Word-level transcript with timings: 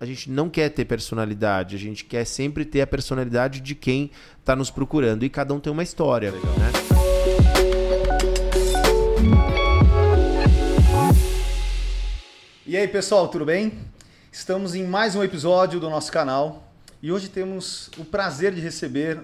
A 0.00 0.04
gente 0.06 0.30
não 0.30 0.48
quer 0.48 0.70
ter 0.70 0.84
personalidade, 0.84 1.76
a 1.76 1.78
gente 1.78 2.04
quer 2.04 2.24
sempre 2.24 2.64
ter 2.64 2.80
a 2.80 2.86
personalidade 2.86 3.60
de 3.60 3.74
quem 3.74 4.10
está 4.40 4.56
nos 4.56 4.70
procurando. 4.70 5.24
E 5.24 5.28
cada 5.28 5.54
um 5.54 5.60
tem 5.60 5.72
uma 5.72 5.82
história. 5.82 6.32
Né? 6.32 6.40
E 12.66 12.76
aí, 12.76 12.88
pessoal, 12.88 13.28
tudo 13.28 13.44
bem? 13.44 13.72
Estamos 14.32 14.74
em 14.74 14.84
mais 14.84 15.14
um 15.14 15.22
episódio 15.22 15.78
do 15.78 15.88
nosso 15.88 16.10
canal 16.10 16.72
e 17.00 17.12
hoje 17.12 17.28
temos 17.28 17.88
o 17.96 18.04
prazer 18.04 18.52
de 18.52 18.60
receber 18.60 19.20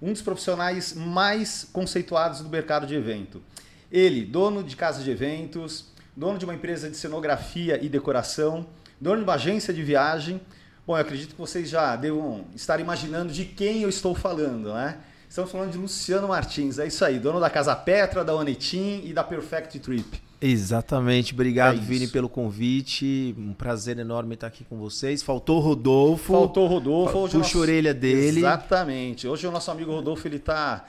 um 0.00 0.12
dos 0.12 0.20
profissionais 0.20 0.92
mais 0.92 1.66
conceituados 1.72 2.40
do 2.40 2.50
mercado 2.50 2.86
de 2.86 2.94
evento. 2.94 3.42
Ele, 3.90 4.26
dono 4.26 4.62
de 4.62 4.76
casa 4.76 5.02
de 5.02 5.10
eventos, 5.10 5.86
dono 6.14 6.38
de 6.38 6.44
uma 6.44 6.54
empresa 6.54 6.90
de 6.90 6.96
cenografia 6.96 7.82
e 7.82 7.88
decoração, 7.88 8.66
dono 9.02 9.16
de 9.16 9.24
uma 9.24 9.34
agência 9.34 9.74
de 9.74 9.82
viagem. 9.82 10.40
Bom, 10.86 10.96
eu 10.96 11.00
acredito 11.00 11.34
que 11.34 11.40
vocês 11.40 11.68
já 11.68 11.96
devam 11.96 12.44
estar 12.54 12.78
imaginando 12.78 13.32
de 13.32 13.44
quem 13.44 13.82
eu 13.82 13.88
estou 13.88 14.14
falando, 14.14 14.72
né? 14.72 14.98
Estamos 15.28 15.50
falando 15.50 15.72
de 15.72 15.78
Luciano 15.78 16.28
Martins, 16.28 16.78
é 16.78 16.86
isso 16.86 17.04
aí, 17.04 17.18
dono 17.18 17.40
da 17.40 17.50
Casa 17.50 17.74
Petra, 17.74 18.24
da 18.24 18.34
Onetim 18.34 19.02
e 19.04 19.12
da 19.12 19.24
Perfect 19.24 19.80
Trip. 19.80 20.22
Exatamente. 20.40 21.32
Obrigado, 21.32 21.78
é 21.78 21.80
Vini, 21.80 22.06
pelo 22.08 22.28
convite. 22.28 23.34
Um 23.38 23.54
prazer 23.54 23.98
enorme 23.98 24.34
estar 24.34 24.48
aqui 24.48 24.64
com 24.64 24.76
vocês. 24.76 25.22
Faltou 25.22 25.58
o 25.58 25.60
Rodolfo. 25.60 26.32
Faltou 26.32 26.64
o 26.64 26.68
Rodolfo. 26.68 27.12
Puxa 27.22 27.38
nosso... 27.38 27.58
a 27.58 27.60
orelha 27.60 27.94
dele. 27.94 28.40
Exatamente. 28.40 29.26
Hoje 29.28 29.46
o 29.46 29.52
nosso 29.52 29.70
amigo 29.70 29.92
Rodolfo 29.92 30.26
ele 30.26 30.36
está 30.36 30.84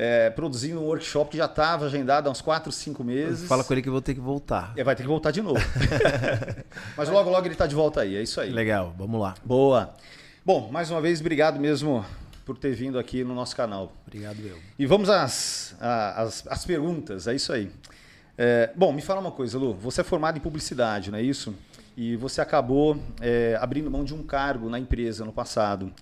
é, 0.00 0.30
produzindo 0.30 0.80
um 0.80 0.84
workshop 0.84 1.32
que 1.32 1.36
já 1.36 1.46
estava 1.46 1.86
agendado 1.86 2.28
há 2.28 2.30
uns 2.30 2.40
4, 2.40 2.70
5 2.70 3.02
meses. 3.02 3.48
Fala 3.48 3.64
com 3.64 3.74
ele 3.74 3.82
que 3.82 3.88
eu 3.88 3.92
vou 3.92 4.00
ter 4.00 4.14
que 4.14 4.20
voltar. 4.20 4.72
É, 4.76 4.84
vai 4.84 4.94
ter 4.94 5.02
que 5.02 5.08
voltar 5.08 5.32
de 5.32 5.42
novo. 5.42 5.60
Mas 6.96 7.08
logo, 7.08 7.28
logo 7.28 7.44
ele 7.44 7.54
está 7.54 7.66
de 7.66 7.74
volta 7.74 8.02
aí. 8.02 8.14
É 8.14 8.22
isso 8.22 8.40
aí. 8.40 8.48
Legal. 8.48 8.94
Vamos 8.96 9.20
lá. 9.20 9.34
Boa. 9.44 9.92
Bom, 10.46 10.70
mais 10.70 10.88
uma 10.88 11.00
vez, 11.00 11.18
obrigado 11.18 11.58
mesmo 11.58 12.06
por 12.46 12.56
ter 12.56 12.76
vindo 12.76 12.96
aqui 12.96 13.24
no 13.24 13.34
nosso 13.34 13.56
canal. 13.56 13.92
Obrigado, 14.06 14.38
eu. 14.38 14.56
E 14.78 14.86
vamos 14.86 15.10
às, 15.10 15.74
às, 15.80 16.46
às 16.46 16.64
perguntas. 16.64 17.26
É 17.26 17.34
isso 17.34 17.52
aí. 17.52 17.68
É, 18.38 18.70
bom, 18.76 18.92
me 18.92 19.02
fala 19.02 19.20
uma 19.20 19.32
coisa, 19.32 19.58
Lu. 19.58 19.74
Você 19.74 20.02
é 20.02 20.04
formado 20.04 20.38
em 20.38 20.40
publicidade, 20.40 21.10
não 21.10 21.18
é 21.18 21.22
isso? 21.22 21.52
E 21.96 22.14
você 22.14 22.40
acabou 22.40 22.96
é, 23.20 23.58
abrindo 23.60 23.90
mão 23.90 24.04
de 24.04 24.14
um 24.14 24.22
cargo 24.22 24.70
na 24.70 24.78
empresa 24.78 25.24
no 25.24 25.32
passado. 25.32 25.92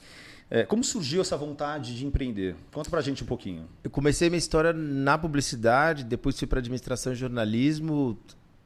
É, 0.48 0.64
como 0.64 0.84
surgiu 0.84 1.20
essa 1.20 1.36
vontade 1.36 1.96
de 1.96 2.06
empreender? 2.06 2.54
Conta 2.72 2.88
pra 2.88 3.00
gente 3.00 3.24
um 3.24 3.26
pouquinho. 3.26 3.64
Eu 3.82 3.90
comecei 3.90 4.30
minha 4.30 4.38
história 4.38 4.72
na 4.72 5.18
publicidade, 5.18 6.04
depois 6.04 6.38
fui 6.38 6.46
para 6.46 6.60
administração 6.60 7.12
e 7.12 7.16
jornalismo 7.16 8.16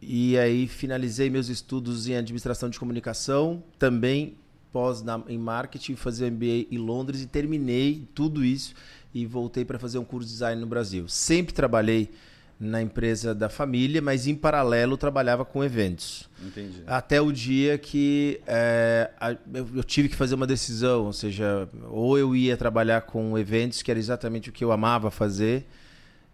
e 0.01 0.39
aí 0.39 0.67
finalizei 0.67 1.31
meus 1.31 1.49
estudos 1.49 2.07
em 2.09 2.17
administração 2.17 2.69
de 2.69 2.79
comunicação, 2.79 3.63
também 3.79 4.37
pós 4.73 5.03
na, 5.03 5.23
em 5.29 5.39
marketing, 5.39 5.97
fazer 5.97 6.31
MBA 6.31 6.67
em 6.71 6.79
Londres 6.79 7.23
e 7.23 7.27
terminei 7.27 8.07
tudo 8.15 8.45
isso 8.45 8.75
e 9.13 9.27
voltei 9.27 9.65
para 9.65 9.79
fazer 9.79 9.99
um 9.99 10.05
curso 10.05 10.29
de 10.29 10.35
design 10.35 10.61
no 10.61 10.67
Brasil. 10.67 11.09
Sempre 11.09 11.53
trabalhei 11.53 12.11
na 12.61 12.83
empresa 12.83 13.35
da 13.35 13.49
família, 13.49 14.03
mas 14.03 14.27
em 14.27 14.35
paralelo 14.35 14.99
trabalhava 14.99 15.47
com 15.47 15.65
eventos. 15.65 16.29
Entendi. 16.45 16.83
Até 16.87 17.19
o 17.19 17.33
dia 17.33 17.79
que 17.79 18.39
é, 18.47 19.11
eu, 19.55 19.83
tive 19.83 20.11
que 20.11 20.15
fazer 20.15 20.35
uma 20.35 20.47
decisão, 20.47 21.07
ou 21.07 21.13
seja, 21.15 21.67
ou 21.89 22.19
eu 22.19 22.37
ia 22.37 22.59
trabalhar 22.59 23.01
com 23.03 23.39
eventos, 23.39 23.81
que 23.81 23.91
era 23.91 23.99
exatamente 23.99 24.51
o 24.51 24.53
que 24.53 24.63
eu 24.63 24.73
amava 24.73 25.11
fazer, 25.11 25.67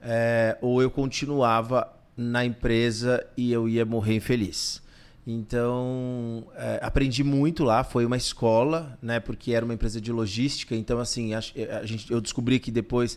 é, 0.03 0.59
ou 0.61 0.83
eu 0.83 0.91
continuava 0.91 1.89
na 2.17 2.45
empresa 2.45 3.25
e 3.37 3.53
eu 3.53 3.69
ia 3.69 3.85
morrer 3.85 4.17
infeliz. 4.17 4.83
Então, 5.25 6.49
é, 6.57 6.81
aprendi 6.83 7.23
muito 7.23 7.63
lá, 7.63 7.85
foi 7.85 8.05
uma 8.05 8.17
escola, 8.17 8.99
né, 9.01 9.21
porque 9.21 9.53
era 9.53 9.65
uma 9.65 9.75
empresa 9.75 10.01
de 10.01 10.11
logística, 10.11 10.75
então 10.75 10.99
assim, 10.99 11.35
a, 11.35 11.39
a 11.81 11.87
gente, 11.87 12.11
eu 12.11 12.21
descobri 12.21 12.59
que 12.59 12.73
depois 12.73 13.17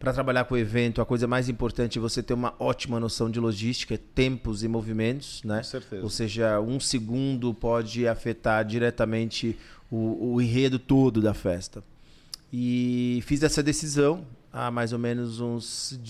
para 0.00 0.14
trabalhar 0.14 0.46
com 0.46 0.54
o 0.54 0.58
evento, 0.58 1.02
a 1.02 1.06
coisa 1.06 1.26
mais 1.26 1.50
importante 1.50 1.98
é 1.98 2.00
você 2.00 2.22
ter 2.22 2.32
uma 2.32 2.54
ótima 2.58 2.98
noção 2.98 3.30
de 3.30 3.38
logística, 3.38 3.98
tempos 3.98 4.64
e 4.64 4.68
movimentos, 4.68 5.42
né? 5.44 5.58
Com 5.58 5.62
certeza. 5.64 6.02
Ou 6.02 6.08
seja, 6.08 6.58
um 6.58 6.80
segundo 6.80 7.52
pode 7.52 8.08
afetar 8.08 8.64
diretamente 8.64 9.58
o, 9.90 10.32
o 10.32 10.40
enredo 10.40 10.78
todo 10.78 11.20
da 11.20 11.34
festa. 11.34 11.84
E 12.50 13.22
fiz 13.26 13.42
essa 13.42 13.62
decisão 13.62 14.24
há 14.50 14.70
mais 14.70 14.94
ou 14.94 14.98
menos 14.98 15.38
uns. 15.38 16.00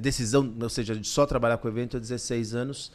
Decisão, 0.00 0.56
ou 0.58 0.70
seja, 0.70 0.96
de 0.96 1.06
só 1.06 1.26
trabalhar 1.26 1.58
com 1.58 1.68
o 1.68 1.70
evento 1.70 1.98
há 1.98 2.00
16 2.00 2.54
anos. 2.54 2.90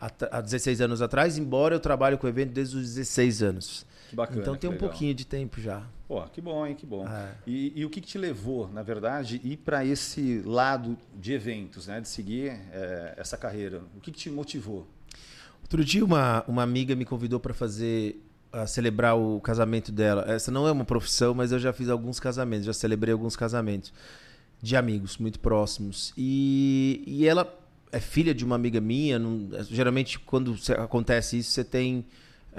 Há 0.00 0.40
16 0.40 0.80
anos 0.80 1.00
atrás, 1.00 1.38
embora 1.38 1.76
eu 1.76 1.80
trabalhe 1.80 2.16
com 2.16 2.26
o 2.26 2.30
evento 2.30 2.52
desde 2.52 2.76
os 2.76 2.82
16 2.94 3.42
anos. 3.42 3.86
Que 4.08 4.16
bacana. 4.16 4.40
Então 4.40 4.56
tem 4.56 4.68
um 4.68 4.72
legal. 4.72 4.88
pouquinho 4.88 5.14
de 5.14 5.26
tempo 5.26 5.60
já. 5.60 5.86
Pô, 6.06 6.22
que 6.22 6.40
bom, 6.40 6.66
hein? 6.66 6.74
Que 6.74 6.86
bom. 6.86 7.06
É. 7.06 7.34
E, 7.46 7.72
e, 7.76 7.84
o 7.84 7.90
que, 7.90 8.00
que, 8.00 8.08
te 8.08 8.18
levou, 8.18 8.68
na 8.72 8.82
verdade, 8.82 9.40
ir 9.44 9.58
para 9.58 9.84
esse 9.84 10.40
lado 10.44 10.96
de 11.14 11.34
eventos, 11.34 11.86
né? 11.86 12.00
De 12.00 12.08
seguir 12.08 12.52
é, 12.72 13.14
essa 13.18 13.36
carreira? 13.36 13.82
O 13.94 14.00
que, 14.00 14.10
que, 14.10 14.18
te 14.18 14.30
motivou? 14.30 14.86
Outro 15.60 15.84
dia 15.84 16.02
uma, 16.02 16.42
uma 16.48 16.62
amiga 16.62 16.96
me 16.96 17.04
convidou 17.04 17.38
para 17.38 17.52
fazer 17.52 18.24
a 18.50 18.66
celebrar 18.66 19.18
o 19.18 19.38
casamento 19.40 19.92
dela. 19.92 20.24
Essa 20.26 20.50
não 20.50 20.66
é 20.66 20.72
uma 20.72 20.84
profissão, 20.84 21.34
mas 21.34 21.52
eu 21.52 21.58
já 21.58 21.72
fiz 21.72 21.90
alguns 21.90 22.18
casamentos, 22.18 22.64
já 22.64 22.72
celebrei 22.72 23.12
alguns 23.12 23.36
casamentos 23.36 23.92
de 24.62 24.74
amigos 24.76 25.18
muito 25.18 25.38
próximos. 25.38 26.14
E, 26.16 27.04
e 27.06 27.26
ela 27.26 27.54
é 27.92 28.00
filha 28.00 28.34
de 28.34 28.46
uma 28.46 28.56
amiga 28.56 28.80
minha. 28.80 29.18
Não, 29.18 29.50
geralmente, 29.64 30.18
quando 30.18 30.56
acontece 30.78 31.38
isso, 31.38 31.50
você 31.50 31.62
tem 31.62 32.06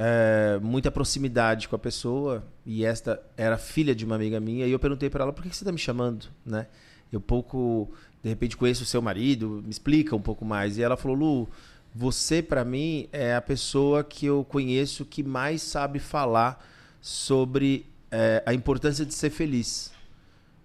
é, 0.02 0.58
muita 0.62 0.90
proximidade 0.90 1.68
com 1.68 1.76
a 1.76 1.80
pessoa 1.80 2.48
e 2.66 2.86
esta 2.86 3.22
era 3.36 3.58
filha 3.58 3.94
de 3.94 4.06
uma 4.06 4.16
amiga 4.16 4.40
minha 4.40 4.66
e 4.66 4.72
eu 4.72 4.80
perguntei 4.80 5.10
para 5.10 5.26
ela 5.26 5.34
por 5.34 5.44
que 5.44 5.50
você 5.50 5.62
está 5.62 5.74
me 5.74 5.78
chamando, 5.78 6.28
né? 6.46 6.68
Eu 7.12 7.20
pouco, 7.20 7.92
de 8.24 8.30
repente 8.30 8.56
conheço 8.56 8.84
o 8.84 8.86
seu 8.86 9.02
marido, 9.02 9.62
me 9.62 9.70
explica 9.70 10.16
um 10.16 10.22
pouco 10.22 10.46
mais. 10.46 10.78
E 10.78 10.84
ela 10.84 10.96
falou 10.96 11.18
Lu, 11.18 11.50
você 11.94 12.42
para 12.42 12.64
mim 12.64 13.10
é 13.12 13.36
a 13.36 13.42
pessoa 13.42 14.02
que 14.02 14.26
eu 14.26 14.46
conheço 14.46 15.04
que 15.04 15.22
mais 15.22 15.62
sabe 15.62 16.00
falar 16.00 16.66
sobre 17.02 17.86
é, 18.10 18.42
a 18.46 18.54
importância 18.54 19.06
de 19.06 19.14
ser 19.14 19.32
feliz. 19.32 19.92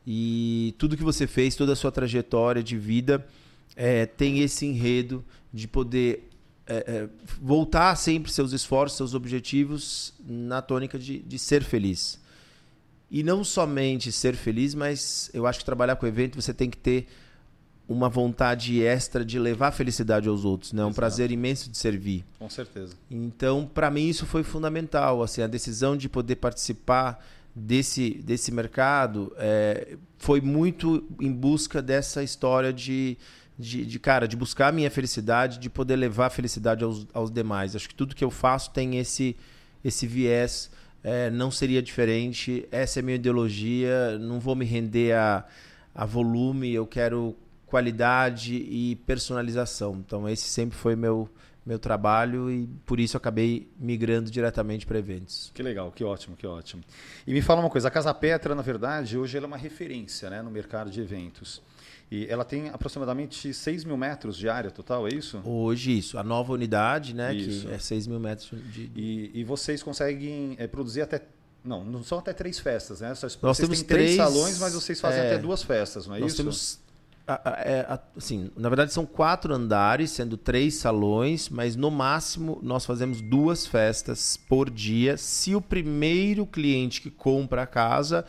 E 0.06 0.76
tudo 0.78 0.96
que 0.96 1.02
você 1.02 1.26
fez, 1.26 1.56
toda 1.56 1.72
a 1.72 1.76
sua 1.76 1.90
trajetória 1.90 2.62
de 2.62 2.78
vida 2.78 3.26
é, 3.74 4.06
tem 4.06 4.42
esse 4.42 4.64
enredo 4.64 5.24
de 5.52 5.66
poder 5.66 6.28
é, 6.66 6.76
é, 6.76 7.08
voltar 7.40 7.94
sempre 7.96 8.32
seus 8.32 8.52
esforços, 8.52 8.96
seus 8.96 9.14
objetivos 9.14 10.14
na 10.26 10.62
tônica 10.62 10.98
de, 10.98 11.18
de 11.18 11.38
ser 11.38 11.62
feliz. 11.62 12.20
E 13.10 13.22
não 13.22 13.44
somente 13.44 14.10
ser 14.10 14.34
feliz, 14.34 14.74
mas 14.74 15.30
eu 15.32 15.46
acho 15.46 15.58
que 15.58 15.64
trabalhar 15.64 15.96
com 15.96 16.06
evento 16.06 16.40
você 16.40 16.54
tem 16.54 16.70
que 16.70 16.78
ter 16.78 17.06
uma 17.86 18.08
vontade 18.08 18.82
extra 18.82 19.24
de 19.24 19.38
levar 19.38 19.70
felicidade 19.70 20.28
aos 20.28 20.44
outros, 20.44 20.72
né? 20.72 20.84
Um 20.84 20.92
prazer 20.92 21.30
imenso 21.30 21.70
de 21.70 21.76
servir. 21.76 22.24
Com 22.38 22.48
certeza. 22.48 22.94
Então, 23.10 23.70
para 23.72 23.90
mim 23.90 24.08
isso 24.08 24.24
foi 24.24 24.42
fundamental, 24.42 25.22
assim, 25.22 25.42
a 25.42 25.46
decisão 25.46 25.96
de 25.96 26.08
poder 26.08 26.36
participar 26.36 27.22
desse 27.54 28.14
desse 28.14 28.50
mercado 28.50 29.32
é, 29.36 29.96
foi 30.18 30.40
muito 30.40 31.04
em 31.20 31.30
busca 31.30 31.80
dessa 31.80 32.22
história 32.22 32.72
de 32.72 33.16
de, 33.58 33.84
de, 33.86 33.98
cara, 33.98 34.26
de 34.26 34.36
buscar 34.36 34.68
a 34.68 34.72
minha 34.72 34.90
felicidade, 34.90 35.58
de 35.58 35.70
poder 35.70 35.96
levar 35.96 36.26
a 36.26 36.30
felicidade 36.30 36.84
aos, 36.84 37.06
aos 37.12 37.30
demais. 37.30 37.76
Acho 37.76 37.88
que 37.88 37.94
tudo 37.94 38.14
que 38.14 38.24
eu 38.24 38.30
faço 38.30 38.70
tem 38.70 38.98
esse, 38.98 39.36
esse 39.84 40.06
viés. 40.06 40.70
É, 41.02 41.30
não 41.30 41.50
seria 41.50 41.82
diferente. 41.82 42.66
Essa 42.72 42.98
é 42.98 43.00
a 43.00 43.04
minha 43.04 43.16
ideologia. 43.16 44.18
Não 44.18 44.40
vou 44.40 44.56
me 44.56 44.64
render 44.64 45.14
a, 45.14 45.44
a 45.94 46.04
volume. 46.04 46.72
Eu 46.72 46.86
quero 46.86 47.36
qualidade 47.66 48.54
e 48.54 48.96
personalização. 49.06 49.96
Então, 49.96 50.28
esse 50.28 50.44
sempre 50.44 50.76
foi 50.76 50.96
meu 50.96 51.28
meu 51.64 51.78
trabalho 51.78 52.50
e 52.50 52.66
por 52.84 53.00
isso 53.00 53.16
acabei 53.16 53.70
migrando 53.78 54.30
diretamente 54.30 54.84
para 54.84 54.98
eventos. 54.98 55.50
Que 55.54 55.62
legal, 55.62 55.90
que 55.90 56.04
ótimo, 56.04 56.36
que 56.36 56.46
ótimo. 56.46 56.82
E 57.26 57.32
me 57.32 57.40
fala 57.40 57.60
uma 57.60 57.70
coisa, 57.70 57.88
a 57.88 57.90
Casa 57.90 58.12
Petra, 58.12 58.54
na 58.54 58.60
verdade, 58.60 59.16
hoje 59.16 59.36
ela 59.36 59.46
é 59.46 59.48
uma 59.48 59.56
referência 59.56 60.28
né, 60.28 60.42
no 60.42 60.50
mercado 60.50 60.90
de 60.90 61.00
eventos. 61.00 61.62
E 62.10 62.26
ela 62.26 62.44
tem 62.44 62.68
aproximadamente 62.68 63.52
6 63.52 63.84
mil 63.84 63.96
metros 63.96 64.36
de 64.36 64.48
área 64.48 64.70
total, 64.70 65.06
é 65.08 65.14
isso? 65.14 65.40
Hoje, 65.44 65.98
isso. 65.98 66.18
A 66.18 66.22
nova 66.22 66.52
unidade, 66.52 67.14
né? 67.14 67.34
Isso. 67.34 67.66
Que 67.66 67.74
é 67.74 67.78
6 67.78 68.06
mil 68.06 68.20
metros 68.20 68.50
de. 68.72 68.90
E, 68.94 69.30
e 69.34 69.44
vocês 69.44 69.82
conseguem 69.82 70.54
é, 70.58 70.66
produzir 70.66 71.02
até. 71.02 71.22
Não, 71.64 71.82
não 71.82 72.04
são 72.04 72.18
até 72.18 72.34
três 72.34 72.58
festas, 72.58 73.00
né? 73.00 73.08
Nós 73.08 73.20
vocês 73.20 73.56
temos 73.56 73.78
têm 73.78 73.86
três 73.86 74.16
salões, 74.16 74.58
mas 74.58 74.74
vocês 74.74 75.00
fazem 75.00 75.20
é, 75.20 75.26
até 75.28 75.38
duas 75.38 75.62
festas, 75.62 76.06
não 76.06 76.14
é 76.14 76.20
nós 76.20 76.32
isso? 76.32 76.44
Nós 76.44 76.76
temos. 76.76 76.84
É, 77.26 77.98
assim, 78.14 78.50
na 78.54 78.68
verdade 78.68 78.92
são 78.92 79.06
quatro 79.06 79.54
andares, 79.54 80.10
sendo 80.10 80.36
três 80.36 80.74
salões, 80.74 81.48
mas 81.48 81.74
no 81.74 81.90
máximo 81.90 82.60
nós 82.62 82.84
fazemos 82.84 83.22
duas 83.22 83.66
festas 83.66 84.36
por 84.36 84.68
dia. 84.68 85.16
Se 85.16 85.54
o 85.54 85.60
primeiro 85.60 86.44
cliente 86.44 87.00
que 87.00 87.10
compra 87.10 87.62
a 87.62 87.66
casa 87.66 88.26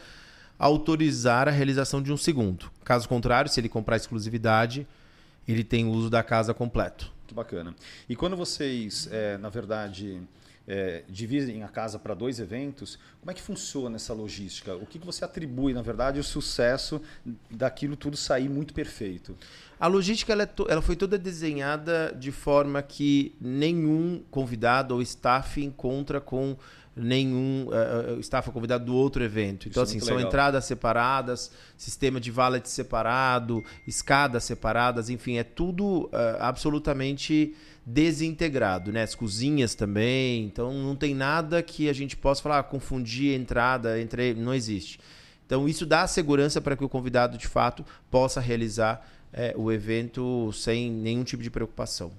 autorizar 0.57 1.47
a 1.47 1.51
realização 1.51 2.01
de 2.01 2.11
um 2.11 2.17
segundo. 2.17 2.71
Caso 2.83 3.07
contrário, 3.07 3.49
se 3.51 3.59
ele 3.59 3.69
comprar 3.69 3.95
exclusividade, 3.95 4.87
ele 5.47 5.63
tem 5.63 5.85
uso 5.85 6.09
da 6.09 6.23
casa 6.23 6.53
completo. 6.53 7.11
Que 7.27 7.33
bacana. 7.33 7.75
E 8.07 8.15
quando 8.15 8.37
vocês, 8.37 9.07
é, 9.11 9.37
na 9.37 9.49
verdade, 9.49 10.21
é, 10.67 11.03
dividem 11.07 11.63
a 11.63 11.67
casa 11.67 11.99
para 11.99 12.13
dois 12.13 12.39
eventos. 12.39 12.97
Como 13.19 13.31
é 13.31 13.33
que 13.33 13.41
funciona 13.41 13.95
essa 13.95 14.13
logística? 14.13 14.75
O 14.75 14.85
que, 14.85 14.99
que 14.99 15.05
você 15.05 15.23
atribui, 15.23 15.73
na 15.73 15.81
verdade, 15.81 16.19
o 16.19 16.23
sucesso 16.23 17.01
daquilo 17.49 17.95
tudo 17.95 18.17
sair 18.17 18.49
muito 18.49 18.73
perfeito? 18.73 19.37
A 19.79 19.87
logística 19.87 20.31
ela, 20.31 20.43
é 20.43 20.49
ela, 20.69 20.81
foi 20.81 20.95
toda 20.95 21.17
desenhada 21.17 22.15
de 22.17 22.31
forma 22.31 22.81
que 22.81 23.35
nenhum 23.39 24.23
convidado 24.31 24.93
ou 24.95 25.01
staff 25.01 25.63
encontra 25.63 26.19
com 26.19 26.57
nenhum 26.95 27.67
uh, 27.67 28.19
staff 28.19 28.49
convidado 28.51 28.85
do 28.85 28.95
outro 28.95 29.23
evento. 29.23 29.67
Então, 29.67 29.83
Isso 29.83 29.93
é 29.93 29.97
assim, 29.97 30.05
são 30.05 30.15
legal. 30.15 30.29
entradas 30.29 30.65
separadas, 30.65 31.51
sistema 31.77 32.19
de 32.19 32.31
valet 32.31 32.67
separado, 32.67 33.63
escadas 33.85 34.43
separadas, 34.45 35.09
enfim, 35.09 35.37
é 35.37 35.43
tudo 35.43 36.05
uh, 36.05 36.09
absolutamente 36.39 37.53
desintegrado, 37.85 38.91
né? 38.91 39.03
As 39.03 39.13
cozinhas 39.13 39.75
também. 39.75 40.45
Então, 40.45 40.73
não 40.73 40.95
tem 40.95 41.13
nada 41.13 41.61
que 41.61 41.87
a 41.89 41.93
gente 41.93 42.17
possa 42.17 42.41
falar, 42.41 42.59
ah, 42.59 42.63
confundir 42.63 43.39
entrada 43.39 43.99
entre. 43.99 44.33
Não 44.33 44.53
existe. 44.53 44.99
Então, 45.45 45.69
isso 45.69 45.85
dá 45.85 46.07
segurança 46.07 46.59
para 46.59 46.75
que 46.75 46.83
o 46.83 46.89
convidado, 46.89 47.37
de 47.37 47.47
fato, 47.47 47.85
possa 48.09 48.41
realizar 48.41 49.07
é, 49.31 49.53
o 49.55 49.71
evento 49.71 50.51
sem 50.53 50.89
nenhum 50.89 51.23
tipo 51.23 51.43
de 51.43 51.51
preocupação. 51.51 52.11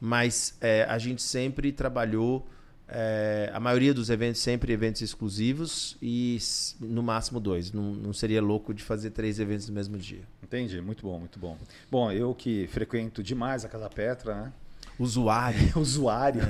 Mas 0.00 0.56
é, 0.60 0.84
a 0.88 0.98
gente 0.98 1.22
sempre 1.22 1.72
trabalhou, 1.72 2.46
é, 2.94 3.50
a 3.54 3.58
maioria 3.58 3.94
dos 3.94 4.10
eventos 4.10 4.42
sempre 4.42 4.70
eventos 4.70 5.00
exclusivos 5.00 5.96
e 6.02 6.38
no 6.78 7.02
máximo 7.02 7.40
dois. 7.40 7.72
Não, 7.72 7.94
não 7.94 8.12
seria 8.12 8.42
louco 8.42 8.74
de 8.74 8.82
fazer 8.82 9.10
três 9.10 9.40
eventos 9.40 9.66
no 9.66 9.74
mesmo 9.74 9.96
dia. 9.96 10.20
Entendi, 10.42 10.78
muito 10.82 11.02
bom, 11.02 11.18
muito 11.18 11.38
bom. 11.38 11.56
Bom, 11.90 12.12
eu 12.12 12.34
que 12.34 12.66
frequento 12.66 13.22
demais 13.22 13.64
a 13.64 13.68
Casa 13.68 13.88
Petra, 13.88 14.34
né? 14.34 14.52
Usuário. 14.98 15.58
Usuário. 15.74 16.42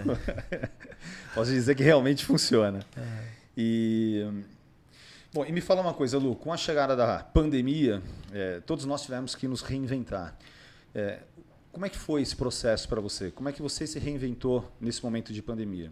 É. 0.50 0.69
Posso 1.33 1.53
dizer 1.53 1.77
que 1.77 1.83
realmente 1.85 2.25
funciona. 2.25 2.81
É. 2.97 3.25
E 3.56 4.27
Bom, 5.33 5.47
e 5.47 5.53
me 5.53 5.61
fala 5.61 5.81
uma 5.81 5.94
coisa, 5.94 6.19
Lu, 6.19 6.35
com 6.35 6.53
a 6.53 6.56
chegada 6.56 6.97
da 6.97 7.21
pandemia, 7.21 8.03
é, 8.33 8.61
todos 8.67 8.85
nós 8.85 9.03
tivemos 9.03 9.35
que 9.37 9.47
nos 9.47 9.62
reinventar. 9.62 10.37
É, 10.93 11.21
como 11.71 11.87
é 11.87 11.89
que 11.89 11.97
foi 11.97 12.21
esse 12.21 12.35
processo 12.35 12.87
para 12.89 13.00
você? 13.00 13.31
Como 13.31 13.49
é 13.49 13.53
que 13.53 13.62
você 13.62 13.87
se 13.87 13.99
reinventou 13.99 14.71
nesse 14.79 15.03
momento 15.03 15.33
de 15.33 15.41
pandemia? 15.41 15.91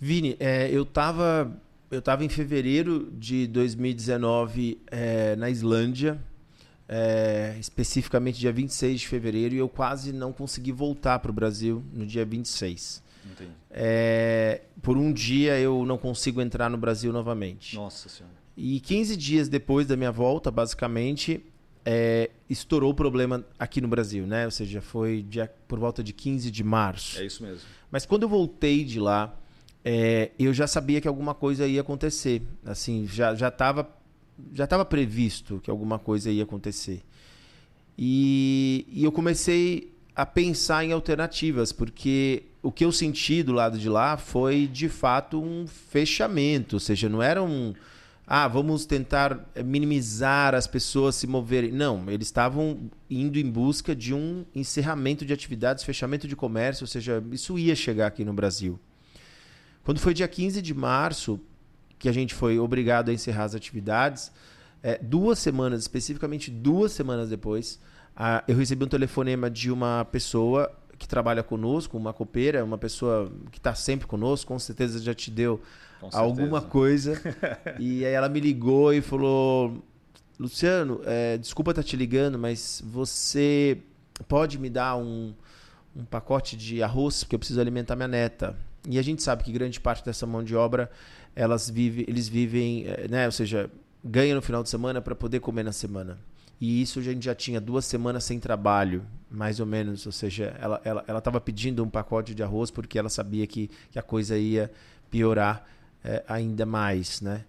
Vini, 0.00 0.36
é, 0.40 0.70
eu 0.70 0.82
estava 0.82 1.54
eu 1.90 2.00
tava 2.00 2.24
em 2.24 2.28
fevereiro 2.28 3.10
de 3.18 3.46
2019 3.48 4.80
é, 4.86 5.34
na 5.34 5.50
Islândia, 5.50 6.22
é, 6.88 7.56
especificamente 7.58 8.38
dia 8.38 8.52
26 8.52 9.00
de 9.00 9.08
fevereiro, 9.08 9.54
e 9.54 9.58
eu 9.58 9.68
quase 9.68 10.12
não 10.12 10.32
consegui 10.32 10.70
voltar 10.70 11.18
para 11.18 11.30
o 11.30 11.34
Brasil 11.34 11.82
no 11.92 12.06
dia 12.06 12.24
26. 12.24 13.02
É, 13.70 14.62
por 14.82 14.96
um 14.96 15.12
dia 15.12 15.58
eu 15.58 15.84
não 15.84 15.98
consigo 15.98 16.40
entrar 16.40 16.70
no 16.70 16.78
Brasil 16.78 17.12
novamente. 17.12 17.76
Nossa 17.76 18.08
Senhora. 18.08 18.34
E 18.56 18.80
15 18.80 19.16
dias 19.16 19.48
depois 19.48 19.86
da 19.86 19.96
minha 19.96 20.10
volta, 20.12 20.50
basicamente, 20.50 21.44
é, 21.84 22.30
estourou 22.48 22.90
o 22.90 22.94
problema 22.94 23.44
aqui 23.58 23.80
no 23.80 23.88
Brasil, 23.88 24.26
né? 24.26 24.44
Ou 24.44 24.50
seja, 24.50 24.80
foi 24.80 25.22
dia, 25.22 25.52
por 25.66 25.78
volta 25.78 26.02
de 26.02 26.12
15 26.12 26.50
de 26.50 26.64
março. 26.64 27.20
É 27.20 27.26
isso 27.26 27.42
mesmo. 27.42 27.62
Mas 27.90 28.04
quando 28.04 28.24
eu 28.24 28.28
voltei 28.28 28.84
de 28.84 29.00
lá, 29.00 29.39
é, 29.84 30.30
eu 30.38 30.52
já 30.52 30.66
sabia 30.66 31.00
que 31.00 31.08
alguma 31.08 31.34
coisa 31.34 31.66
ia 31.66 31.80
acontecer. 31.80 32.42
Assim, 32.64 33.06
já 33.06 33.34
já 33.34 33.48
estava 33.48 33.88
já 34.52 34.66
tava 34.66 34.84
previsto 34.84 35.60
que 35.62 35.70
alguma 35.70 35.98
coisa 35.98 36.30
ia 36.30 36.42
acontecer. 36.42 37.02
E, 37.98 38.86
e 38.90 39.04
eu 39.04 39.12
comecei 39.12 39.92
a 40.14 40.24
pensar 40.24 40.84
em 40.84 40.92
alternativas, 40.92 41.72
porque 41.72 42.44
o 42.62 42.72
que 42.72 42.84
eu 42.84 42.92
senti 42.92 43.42
do 43.42 43.52
lado 43.52 43.78
de 43.78 43.88
lá 43.88 44.16
foi 44.16 44.66
de 44.66 44.88
fato 44.88 45.40
um 45.42 45.66
fechamento, 45.66 46.76
ou 46.76 46.80
seja, 46.80 47.08
não 47.08 47.22
era 47.22 47.42
um 47.42 47.74
ah, 48.32 48.46
vamos 48.46 48.86
tentar 48.86 49.50
minimizar 49.64 50.54
as 50.54 50.64
pessoas 50.64 51.16
se 51.16 51.26
moverem. 51.26 51.72
Não, 51.72 52.08
eles 52.08 52.28
estavam 52.28 52.88
indo 53.10 53.40
em 53.40 53.50
busca 53.50 53.92
de 53.92 54.14
um 54.14 54.44
encerramento 54.54 55.26
de 55.26 55.32
atividades, 55.32 55.82
fechamento 55.82 56.28
de 56.28 56.36
comércio, 56.36 56.84
ou 56.84 56.86
seja, 56.86 57.20
isso 57.32 57.58
ia 57.58 57.74
chegar 57.74 58.06
aqui 58.06 58.24
no 58.24 58.32
Brasil. 58.32 58.78
Quando 59.84 59.98
foi 59.98 60.14
dia 60.14 60.28
15 60.28 60.60
de 60.60 60.74
março 60.74 61.40
que 61.98 62.08
a 62.08 62.12
gente 62.12 62.34
foi 62.34 62.58
obrigado 62.58 63.10
a 63.10 63.12
encerrar 63.12 63.44
as 63.44 63.54
atividades, 63.54 64.32
é, 64.82 64.98
duas 65.02 65.38
semanas, 65.38 65.80
especificamente 65.80 66.50
duas 66.50 66.92
semanas 66.92 67.28
depois, 67.28 67.78
a, 68.16 68.42
eu 68.48 68.56
recebi 68.56 68.84
um 68.84 68.88
telefonema 68.88 69.50
de 69.50 69.70
uma 69.70 70.04
pessoa 70.06 70.70
que 70.98 71.08
trabalha 71.08 71.42
conosco, 71.42 71.96
uma 71.96 72.12
copeira, 72.12 72.64
uma 72.64 72.76
pessoa 72.76 73.32
que 73.50 73.58
está 73.58 73.74
sempre 73.74 74.06
conosco, 74.06 74.48
com 74.48 74.58
certeza 74.58 74.98
já 75.00 75.14
te 75.14 75.30
deu 75.30 75.60
alguma 76.12 76.60
coisa. 76.60 77.20
e 77.80 78.04
aí 78.04 78.12
ela 78.12 78.28
me 78.28 78.40
ligou 78.40 78.92
e 78.92 79.00
falou: 79.00 79.82
Luciano, 80.38 81.00
é, 81.04 81.38
desculpa 81.38 81.70
estar 81.70 81.82
tá 81.82 81.88
te 81.88 81.96
ligando, 81.96 82.38
mas 82.38 82.82
você 82.84 83.78
pode 84.28 84.58
me 84.58 84.68
dar 84.68 84.96
um, 84.96 85.34
um 85.96 86.04
pacote 86.04 86.56
de 86.56 86.82
arroz, 86.82 87.24
porque 87.24 87.34
eu 87.34 87.38
preciso 87.38 87.60
alimentar 87.60 87.96
minha 87.96 88.08
neta. 88.08 88.56
E 88.88 88.98
a 88.98 89.02
gente 89.02 89.22
sabe 89.22 89.44
que 89.44 89.52
grande 89.52 89.78
parte 89.80 90.04
dessa 90.04 90.26
mão 90.26 90.42
de 90.42 90.56
obra 90.56 90.90
elas 91.34 91.68
vive, 91.68 92.04
eles 92.08 92.28
vivem, 92.28 92.86
é, 92.86 93.08
né? 93.08 93.26
Ou 93.26 93.32
seja, 93.32 93.70
ganham 94.04 94.36
no 94.36 94.42
final 94.42 94.62
de 94.62 94.68
semana 94.68 95.00
para 95.00 95.14
poder 95.14 95.40
comer 95.40 95.62
na 95.62 95.72
semana. 95.72 96.18
E 96.60 96.82
isso 96.82 96.98
a 96.98 97.02
gente 97.02 97.24
já 97.24 97.34
tinha 97.34 97.60
duas 97.60 97.86
semanas 97.86 98.24
sem 98.24 98.38
trabalho, 98.38 99.02
mais 99.30 99.60
ou 99.60 99.66
menos. 99.66 100.04
Ou 100.04 100.12
seja, 100.12 100.56
ela 100.60 100.76
estava 100.76 101.04
ela, 101.06 101.22
ela 101.24 101.40
pedindo 101.40 101.82
um 101.82 101.88
pacote 101.88 102.34
de 102.34 102.42
arroz 102.42 102.70
porque 102.70 102.98
ela 102.98 103.08
sabia 103.08 103.46
que, 103.46 103.70
que 103.90 103.98
a 103.98 104.02
coisa 104.02 104.36
ia 104.36 104.70
piorar 105.10 105.66
é, 106.04 106.22
ainda 106.28 106.66
mais, 106.66 107.20
né? 107.20 107.44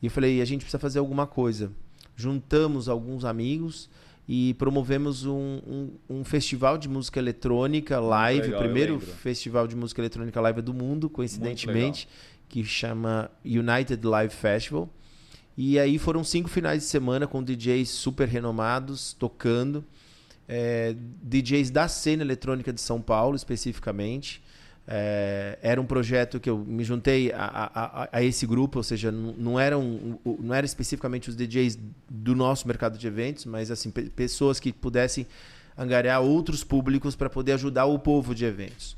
E 0.00 0.06
eu 0.06 0.10
falei, 0.10 0.40
a 0.40 0.44
gente 0.44 0.60
precisa 0.60 0.78
fazer 0.78 0.98
alguma 0.98 1.26
coisa. 1.26 1.70
Juntamos 2.16 2.88
alguns 2.88 3.24
amigos 3.24 3.88
e 4.26 4.54
promovemos 4.54 5.26
um, 5.26 5.60
um, 5.66 5.90
um 6.08 6.24
festival 6.24 6.78
de 6.78 6.88
música 6.88 7.18
eletrônica 7.18 8.00
live, 8.00 8.46
legal, 8.46 8.60
o 8.60 8.64
primeiro 8.64 9.00
festival 9.00 9.66
de 9.66 9.76
música 9.76 10.00
eletrônica 10.00 10.40
live 10.40 10.62
do 10.62 10.72
mundo, 10.72 11.10
coincidentemente, 11.10 12.08
que 12.48 12.64
chama 12.64 13.30
United 13.44 14.04
Live 14.06 14.34
Festival. 14.34 14.88
E 15.56 15.78
aí 15.78 15.98
foram 15.98 16.24
cinco 16.24 16.48
finais 16.48 16.82
de 16.82 16.88
semana 16.88 17.26
com 17.26 17.42
DJs 17.42 17.88
super 17.90 18.26
renomados 18.26 19.12
tocando. 19.12 19.84
É, 20.48 20.94
DJs 21.22 21.70
da 21.70 21.86
cena 21.86 22.22
eletrônica 22.22 22.72
de 22.72 22.80
São 22.80 23.00
Paulo, 23.00 23.36
especificamente. 23.36 24.42
É, 24.86 25.58
era 25.62 25.80
um 25.80 25.86
projeto 25.86 26.38
que 26.38 26.50
eu 26.50 26.58
me 26.58 26.84
juntei 26.84 27.32
a, 27.32 27.70
a, 27.74 28.08
a 28.12 28.22
esse 28.22 28.46
grupo, 28.46 28.78
ou 28.78 28.82
seja, 28.82 29.10
não, 29.10 29.32
não, 29.32 29.60
eram, 29.60 30.18
não 30.38 30.54
era 30.54 30.66
especificamente 30.66 31.30
os 31.30 31.36
DJs 31.36 31.78
do 32.10 32.34
nosso 32.34 32.68
mercado 32.68 32.98
de 32.98 33.06
eventos, 33.06 33.46
mas 33.46 33.70
assim 33.70 33.90
pessoas 33.90 34.60
que 34.60 34.72
pudessem 34.72 35.26
angariar 35.76 36.20
outros 36.20 36.62
públicos 36.62 37.16
para 37.16 37.30
poder 37.30 37.52
ajudar 37.52 37.86
o 37.86 37.98
povo 37.98 38.34
de 38.34 38.44
eventos. 38.44 38.96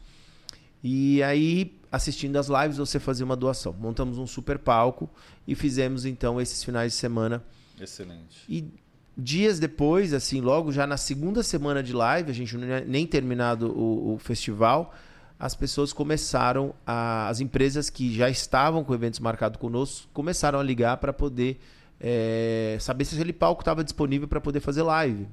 E 0.83 1.23
aí, 1.23 1.79
assistindo 1.91 2.37
as 2.37 2.49
lives, 2.49 2.77
você 2.77 3.01
fazia 3.01 3.25
uma 3.25 3.37
doação. 3.37 3.73
Montamos 3.73 4.19
um 4.19 4.27
super 4.27 4.59
palco 4.59 5.09
e 5.47 5.55
fizemos 5.55 6.05
então 6.05 6.41
esses 6.41 6.63
finais 6.63 6.93
de 6.93 6.99
semana. 6.99 7.43
Excelente. 7.81 8.45
E 8.49 8.71
dias 9.17 9.59
depois, 9.59 10.13
assim, 10.13 10.41
logo 10.41 10.71
já 10.71 10.87
na 10.87 10.97
segunda 10.97 11.43
semana 11.43 11.83
de 11.83 11.93
live, 11.93 12.31
a 12.31 12.35
gente 12.35 12.57
não 12.57 12.67
nem 12.87 13.07
terminado 13.07 13.69
o, 13.71 14.15
o 14.15 14.19
festival, 14.19 14.95
as 15.39 15.55
pessoas 15.55 15.93
começaram, 15.93 16.75
a, 16.87 17.29
as 17.29 17.41
empresas 17.41 17.91
que 17.91 18.15
já 18.15 18.29
estavam 18.31 18.83
com 18.83 18.95
eventos 18.95 19.21
marcados 19.21 19.59
conosco, 19.59 20.09
começaram 20.13 20.59
a 20.59 20.63
ligar 20.63 20.97
para 20.97 21.13
poder 21.13 21.61
é, 22.01 22.77
saber 22.81 23.05
se 23.05 23.15
aquele 23.15 23.33
palco 23.33 23.63
estava 23.63 23.85
disponível 23.85 24.27
para 24.27 24.41
poder 24.41 24.61
fazer 24.61 24.83
live. 24.83 25.27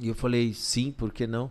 E 0.00 0.08
eu 0.08 0.14
falei, 0.14 0.52
sim, 0.52 0.90
por 0.90 1.12
que 1.12 1.26
não? 1.26 1.50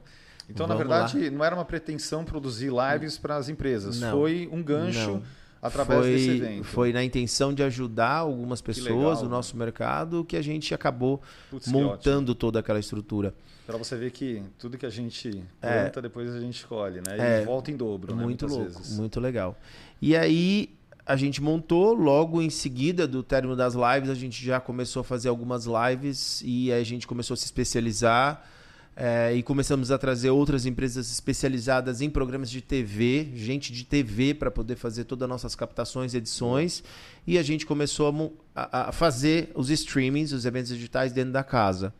Então, 0.49 0.67
Vamos 0.67 0.69
na 0.69 0.95
verdade, 0.95 1.29
lá. 1.29 1.31
não 1.31 1.45
era 1.45 1.55
uma 1.55 1.65
pretensão 1.65 2.25
produzir 2.25 2.69
lives 2.71 3.17
para 3.17 3.37
as 3.37 3.49
empresas, 3.49 3.99
não, 3.99 4.11
foi 4.11 4.49
um 4.51 4.61
gancho. 4.61 5.13
Não 5.13 5.42
através 5.63 6.01
foi, 6.01 6.11
desse 6.11 6.29
evento. 6.29 6.63
Foi 6.65 6.93
na 6.93 7.03
intenção 7.03 7.53
de 7.53 7.63
ajudar 7.63 8.17
algumas 8.17 8.61
pessoas 8.61 9.21
do 9.21 9.29
nosso 9.29 9.55
mercado 9.55 10.25
que 10.25 10.35
a 10.35 10.41
gente 10.41 10.73
acabou 10.73 11.21
Putz, 11.49 11.67
montando 11.69 12.35
toda 12.35 12.59
aquela 12.59 12.79
estrutura. 12.79 13.33
Para 13.65 13.77
você 13.77 13.95
ver 13.95 14.11
que 14.11 14.43
tudo 14.59 14.77
que 14.77 14.85
a 14.85 14.89
gente 14.89 15.41
é. 15.61 15.83
planta, 15.83 15.99
é, 15.99 16.01
depois 16.01 16.35
a 16.35 16.39
gente 16.39 16.65
colhe, 16.67 16.99
né? 16.99 17.17
E 17.17 17.21
é, 17.21 17.45
volta 17.45 17.71
em 17.71 17.77
dobro, 17.77 18.13
né? 18.13 18.23
Muito 18.23 18.45
louco, 18.45 18.65
vezes. 18.65 18.97
muito 18.97 19.21
legal. 19.21 19.57
E 20.01 20.17
aí 20.17 20.69
a 21.05 21.15
gente 21.15 21.41
montou, 21.41 21.93
logo 21.93 22.41
em 22.41 22.49
seguida 22.49 23.07
do 23.07 23.23
término 23.23 23.55
das 23.55 23.73
lives, 23.73 24.09
a 24.09 24.15
gente 24.15 24.43
já 24.45 24.59
começou 24.59 24.99
a 24.99 25.03
fazer 25.03 25.29
algumas 25.29 25.65
lives 25.65 26.41
e 26.45 26.73
aí 26.73 26.81
a 26.81 26.85
gente 26.85 27.07
começou 27.07 27.35
a 27.35 27.37
se 27.37 27.45
especializar 27.45 28.45
é, 28.95 29.33
e 29.33 29.41
começamos 29.41 29.89
a 29.89 29.97
trazer 29.97 30.29
outras 30.29 30.65
empresas 30.65 31.11
especializadas 31.11 31.99
em 31.99 32.09
programas 32.09 32.49
de 32.49 32.61
TV, 32.61 33.31
gente 33.33 33.73
de 33.73 33.83
TV 33.83 34.33
para 34.35 34.51
poder 34.51 34.75
fazer 34.75 35.05
todas 35.05 35.23
as 35.23 35.29
nossas 35.29 35.55
captações, 35.55 36.13
edições. 36.13 36.83
E 37.25 37.37
a 37.37 37.43
gente 37.43 37.65
começou 37.65 38.37
a, 38.55 38.89
a, 38.89 38.91
fazer 38.91 39.51
os 39.55 39.71
streamings, 39.71 40.31
os 40.31 40.45
eventos 40.45 40.69
digitais 40.69 41.11
dentro 41.11 41.31
da 41.31 41.43
casa. 41.43 41.93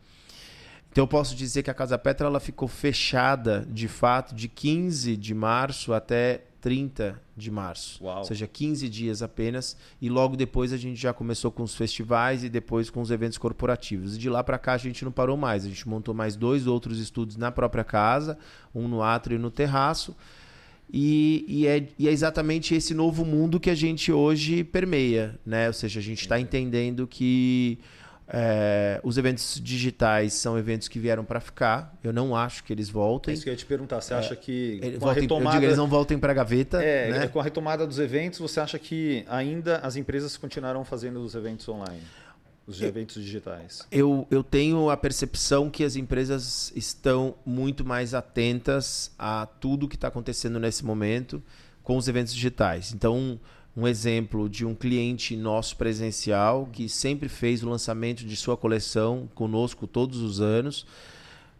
Então 0.92 1.02
eu 1.02 1.08
posso 1.08 1.34
dizer 1.34 1.64
que 1.64 1.70
a 1.70 1.74
Casa 1.74 1.98
Petra 1.98 2.28
ela 2.28 2.38
ficou 2.38 2.68
fechada 2.68 3.66
de 3.68 3.88
fato 3.88 4.32
de 4.32 4.46
15 4.46 5.16
de 5.16 5.34
março 5.34 5.92
até 5.92 6.44
30 6.60 7.20
de 7.36 7.50
março. 7.50 8.02
Uau. 8.02 8.18
Ou 8.18 8.24
seja, 8.24 8.46
15 8.46 8.88
dias 8.88 9.22
apenas. 9.22 9.76
E 10.00 10.08
logo 10.08 10.36
depois 10.36 10.72
a 10.72 10.76
gente 10.76 11.00
já 11.00 11.12
começou 11.12 11.50
com 11.50 11.62
os 11.62 11.74
festivais 11.74 12.44
e 12.44 12.48
depois 12.48 12.90
com 12.90 13.00
os 13.00 13.10
eventos 13.10 13.38
corporativos. 13.38 14.16
E 14.16 14.18
de 14.18 14.30
lá 14.30 14.42
para 14.44 14.58
cá 14.58 14.74
a 14.74 14.78
gente 14.78 15.04
não 15.04 15.12
parou 15.12 15.36
mais. 15.36 15.64
A 15.64 15.68
gente 15.68 15.88
montou 15.88 16.14
mais 16.14 16.36
dois 16.36 16.66
outros 16.66 16.98
estúdios 16.98 17.36
na 17.36 17.50
própria 17.50 17.84
casa, 17.84 18.38
um 18.74 18.86
no 18.86 19.02
átrio 19.02 19.36
e 19.36 19.38
no 19.38 19.50
terraço. 19.50 20.16
E, 20.92 21.44
e, 21.48 21.66
é, 21.66 21.88
e, 21.98 22.08
é, 22.08 22.12
exatamente 22.12 22.74
esse 22.74 22.94
novo 22.94 23.24
mundo 23.24 23.58
que 23.58 23.70
a 23.70 23.74
gente 23.74 24.12
hoje 24.12 24.62
permeia, 24.62 25.38
né? 25.44 25.66
Ou 25.66 25.72
seja, 25.72 25.98
a 25.98 26.02
gente 26.02 26.20
está 26.20 26.38
entendendo 26.38 27.06
que 27.06 27.78
é, 28.26 29.00
os 29.02 29.18
eventos 29.18 29.60
digitais 29.62 30.32
são 30.34 30.56
eventos 30.56 30.88
que 30.88 30.98
vieram 30.98 31.24
para 31.24 31.40
ficar. 31.40 31.96
Eu 32.02 32.12
não 32.12 32.34
acho 32.34 32.64
que 32.64 32.72
eles 32.72 32.88
voltem. 32.88 33.32
É 33.32 33.34
isso 33.34 33.42
que 33.42 33.50
eu 33.50 33.52
ia 33.52 33.56
te 33.56 33.66
perguntar. 33.66 34.00
Você 34.00 34.14
acha 34.14 34.34
que 34.34 34.80
é, 34.82 34.92
com 34.92 34.98
voltem, 35.00 35.08
a 35.08 35.20
retomada... 35.22 35.48
eu 35.48 35.52
digo, 35.52 35.66
eles 35.66 35.78
não 35.78 35.86
voltem 35.86 36.18
para 36.18 36.32
a 36.32 36.34
gaveta? 36.34 36.82
É, 36.82 37.10
né? 37.10 37.28
com 37.28 37.38
a 37.38 37.42
retomada 37.42 37.86
dos 37.86 37.98
eventos, 37.98 38.38
você 38.38 38.60
acha 38.60 38.78
que 38.78 39.24
ainda 39.28 39.78
as 39.78 39.96
empresas 39.96 40.36
continuarão 40.36 40.84
fazendo 40.84 41.20
os 41.20 41.34
eventos 41.34 41.68
online? 41.68 42.02
Os 42.66 42.80
eventos 42.80 43.22
digitais? 43.22 43.86
Eu, 43.92 44.26
eu 44.30 44.42
tenho 44.42 44.88
a 44.88 44.96
percepção 44.96 45.68
que 45.68 45.84
as 45.84 45.96
empresas 45.96 46.72
estão 46.74 47.34
muito 47.44 47.84
mais 47.84 48.14
atentas 48.14 49.10
a 49.18 49.46
tudo 49.60 49.86
que 49.86 49.96
está 49.96 50.08
acontecendo 50.08 50.58
nesse 50.58 50.82
momento 50.82 51.42
com 51.82 51.98
os 51.98 52.08
eventos 52.08 52.32
digitais. 52.32 52.94
Então, 52.94 53.38
um 53.76 53.88
exemplo 53.88 54.48
de 54.48 54.64
um 54.64 54.74
cliente 54.74 55.36
nosso 55.36 55.76
presencial 55.76 56.68
que 56.72 56.88
sempre 56.88 57.28
fez 57.28 57.62
o 57.62 57.68
lançamento 57.68 58.24
de 58.24 58.36
sua 58.36 58.56
coleção 58.56 59.28
conosco 59.34 59.86
todos 59.86 60.20
os 60.20 60.40
anos. 60.40 60.86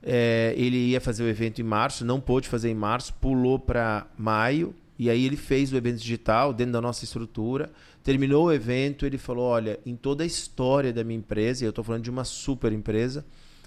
É, 0.02 0.54
ele 0.56 0.76
ia 0.76 1.00
fazer 1.00 1.24
o 1.24 1.28
evento 1.28 1.60
em 1.60 1.64
março, 1.64 2.04
não 2.04 2.20
pôde 2.20 2.48
fazer 2.48 2.70
em 2.70 2.74
março, 2.74 3.14
pulou 3.14 3.58
para 3.58 4.06
maio 4.16 4.74
e 4.98 5.10
aí 5.10 5.24
ele 5.24 5.36
fez 5.36 5.72
o 5.72 5.76
evento 5.76 5.98
digital 5.98 6.52
dentro 6.52 6.74
da 6.74 6.80
nossa 6.80 7.04
estrutura. 7.04 7.70
Terminou 8.02 8.46
o 8.46 8.52
evento, 8.52 9.04
ele 9.04 9.18
falou: 9.18 9.46
Olha, 9.46 9.80
em 9.84 9.96
toda 9.96 10.22
a 10.22 10.26
história 10.26 10.92
da 10.92 11.02
minha 11.02 11.18
empresa, 11.18 11.64
e 11.64 11.66
eu 11.66 11.70
estou 11.70 11.82
falando 11.82 12.02
de 12.02 12.10
uma 12.10 12.24
super 12.24 12.72
empresa, 12.72 13.24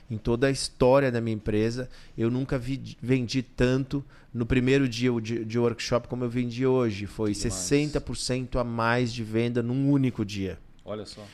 em 0.09 0.17
toda 0.17 0.47
a 0.47 0.51
história 0.51 1.11
da 1.11 1.19
minha 1.19 1.35
empresa, 1.35 1.89
eu 2.17 2.31
nunca 2.31 2.57
vi, 2.57 2.97
vendi 3.01 3.41
tanto 3.41 4.03
no 4.33 4.45
primeiro 4.45 4.87
dia 4.87 5.11
de, 5.19 5.43
de 5.43 5.59
workshop 5.59 6.07
como 6.07 6.23
eu 6.23 6.29
vendi 6.29 6.65
hoje. 6.65 7.05
Foi 7.05 7.33
Demais. 7.33 7.53
60% 7.53 8.59
a 8.59 8.63
mais 8.63 9.11
de 9.11 9.23
venda 9.23 9.61
num 9.61 9.89
único 9.91 10.23
dia. 10.23 10.57
Olha 10.85 11.05
só. 11.05 11.25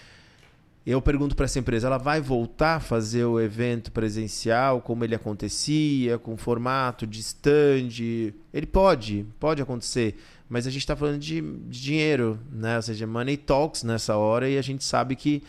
Eu 0.86 1.02
pergunto 1.02 1.34
para 1.34 1.46
essa 1.46 1.60
empresa, 1.60 1.88
ela 1.88 1.98
vai 1.98 2.20
voltar 2.20 2.76
a 2.76 2.80
fazer 2.80 3.24
o 3.24 3.40
evento 3.40 3.90
presencial 3.90 4.82
como 4.82 5.06
ele 5.06 5.16
acontecia, 5.16 6.18
com 6.18 6.36
formato 6.36 7.08
de 7.08 7.22
stand? 7.22 8.34
Ele 8.54 8.66
pode, 8.66 9.26
pode 9.40 9.62
acontecer, 9.62 10.18
mas 10.50 10.68
a 10.68 10.70
gente 10.70 10.82
está 10.82 10.94
falando 10.94 11.20
de, 11.20 11.40
de, 11.42 11.82
dinheiro, 11.82 12.38
né? 12.52 12.76
Ou 12.76 12.82
seja, 12.82 13.08
money 13.08 13.38
talks 13.38 13.84
nessa 13.84 14.18
hora 14.18 14.50
e 14.50 14.58
a 14.58 14.62
gente 14.62 14.84
sabe 14.84 15.16
que 15.16 15.42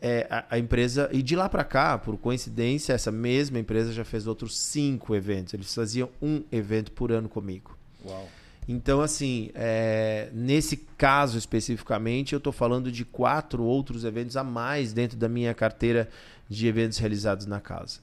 é, 0.00 0.26
a, 0.30 0.44
a, 0.50 0.58
empresa. 0.58 1.08
E 1.12 1.22
de 1.22 1.36
lá 1.36 1.48
para 1.48 1.64
cá, 1.64 1.98
por 1.98 2.16
coincidência, 2.16 2.92
essa 2.92 3.10
mesma 3.10 3.58
empresa 3.58 3.92
já 3.92 4.04
fez 4.04 4.26
outros 4.26 4.58
cinco 4.58 5.14
eventos. 5.14 5.54
Eles 5.54 5.74
faziam 5.74 6.08
um 6.20 6.42
evento 6.50 6.92
por 6.92 7.12
ano 7.12 7.28
comigo. 7.28 7.76
Uau. 8.04 8.28
Então, 8.68 9.00
assim, 9.00 9.50
é, 9.54 10.28
nesse 10.32 10.76
caso 10.76 11.38
especificamente, 11.38 12.34
eu 12.34 12.38
estou 12.38 12.52
falando 12.52 12.92
de 12.92 13.02
quatro 13.04 13.62
outros 13.64 14.04
eventos 14.04 14.36
a 14.36 14.44
mais 14.44 14.92
dentro 14.92 15.16
da 15.16 15.28
minha 15.28 15.54
carteira 15.54 16.08
de 16.48 16.66
eventos 16.66 16.98
realizados 16.98 17.46
na 17.46 17.60
casa. 17.60 18.00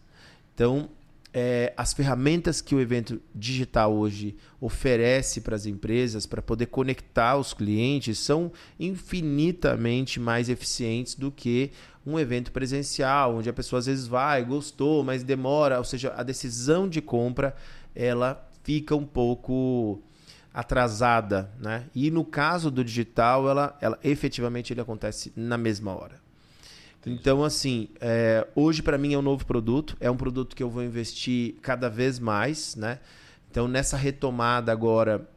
Então, 0.56 0.90
é, 1.38 1.74
as 1.76 1.92
ferramentas 1.92 2.62
que 2.62 2.74
o 2.74 2.80
evento 2.80 3.22
digital 3.36 3.94
hoje 3.94 4.38
oferece 4.62 5.42
para 5.42 5.54
as 5.54 5.66
empresas 5.66 6.26
para 6.26 6.42
poder 6.42 6.68
conectar 6.68 7.36
os 7.36 7.54
clientes 7.54 8.18
são 8.20 8.54
infinitamente 8.80 10.18
mais 10.18 10.48
eficientes 10.48 11.14
do 11.14 11.30
que 11.30 11.72
um 12.06 12.18
evento 12.18 12.54
presencial, 12.54 13.36
onde 13.36 13.50
a 13.50 13.54
pessoa 13.54 13.80
às 13.80 13.86
vezes 13.86 14.08
vai, 14.08 14.46
gostou, 14.46 15.04
mas 15.04 15.24
demora, 15.24 15.78
ou 15.78 15.84
seja, 15.84 16.14
a 16.16 16.24
decisão 16.24 16.88
de 16.88 17.02
compra 17.02 17.54
ela 17.94 18.50
fica 18.64 18.96
um 18.96 19.06
pouco 19.06 20.02
atrasada, 20.54 21.52
né? 21.60 21.90
E 21.94 22.10
no 22.10 22.24
caso 22.24 22.72
do 22.72 22.82
digital, 22.82 23.50
ela, 23.50 23.78
ela 23.82 24.00
efetivamente 24.06 24.72
ele 24.72 24.80
acontece 24.80 25.34
na 25.36 25.58
mesma 25.58 25.94
hora. 25.94 26.25
Então, 27.06 27.44
assim, 27.44 27.90
é, 28.02 28.48
hoje 28.56 28.82
para 28.82 28.98
mim 28.98 29.14
é 29.14 29.18
um 29.18 29.22
novo 29.22 29.46
produto, 29.46 29.96
é 30.00 30.10
um 30.10 30.18
produto 30.18 30.56
que 30.56 30.64
eu 30.64 30.70
vou 30.70 30.84
investir 30.84 31.56
cada 31.62 31.90
vez 31.90 32.20
mais, 32.20 32.76
né? 32.76 33.00
Então, 33.50 33.68
nessa 33.68 33.96
retomada 33.96 34.72
agora, 34.72 35.30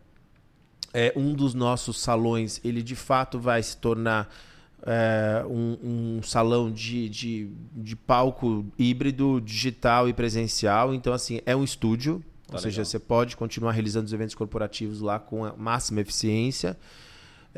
é, 0.93 1.13
um 1.15 1.35
dos 1.35 1.55
nossos 1.55 2.01
salões, 2.01 2.61
ele 2.65 2.83
de 2.83 2.97
fato 2.97 3.39
vai 3.39 3.63
se 3.63 3.77
tornar 3.77 4.29
é, 4.83 5.45
um, 5.47 6.17
um, 6.19 6.23
salão 6.23 6.71
de, 6.71 7.09
de, 7.09 7.51
de, 7.75 7.97
palco 7.97 8.67
híbrido, 8.79 9.41
digital 9.41 10.09
e 10.09 10.13
presencial. 10.13 10.95
Então, 10.95 11.13
assim, 11.13 11.41
é 11.45 11.55
um 11.55 11.63
estúdio, 11.63 12.23
tá 12.47 12.55
ou 12.55 12.59
legal. 12.59 12.63
seja, 12.63 12.85
você 12.85 12.99
pode 12.99 13.37
continuar 13.37 13.73
realizando 13.73 14.07
os 14.07 14.13
eventos 14.13 14.35
corporativos 14.35 15.01
lá 15.01 15.19
com 15.19 15.45
a 15.45 15.55
máxima 15.57 16.01
eficiência. 16.01 16.77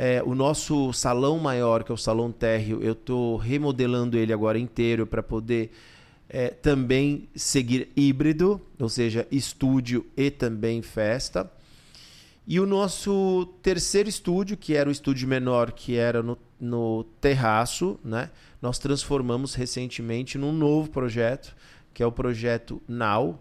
É, 0.03 0.23
o 0.25 0.35
nosso 0.35 0.95
salão 0.95 1.39
maior, 1.39 1.85
que 1.85 1.93
é 1.93 1.95
o 1.95 1.99
salão 1.99 2.33
térreo, 2.33 2.83
eu 2.83 2.95
estou 2.95 3.37
remodelando 3.37 4.17
ele 4.17 4.33
agora 4.33 4.59
inteiro 4.59 5.07
para 5.07 5.23
poder 5.23 5.73
é, 6.27 6.49
também 6.49 7.29
seguir 7.37 7.91
híbrido, 7.95 8.59
ou 8.79 8.89
seja, 8.89 9.29
estúdio 9.31 10.07
e 10.17 10.31
também 10.31 10.81
festa. 10.81 11.53
E 12.47 12.59
o 12.59 12.65
nosso 12.65 13.45
terceiro 13.63 14.09
estúdio, 14.09 14.57
que 14.57 14.75
era 14.75 14.89
o 14.89 14.93
estúdio 14.93 15.29
menor, 15.29 15.71
que 15.73 15.97
era 15.97 16.23
no, 16.23 16.39
no 16.59 17.05
terraço, 17.21 18.01
né? 18.03 18.31
nós 18.63 18.79
transformamos 18.79 19.53
recentemente 19.55 20.39
num 20.39 20.51
novo 20.51 20.89
projeto, 20.89 21.55
que 21.93 22.03
é 22.03 22.07
o 22.07 22.11
projeto 22.11 22.81
Now, 22.89 23.39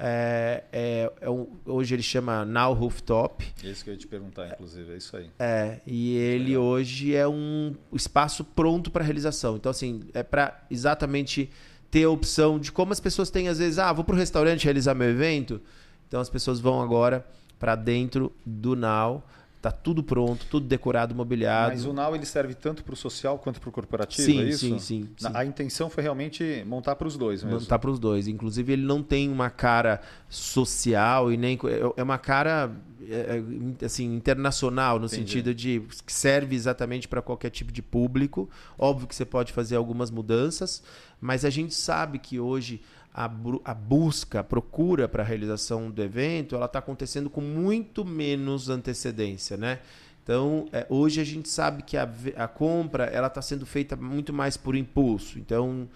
é, 0.00 0.62
é, 0.72 1.12
é 1.20 1.28
um, 1.28 1.48
hoje 1.66 1.94
ele 1.94 2.02
chama 2.02 2.44
Now 2.44 2.72
Rooftop. 2.72 3.44
Isso 3.64 3.82
que 3.82 3.90
eu 3.90 3.94
ia 3.94 3.98
te 3.98 4.06
perguntar, 4.06 4.46
inclusive, 4.52 4.92
é 4.92 4.96
isso 4.96 5.16
aí. 5.16 5.28
É, 5.38 5.80
e 5.84 6.16
ele 6.16 6.50
Legal. 6.50 6.62
hoje 6.62 7.16
é 7.16 7.26
um 7.26 7.74
espaço 7.92 8.44
pronto 8.44 8.92
para 8.92 9.02
realização. 9.02 9.56
Então, 9.56 9.70
assim, 9.70 10.02
é 10.14 10.22
para 10.22 10.64
exatamente 10.70 11.50
ter 11.90 12.04
a 12.04 12.10
opção 12.10 12.60
de 12.60 12.70
como 12.70 12.92
as 12.92 13.00
pessoas 13.00 13.28
têm, 13.28 13.48
às 13.48 13.58
vezes, 13.58 13.80
ah, 13.80 13.92
vou 13.92 14.04
para 14.04 14.14
o 14.14 14.18
restaurante 14.18 14.64
realizar 14.64 14.94
meu 14.94 15.08
evento. 15.08 15.60
Então, 16.06 16.20
as 16.20 16.30
pessoas 16.30 16.60
vão 16.60 16.80
agora 16.80 17.26
para 17.58 17.74
dentro 17.74 18.32
do 18.46 18.76
Now 18.76 19.24
Tá 19.60 19.72
tudo 19.72 20.04
pronto, 20.04 20.46
tudo 20.48 20.66
decorado, 20.66 21.14
mobiliado. 21.14 21.72
Mas 21.72 21.84
o 21.84 21.92
Now 21.92 22.14
ele 22.14 22.24
serve 22.24 22.54
tanto 22.54 22.84
para 22.84 22.94
o 22.94 22.96
social 22.96 23.38
quanto 23.38 23.60
para 23.60 23.68
o 23.68 23.72
corporativo, 23.72 24.22
sim, 24.22 24.40
é 24.40 24.44
isso? 24.44 24.60
Sim, 24.60 24.78
sim, 24.78 25.08
sim. 25.16 25.30
A 25.34 25.44
intenção 25.44 25.90
foi 25.90 26.02
realmente 26.02 26.62
montar 26.64 26.94
para 26.94 27.08
os 27.08 27.16
dois 27.16 27.42
mesmo. 27.42 27.58
Montar 27.58 27.78
para 27.80 27.90
os 27.90 27.98
dois. 27.98 28.28
Inclusive 28.28 28.72
ele 28.72 28.82
não 28.84 29.02
tem 29.02 29.28
uma 29.28 29.50
cara 29.50 30.00
social 30.28 31.32
e 31.32 31.36
nem 31.36 31.58
é 31.96 32.02
uma 32.02 32.18
cara 32.18 32.70
é, 33.10 33.42
é, 33.80 33.84
assim 33.84 34.14
internacional 34.14 34.98
no 34.98 35.06
Entendi. 35.06 35.22
sentido 35.22 35.54
de 35.54 35.82
que 36.04 36.12
serve 36.12 36.54
exatamente 36.54 37.08
para 37.08 37.22
qualquer 37.22 37.50
tipo 37.50 37.72
de 37.72 37.82
público. 37.82 38.48
Óbvio 38.78 39.08
que 39.08 39.14
você 39.14 39.24
pode 39.24 39.52
fazer 39.52 39.74
algumas 39.74 40.10
mudanças, 40.10 40.82
mas 41.20 41.44
a 41.44 41.50
gente 41.50 41.74
sabe 41.74 42.18
que 42.18 42.38
hoje 42.38 42.80
a, 43.18 43.28
a 43.64 43.74
busca, 43.74 44.38
a 44.38 44.44
procura 44.44 45.08
para 45.08 45.24
a 45.24 45.26
realização 45.26 45.90
do 45.90 46.00
evento, 46.00 46.54
ela 46.54 46.66
está 46.66 46.78
acontecendo 46.78 47.28
com 47.28 47.40
muito 47.40 48.04
menos 48.04 48.70
antecedência, 48.70 49.56
né? 49.56 49.80
Então, 50.22 50.68
é, 50.72 50.86
hoje 50.88 51.20
a 51.20 51.24
gente 51.24 51.48
sabe 51.48 51.82
que 51.82 51.96
a, 51.96 52.08
a 52.36 52.46
compra 52.46 53.06
ela 53.06 53.26
está 53.26 53.42
sendo 53.42 53.66
feita 53.66 53.96
muito 53.96 54.32
mais 54.32 54.56
por 54.56 54.76
impulso. 54.76 55.36
Então, 55.36 55.88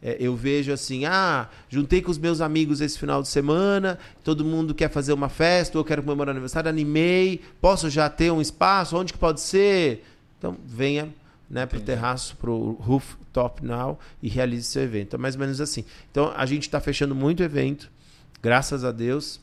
é, 0.00 0.16
eu 0.18 0.34
vejo 0.34 0.72
assim, 0.72 1.04
ah, 1.04 1.50
juntei 1.68 2.00
com 2.00 2.10
os 2.10 2.16
meus 2.16 2.40
amigos 2.40 2.80
esse 2.80 2.98
final 2.98 3.20
de 3.20 3.28
semana, 3.28 3.98
todo 4.24 4.42
mundo 4.42 4.74
quer 4.74 4.88
fazer 4.88 5.12
uma 5.12 5.28
festa, 5.28 5.76
ou 5.76 5.80
eu 5.82 5.86
quero 5.86 6.02
comemorar 6.02 6.30
aniversário, 6.30 6.70
animei, 6.70 7.42
posso 7.60 7.90
já 7.90 8.08
ter 8.08 8.30
um 8.30 8.40
espaço? 8.40 8.96
Onde 8.96 9.12
que 9.12 9.18
pode 9.18 9.42
ser? 9.42 10.02
Então, 10.38 10.56
venha 10.64 11.12
né, 11.50 11.66
para 11.66 11.78
o 11.78 11.80
terraço, 11.80 12.36
para 12.36 12.50
o 12.50 12.72
rooftop 12.72 13.64
now 13.64 13.98
e 14.22 14.28
realize 14.28 14.64
seu 14.64 14.82
evento. 14.82 15.16
É 15.16 15.18
mais 15.18 15.34
ou 15.34 15.40
menos 15.40 15.60
assim. 15.60 15.84
Então 16.10 16.32
a 16.36 16.46
gente 16.46 16.62
está 16.62 16.80
fechando 16.80 17.14
muito 17.14 17.42
evento, 17.42 17.90
graças 18.40 18.84
a 18.84 18.92
Deus, 18.92 19.40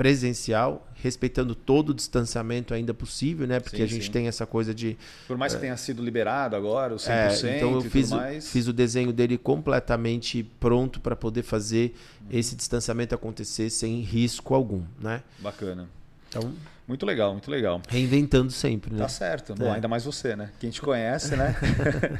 presencial, 0.00 0.88
respeitando 0.94 1.54
todo 1.54 1.90
o 1.90 1.94
distanciamento 1.94 2.72
ainda 2.72 2.94
possível, 2.94 3.46
né? 3.46 3.60
Porque 3.60 3.76
sim, 3.76 3.82
a 3.82 3.86
gente 3.86 4.06
sim. 4.06 4.10
tem 4.10 4.28
essa 4.28 4.46
coisa 4.46 4.72
de. 4.72 4.96
Por 5.28 5.36
mais 5.36 5.52
que 5.52 5.58
é, 5.58 5.60
tenha 5.60 5.76
sido 5.76 6.02
liberado 6.02 6.56
agora, 6.56 6.94
o 6.94 6.96
100% 6.96 7.44
é, 7.44 7.56
então 7.58 7.74
eu 7.74 7.82
fiz, 7.82 8.10
mais... 8.10 8.48
fiz 8.48 8.66
o 8.66 8.72
desenho 8.72 9.12
dele 9.12 9.36
completamente 9.36 10.42
pronto 10.58 11.00
para 11.00 11.14
poder 11.14 11.42
fazer 11.42 11.94
esse 12.30 12.56
distanciamento 12.56 13.14
acontecer 13.14 13.68
sem 13.68 14.00
risco 14.00 14.54
algum, 14.54 14.82
né? 14.98 15.22
Bacana. 15.38 15.86
Então, 16.30 16.50
muito 16.90 17.06
legal, 17.06 17.32
muito 17.32 17.48
legal. 17.48 17.80
Reinventando 17.88 18.50
sempre, 18.50 18.92
né? 18.92 18.98
Tá 18.98 19.08
certo. 19.08 19.54
Bom, 19.54 19.66
é. 19.66 19.76
ainda 19.76 19.86
mais 19.86 20.04
você, 20.04 20.34
né? 20.34 20.50
Quem 20.58 20.70
te 20.70 20.82
conhece, 20.82 21.36
né? 21.36 21.54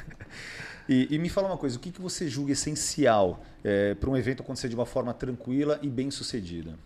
e, 0.89 1.09
e, 1.11 1.19
me 1.19 1.29
fala 1.29 1.49
uma 1.49 1.57
coisa, 1.57 1.77
o 1.77 1.81
que, 1.81 1.91
que 1.91 2.01
você 2.01 2.29
julga 2.29 2.53
essencial 2.53 3.45
é, 3.65 3.95
para 3.95 4.09
um 4.09 4.17
evento 4.17 4.43
acontecer 4.43 4.69
de 4.69 4.77
uma 4.77 4.87
forma 4.87 5.13
tranquila 5.13 5.81
e 5.83 5.89
bem 5.89 6.09
sucedida? 6.09 6.79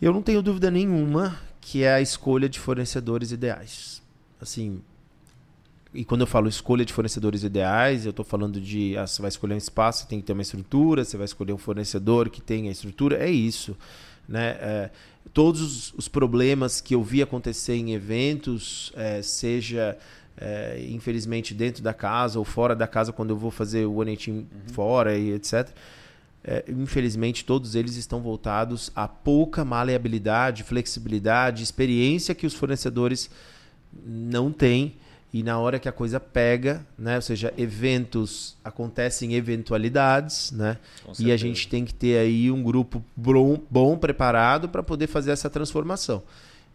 Eu 0.00 0.12
não 0.12 0.20
tenho 0.20 0.42
dúvida 0.42 0.70
nenhuma 0.70 1.38
que 1.58 1.84
é 1.84 1.94
a 1.94 2.02
escolha 2.02 2.50
de 2.50 2.60
fornecedores 2.60 3.32
ideais. 3.32 4.02
Assim, 4.38 4.82
e 5.94 6.04
quando 6.04 6.20
eu 6.20 6.26
falo 6.26 6.48
escolha 6.48 6.84
de 6.84 6.92
fornecedores 6.92 7.44
ideais, 7.44 8.04
eu 8.04 8.10
estou 8.10 8.24
falando 8.24 8.60
de 8.60 8.94
ah, 8.98 9.06
você 9.06 9.22
vai 9.22 9.30
escolher 9.30 9.54
um 9.54 9.58
espaço, 9.58 10.06
tem 10.06 10.20
que 10.20 10.26
ter 10.26 10.34
uma 10.34 10.42
estrutura, 10.42 11.02
você 11.02 11.16
vai 11.16 11.24
escolher 11.24 11.54
um 11.54 11.58
fornecedor 11.58 12.28
que 12.28 12.42
tenha 12.42 12.70
estrutura, 12.70 13.16
é 13.16 13.30
isso. 13.30 13.74
Né? 14.32 14.56
É, 14.60 14.90
todos 15.32 15.92
os, 15.94 16.08
problemas 16.08 16.80
que 16.80 16.94
eu 16.94 17.02
vi 17.02 17.22
acontecer 17.22 17.74
em 17.74 17.92
eventos, 17.92 18.92
é, 18.96 19.22
seja 19.22 19.96
é, 20.36 20.84
infelizmente 20.88 21.54
dentro 21.54 21.82
da 21.82 21.94
casa 21.94 22.38
ou 22.38 22.44
fora 22.44 22.74
da 22.74 22.88
casa, 22.88 23.12
quando 23.12 23.30
eu 23.30 23.36
vou 23.36 23.50
fazer 23.50 23.86
o 23.86 23.96
One 23.96 24.16
Team 24.16 24.36
uhum. 24.38 24.46
fora 24.72 25.16
e 25.16 25.32
etc 25.32 25.70
é, 26.44 26.64
infelizmente, 26.68 27.44
todos 27.44 27.74
eles 27.74 27.96
estão 27.96 28.20
voltados 28.20 28.90
a 28.96 29.06
pouca 29.06 29.64
maleabilidade, 29.64 30.64
flexibilidade, 30.64 31.62
experiência 31.62 32.34
que 32.34 32.46
os 32.46 32.54
fornecedores 32.54 33.30
não 34.04 34.50
têm. 34.50 34.96
E 35.32 35.42
na 35.42 35.58
hora 35.58 35.78
que 35.78 35.88
a 35.88 35.92
coisa 35.92 36.20
pega, 36.20 36.84
né? 36.98 37.16
ou 37.16 37.22
seja, 37.22 37.54
eventos 37.56 38.54
acontecem 38.62 39.34
eventualidades, 39.34 40.52
né? 40.52 40.76
e 41.18 41.32
a 41.32 41.36
gente 41.38 41.68
tem 41.68 41.86
que 41.86 41.94
ter 41.94 42.18
aí 42.18 42.50
um 42.50 42.62
grupo 42.62 43.02
bom, 43.16 43.58
bom 43.70 43.96
preparado 43.96 44.68
para 44.68 44.82
poder 44.82 45.06
fazer 45.06 45.30
essa 45.30 45.48
transformação. 45.48 46.22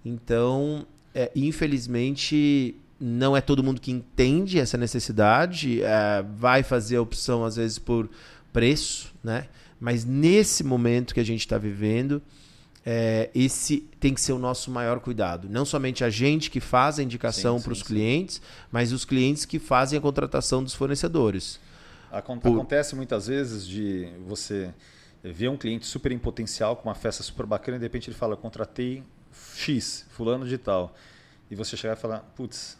Então, 0.03 0.87
é, 1.13 1.31
infelizmente, 1.35 2.75
não 2.99 3.37
é 3.37 3.41
todo 3.41 3.63
mundo 3.63 3.79
que 3.79 3.91
entende 3.91 4.59
essa 4.59 4.77
necessidade, 4.77 5.83
é, 5.83 6.25
vai 6.35 6.63
fazer 6.63 6.97
a 6.97 7.01
opção, 7.01 7.45
às 7.45 7.57
vezes, 7.57 7.77
por 7.77 8.09
preço, 8.51 9.13
né? 9.23 9.45
Mas 9.79 10.03
nesse 10.03 10.63
momento 10.63 11.13
que 11.13 11.19
a 11.19 11.25
gente 11.25 11.41
está 11.41 11.57
vivendo, 11.59 12.21
é, 12.89 13.29
esse 13.35 13.81
tem 13.99 14.13
que 14.13 14.21
ser 14.21 14.31
o 14.31 14.39
nosso 14.39 14.71
maior 14.71 15.01
cuidado. 15.01 15.49
Não 15.49 15.65
somente 15.65 16.05
a 16.05 16.09
gente 16.09 16.49
que 16.49 16.61
faz 16.61 16.97
a 16.97 17.03
indicação 17.03 17.61
para 17.61 17.73
os 17.73 17.83
clientes, 17.83 18.41
mas 18.71 18.93
os 18.93 19.03
clientes 19.03 19.43
que 19.43 19.59
fazem 19.59 19.99
a 19.99 20.01
contratação 20.01 20.63
dos 20.63 20.73
fornecedores. 20.73 21.59
Acontece 22.09 22.91
Por... 22.91 22.95
muitas 22.95 23.27
vezes 23.27 23.67
de 23.67 24.07
você 24.25 24.73
ver 25.21 25.49
um 25.49 25.57
cliente 25.57 25.85
super 25.85 26.13
em 26.13 26.17
potencial, 26.17 26.77
com 26.77 26.87
uma 26.87 26.95
festa 26.95 27.21
super 27.23 27.45
bacana, 27.45 27.75
e 27.75 27.79
de 27.81 27.85
repente 27.85 28.09
ele 28.09 28.15
fala: 28.15 28.35
Eu 28.35 28.37
contratei 28.37 29.03
X, 29.57 30.05
fulano 30.11 30.47
de 30.47 30.57
tal. 30.57 30.95
E 31.51 31.55
você 31.55 31.75
chegar 31.75 31.97
e 31.97 31.99
falar: 31.99 32.19
Putz, 32.37 32.77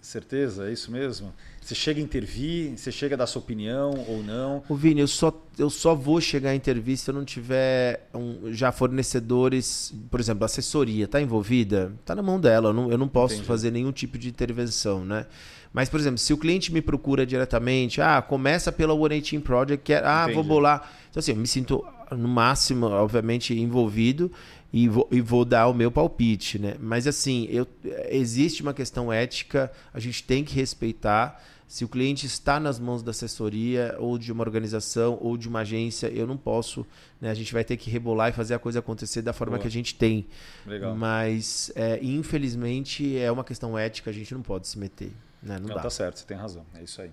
certeza? 0.00 0.68
É 0.68 0.72
isso 0.72 0.92
mesmo? 0.92 1.34
Você 1.66 1.74
chega 1.74 1.98
a 1.98 2.02
intervir? 2.02 2.78
Você 2.78 2.92
chega 2.92 3.16
a 3.16 3.18
dar 3.18 3.26
sua 3.26 3.42
opinião 3.42 3.90
ou 4.06 4.22
não? 4.22 4.62
O 4.68 4.76
Vini, 4.76 5.00
eu 5.00 5.08
só, 5.08 5.36
eu 5.58 5.68
só 5.68 5.96
vou 5.96 6.20
chegar 6.20 6.50
a 6.50 6.54
intervir 6.54 6.96
se 6.96 7.10
eu 7.10 7.14
não 7.14 7.24
tiver 7.24 8.08
um, 8.14 8.52
já 8.52 8.70
fornecedores, 8.70 9.92
por 10.08 10.20
exemplo, 10.20 10.44
assessoria, 10.44 11.06
está 11.06 11.20
envolvida? 11.20 11.92
Está 11.98 12.14
na 12.14 12.22
mão 12.22 12.38
dela, 12.38 12.68
eu 12.68 12.72
não, 12.72 12.88
eu 12.92 12.96
não 12.96 13.08
posso 13.08 13.34
Entendi. 13.34 13.48
fazer 13.48 13.72
nenhum 13.72 13.90
tipo 13.90 14.16
de 14.16 14.28
intervenção, 14.28 15.04
né? 15.04 15.26
Mas, 15.72 15.88
por 15.88 15.98
exemplo, 15.98 16.18
se 16.18 16.32
o 16.32 16.38
cliente 16.38 16.72
me 16.72 16.80
procura 16.80 17.26
diretamente, 17.26 18.00
ah, 18.00 18.22
começa 18.22 18.70
pela 18.70 18.94
One 18.94 19.20
Team 19.20 19.42
Project, 19.42 19.84
quer, 19.84 20.04
ah, 20.04 20.22
Entendi. 20.22 20.34
vou 20.36 20.44
bolar. 20.44 20.88
Então, 21.10 21.18
assim, 21.18 21.32
eu 21.32 21.36
me 21.36 21.48
sinto, 21.48 21.84
no 22.12 22.28
máximo, 22.28 22.86
obviamente, 22.86 23.52
envolvido 23.58 24.30
e 24.72 24.88
vou, 24.88 25.08
e 25.10 25.20
vou 25.20 25.44
dar 25.44 25.66
o 25.66 25.74
meu 25.74 25.90
palpite, 25.90 26.60
né? 26.60 26.76
Mas, 26.78 27.08
assim, 27.08 27.48
eu, 27.50 27.66
existe 28.08 28.62
uma 28.62 28.72
questão 28.72 29.12
ética, 29.12 29.72
a 29.92 29.98
gente 29.98 30.22
tem 30.22 30.44
que 30.44 30.54
respeitar. 30.54 31.42
Se 31.66 31.84
o 31.84 31.88
cliente 31.88 32.26
está 32.26 32.60
nas 32.60 32.78
mãos 32.78 33.02
da 33.02 33.10
assessoria 33.10 33.96
ou 33.98 34.16
de 34.16 34.30
uma 34.30 34.42
organização 34.42 35.18
ou 35.20 35.36
de 35.36 35.48
uma 35.48 35.60
agência, 35.60 36.06
eu 36.08 36.26
não 36.26 36.36
posso. 36.36 36.86
Né? 37.20 37.28
A 37.28 37.34
gente 37.34 37.52
vai 37.52 37.64
ter 37.64 37.76
que 37.76 37.90
rebolar 37.90 38.30
e 38.30 38.32
fazer 38.32 38.54
a 38.54 38.58
coisa 38.58 38.78
acontecer 38.78 39.20
da 39.20 39.32
forma 39.32 39.52
Boa. 39.52 39.62
que 39.62 39.66
a 39.66 39.70
gente 39.70 39.94
tem. 39.94 40.26
Legal. 40.64 40.94
Mas, 40.94 41.72
é, 41.74 41.98
infelizmente, 42.02 43.18
é 43.18 43.30
uma 43.32 43.42
questão 43.42 43.76
ética, 43.76 44.10
a 44.10 44.12
gente 44.12 44.32
não 44.32 44.42
pode 44.42 44.68
se 44.68 44.78
meter. 44.78 45.12
Né? 45.42 45.58
Não, 45.58 45.68
não 45.68 45.74
dá. 45.74 45.82
tá 45.82 45.90
certo, 45.90 46.20
você 46.20 46.26
tem 46.26 46.36
razão. 46.36 46.64
É 46.74 46.82
isso 46.82 47.02
aí. 47.02 47.10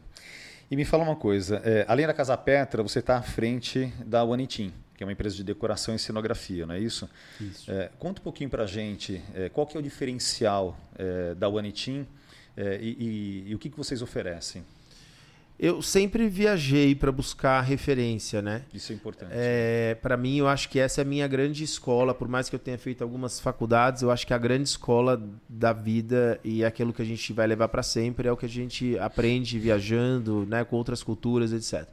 E 0.70 0.76
me 0.76 0.86
fala 0.86 1.04
uma 1.04 1.16
coisa: 1.16 1.62
é, 1.64 1.86
além 1.88 2.06
da 2.06 2.14
Casa 2.14 2.38
Petra, 2.38 2.84
você 2.84 3.00
está 3.00 3.18
à 3.18 3.22
frente 3.22 3.92
da 4.06 4.24
One 4.24 4.48
que 4.48 5.04
é 5.04 5.06
uma 5.06 5.12
empresa 5.12 5.36
de 5.36 5.44
decoração 5.44 5.96
e 5.96 6.00
cenografia, 6.00 6.66
não 6.66 6.76
é 6.76 6.80
isso? 6.80 7.10
Isso. 7.40 7.72
É, 7.72 7.90
conta 7.98 8.22
um 8.22 8.24
pouquinho 8.24 8.50
para 8.50 8.64
a 8.64 8.68
gente 8.68 9.22
é, 9.34 9.50
qual 9.50 9.66
que 9.66 9.76
é 9.76 9.80
o 9.80 9.84
diferencial 9.84 10.78
é, 10.96 11.34
da 11.34 11.50
One 11.50 11.72
é, 12.56 12.80
e, 12.82 12.90
e, 13.00 13.50
e, 13.52 13.56
o 13.56 13.60
que, 13.60 13.70
que 13.70 13.78
vocês 13.78 14.02
oferecem? 14.02 14.64
Eu 15.60 15.82
sempre 15.82 16.28
viajei 16.28 16.96
para 16.96 17.12
buscar 17.12 17.62
referência, 17.62 18.42
né? 18.42 18.64
Isso 18.74 18.92
é 18.92 18.96
importante. 18.96 19.32
É, 19.34 19.96
para 20.02 20.18
mim, 20.18 20.38
eu 20.38 20.48
acho 20.48 20.68
que 20.68 20.80
essa 20.80 21.02
é 21.02 21.04
a 21.04 21.06
minha 21.06 21.28
grande 21.28 21.64
escola. 21.64 22.14
Por 22.14 22.28
mais 22.28 22.50
que 22.50 22.56
eu 22.56 22.60
tenha 22.60 22.78
feito 22.78 23.04
algumas 23.04 23.40
faculdades, 23.40 24.02
eu 24.02 24.12
acho 24.12 24.26
que 24.26 24.34
a 24.34 24.38
grande 24.38 24.68
escola 24.68 25.22
da 25.48 25.72
vida 25.72 26.40
e 26.44 26.66
aquilo 26.66 26.92
que 26.92 27.02
a 27.02 27.06
gente 27.06 27.32
vai 27.32 27.48
levar 27.48 27.68
para 27.70 27.84
sempre 27.84 28.28
é 28.28 28.32
o 28.32 28.36
que 28.36 28.46
a 28.46 28.50
gente 28.50 28.98
aprende 28.98 29.60
viajando, 29.60 30.46
né, 30.48 30.64
com 30.66 30.76
outras 30.76 31.04
culturas, 31.04 31.54
etc. 31.54 31.88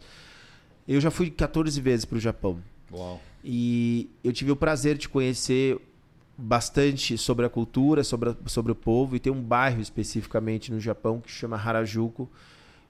Eu 0.89 1.01
já 1.01 1.11
fui 1.11 1.31
14 1.31 1.81
vezes 1.81 2.05
para 2.05 2.17
o 2.17 2.21
Japão. 2.21 2.61
Uau. 2.91 3.21
E 3.45 4.11
eu 4.25 4.33
tive 4.33 4.51
o 4.51 4.57
prazer 4.57 4.99
de 4.99 5.09
conhecer 5.09 5.79
bastante 6.41 7.19
sobre 7.19 7.45
a 7.45 7.49
cultura, 7.49 8.03
sobre, 8.03 8.31
a, 8.31 8.37
sobre 8.47 8.73
o 8.73 8.75
povo, 8.75 9.15
e 9.15 9.21
tem 9.21 9.33
um 9.33 9.43
bairro 9.43 9.81
especificamente 9.81 10.73
no 10.73 10.81
Japão 10.81 11.21
que 11.21 11.31
chama 11.31 11.57
Harajuku, 11.57 12.29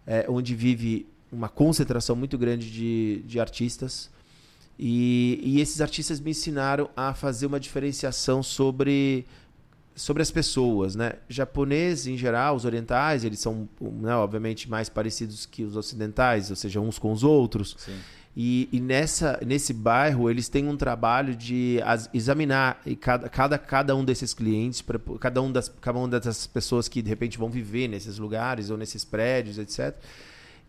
é, 0.06 0.24
onde 0.28 0.54
vive 0.54 1.06
uma 1.32 1.48
concentração 1.48 2.16
muito 2.16 2.38
grande 2.38 2.70
de, 2.70 3.22
de 3.26 3.40
artistas. 3.40 4.10
E, 4.78 5.40
e, 5.42 5.60
esses 5.60 5.80
artistas 5.80 6.20
me 6.20 6.30
ensinaram 6.30 6.88
a 6.96 7.12
fazer 7.12 7.46
uma 7.46 7.60
diferenciação 7.60 8.42
sobre, 8.42 9.26
sobre 9.94 10.22
as 10.22 10.30
pessoas. 10.30 10.96
Né? 10.96 11.14
Japoneses, 11.28 12.06
em 12.06 12.16
geral, 12.16 12.56
os 12.56 12.64
orientais, 12.64 13.22
eles 13.22 13.40
são, 13.40 13.68
né, 13.80 14.14
obviamente, 14.14 14.70
mais 14.70 14.88
parecidos 14.88 15.44
que 15.44 15.64
os 15.64 15.76
ocidentais, 15.76 16.48
ou 16.48 16.56
seja, 16.56 16.80
uns 16.80 16.98
com 16.98 17.12
os 17.12 17.22
outros. 17.22 17.76
Sim. 17.78 17.98
E, 18.36 18.68
e, 18.70 18.80
nessa, 18.80 19.40
nesse 19.44 19.74
bairro 19.74 20.30
eles 20.30 20.48
têm 20.48 20.68
um 20.68 20.76
trabalho 20.76 21.34
de 21.34 21.80
as, 21.84 22.08
examinar 22.14 22.80
cada, 23.00 23.28
cada, 23.28 23.58
cada 23.58 23.96
um 23.96 24.04
desses 24.04 24.32
clientes, 24.32 24.80
pra, 24.80 25.00
cada, 25.18 25.42
um 25.42 25.50
das, 25.50 25.68
cada 25.80 25.98
uma 25.98 26.08
dessas 26.08 26.46
pessoas 26.46 26.88
que 26.88 27.02
de 27.02 27.08
repente 27.08 27.36
vão 27.36 27.50
viver 27.50 27.88
nesses 27.88 28.18
lugares 28.18 28.70
ou 28.70 28.76
nesses 28.76 29.04
prédios, 29.04 29.58
etc. 29.58 29.96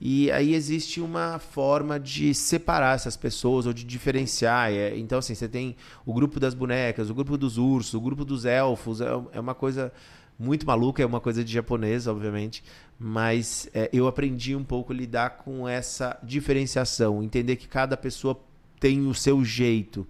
E 0.04 0.32
aí 0.32 0.56
existe 0.56 1.00
uma 1.00 1.38
forma 1.38 2.00
de 2.00 2.34
separar 2.34 2.95
essas 2.95 3.15
pessoas 3.15 3.67
ou 3.67 3.74
de 3.74 3.84
diferenciar. 3.84 4.71
É, 4.71 4.97
então, 4.97 5.19
assim, 5.19 5.36
você 5.36 5.47
tem 5.47 5.76
o 6.04 6.12
grupo 6.12 6.39
das 6.39 6.56
bonecas, 6.56 7.12
o 7.12 7.13
grupo 7.13 7.38
dos 7.38 7.60
ursos, 7.60 7.93
o 7.93 8.02
grupo 8.02 8.26
dos 8.26 8.43
elfos. 8.43 9.00
É, 9.00 9.06
é 9.34 9.39
uma 9.39 9.54
coisa 9.54 9.93
muito 10.41 10.65
maluca, 10.65 11.04
é 11.04 11.06
uma 11.06 11.21
coisa 11.21 11.43
de 11.43 11.54
japonês, 11.54 12.08
obviamente, 12.08 12.63
mas 12.99 13.69
é, 13.73 13.89
eu 13.93 14.08
aprendi 14.08 14.56
um 14.56 14.63
pouco 14.63 14.91
a 14.91 14.95
lidar 14.95 15.38
com 15.38 15.67
essa 15.67 16.17
diferenciação, 16.23 17.21
entender 17.21 17.56
que 17.56 17.67
cada 17.67 17.95
pessoa 17.95 18.39
tem 18.80 19.06
o 19.06 19.13
seu 19.13 19.45
jeito. 19.45 20.08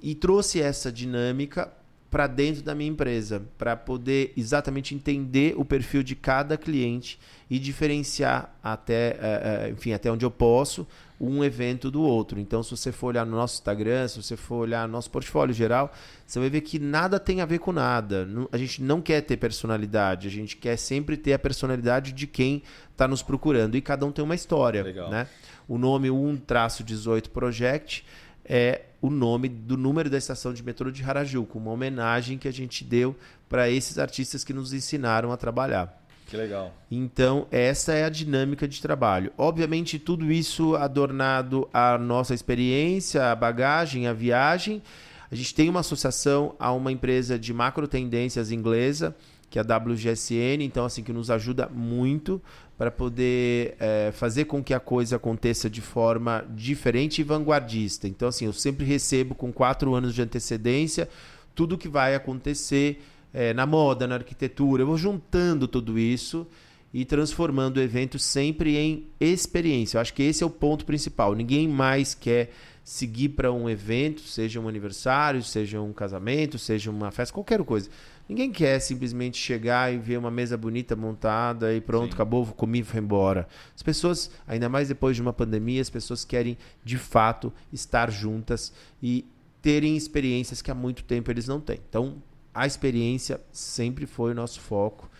E 0.00 0.14
trouxe 0.14 0.60
essa 0.60 0.90
dinâmica 0.90 1.70
para 2.10 2.26
dentro 2.26 2.62
da 2.62 2.74
minha 2.74 2.90
empresa, 2.90 3.42
para 3.58 3.76
poder 3.76 4.32
exatamente 4.36 4.94
entender 4.94 5.54
o 5.56 5.64
perfil 5.64 6.02
de 6.02 6.14
cada 6.16 6.56
cliente 6.56 7.18
e 7.48 7.58
diferenciar 7.58 8.54
até, 8.62 9.16
é, 9.20 9.66
é, 9.66 9.70
enfim, 9.70 9.92
até 9.92 10.10
onde 10.10 10.24
eu 10.24 10.30
posso 10.30 10.86
um 11.20 11.44
evento 11.44 11.90
do 11.90 12.00
outro. 12.00 12.40
Então, 12.40 12.62
se 12.62 12.70
você 12.70 12.90
for 12.90 13.08
olhar 13.08 13.26
no 13.26 13.36
nosso 13.36 13.56
Instagram, 13.56 14.08
se 14.08 14.22
você 14.22 14.36
for 14.36 14.56
olhar 14.56 14.88
no 14.88 14.92
nosso 14.92 15.10
portfólio 15.10 15.54
geral, 15.54 15.92
você 16.26 16.40
vai 16.40 16.48
ver 16.48 16.62
que 16.62 16.78
nada 16.78 17.20
tem 17.20 17.42
a 17.42 17.44
ver 17.44 17.58
com 17.58 17.72
nada. 17.72 18.26
A 18.50 18.56
gente 18.56 18.82
não 18.82 19.02
quer 19.02 19.20
ter 19.20 19.36
personalidade, 19.36 20.26
a 20.26 20.30
gente 20.30 20.56
quer 20.56 20.78
sempre 20.78 21.18
ter 21.18 21.34
a 21.34 21.38
personalidade 21.38 22.12
de 22.12 22.26
quem 22.26 22.62
está 22.90 23.06
nos 23.06 23.22
procurando. 23.22 23.76
E 23.76 23.82
cada 23.82 24.06
um 24.06 24.12
tem 24.12 24.24
uma 24.24 24.34
história. 24.34 24.82
Legal. 24.82 25.10
Né? 25.10 25.26
O 25.68 25.76
nome 25.76 26.08
1-18 26.08 27.28
Project 27.28 28.04
é 28.42 28.86
o 29.02 29.10
nome 29.10 29.48
do 29.48 29.76
número 29.76 30.08
da 30.08 30.16
estação 30.16 30.54
de 30.54 30.62
metrô 30.62 30.90
de 30.90 31.02
Harajuku, 31.04 31.58
uma 31.58 31.70
homenagem 31.70 32.38
que 32.38 32.48
a 32.48 32.52
gente 32.52 32.82
deu 32.82 33.14
para 33.48 33.68
esses 33.68 33.98
artistas 33.98 34.42
que 34.42 34.52
nos 34.52 34.72
ensinaram 34.72 35.32
a 35.32 35.36
trabalhar. 35.36 35.99
Que 36.30 36.36
legal. 36.36 36.72
Então, 36.88 37.48
essa 37.50 37.92
é 37.92 38.04
a 38.04 38.08
dinâmica 38.08 38.68
de 38.68 38.80
trabalho. 38.80 39.32
Obviamente, 39.36 39.98
tudo 39.98 40.30
isso 40.30 40.76
adornado 40.76 41.68
a 41.72 41.98
nossa 41.98 42.32
experiência, 42.32 43.32
a 43.32 43.34
bagagem, 43.34 44.06
a 44.06 44.12
viagem. 44.12 44.80
A 45.28 45.34
gente 45.34 45.52
tem 45.52 45.68
uma 45.68 45.80
associação 45.80 46.54
a 46.56 46.72
uma 46.72 46.92
empresa 46.92 47.36
de 47.36 47.52
macro 47.52 47.88
tendências 47.88 48.52
inglesa, 48.52 49.12
que 49.50 49.58
é 49.58 49.62
a 49.62 49.76
WGSN, 49.76 50.62
então, 50.62 50.84
assim, 50.84 51.02
que 51.02 51.12
nos 51.12 51.32
ajuda 51.32 51.68
muito 51.68 52.40
para 52.78 52.92
poder 52.92 53.74
é, 53.80 54.12
fazer 54.12 54.44
com 54.44 54.62
que 54.62 54.72
a 54.72 54.78
coisa 54.78 55.16
aconteça 55.16 55.68
de 55.68 55.80
forma 55.80 56.46
diferente 56.54 57.20
e 57.20 57.24
vanguardista. 57.24 58.06
Então, 58.06 58.28
assim, 58.28 58.44
eu 58.44 58.52
sempre 58.52 58.86
recebo 58.86 59.34
com 59.34 59.52
quatro 59.52 59.96
anos 59.96 60.14
de 60.14 60.22
antecedência 60.22 61.08
tudo 61.56 61.76
que 61.76 61.88
vai 61.88 62.14
acontecer 62.14 63.02
é, 63.32 63.54
na 63.54 63.66
moda, 63.66 64.06
na 64.06 64.16
arquitetura. 64.16 64.82
Eu 64.82 64.86
vou 64.86 64.96
juntando 64.96 65.68
tudo 65.68 65.98
isso 65.98 66.46
e 66.92 67.04
transformando 67.04 67.76
o 67.76 67.80
evento 67.80 68.18
sempre 68.18 68.76
em 68.76 69.06
experiência. 69.20 69.96
Eu 69.96 70.00
acho 70.00 70.12
que 70.12 70.22
esse 70.22 70.42
é 70.42 70.46
o 70.46 70.50
ponto 70.50 70.84
principal. 70.84 71.34
Ninguém 71.34 71.68
mais 71.68 72.14
quer 72.14 72.50
seguir 72.82 73.30
para 73.30 73.52
um 73.52 73.70
evento, 73.70 74.22
seja 74.22 74.58
um 74.58 74.68
aniversário, 74.68 75.42
seja 75.42 75.80
um 75.80 75.92
casamento, 75.92 76.58
seja 76.58 76.90
uma 76.90 77.10
festa, 77.10 77.32
qualquer 77.32 77.62
coisa. 77.62 77.88
Ninguém 78.28 78.50
quer 78.50 78.78
simplesmente 78.80 79.36
chegar 79.36 79.92
e 79.92 79.98
ver 79.98 80.16
uma 80.16 80.30
mesa 80.30 80.56
bonita 80.56 80.94
montada 80.96 81.74
e 81.74 81.80
pronto, 81.80 82.10
Sim. 82.10 82.14
acabou, 82.14 82.46
comi 82.46 82.80
e 82.80 82.84
foi 82.84 83.00
embora. 83.00 83.46
As 83.74 83.82
pessoas, 83.82 84.30
ainda 84.46 84.68
mais 84.68 84.88
depois 84.88 85.16
de 85.16 85.22
uma 85.22 85.32
pandemia, 85.32 85.80
as 85.80 85.90
pessoas 85.90 86.24
querem 86.24 86.56
de 86.84 86.96
fato 86.96 87.52
estar 87.72 88.10
juntas 88.10 88.72
e 89.02 89.24
terem 89.60 89.96
experiências 89.96 90.62
que 90.62 90.70
há 90.70 90.74
muito 90.74 91.04
tempo 91.04 91.30
eles 91.30 91.46
não 91.46 91.60
têm. 91.60 91.80
Então, 91.88 92.22
a 92.54 92.66
experiência 92.66 93.40
sempre 93.52 94.06
foi 94.06 94.32
o 94.32 94.34
nosso 94.34 94.60
foco 94.60 95.10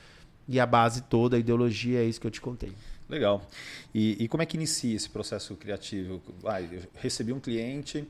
e 0.49 0.59
a 0.59 0.67
base 0.67 1.03
toda, 1.03 1.37
a 1.37 1.39
ideologia 1.39 2.01
é 2.01 2.05
isso 2.05 2.21
que 2.21 2.27
eu 2.27 2.31
te 2.31 2.41
contei. 2.41 2.73
Legal. 3.09 3.43
E, 3.95 4.23
e 4.23 4.29
como 4.29 4.43
é 4.43 4.47
que 4.47 4.57
inicia 4.57 4.95
esse 4.95 5.09
processo 5.09 5.55
criativo? 5.57 6.21
Ah, 6.45 6.61
eu 6.61 6.83
recebi 6.95 7.33
um 7.33 7.41
cliente, 7.41 8.07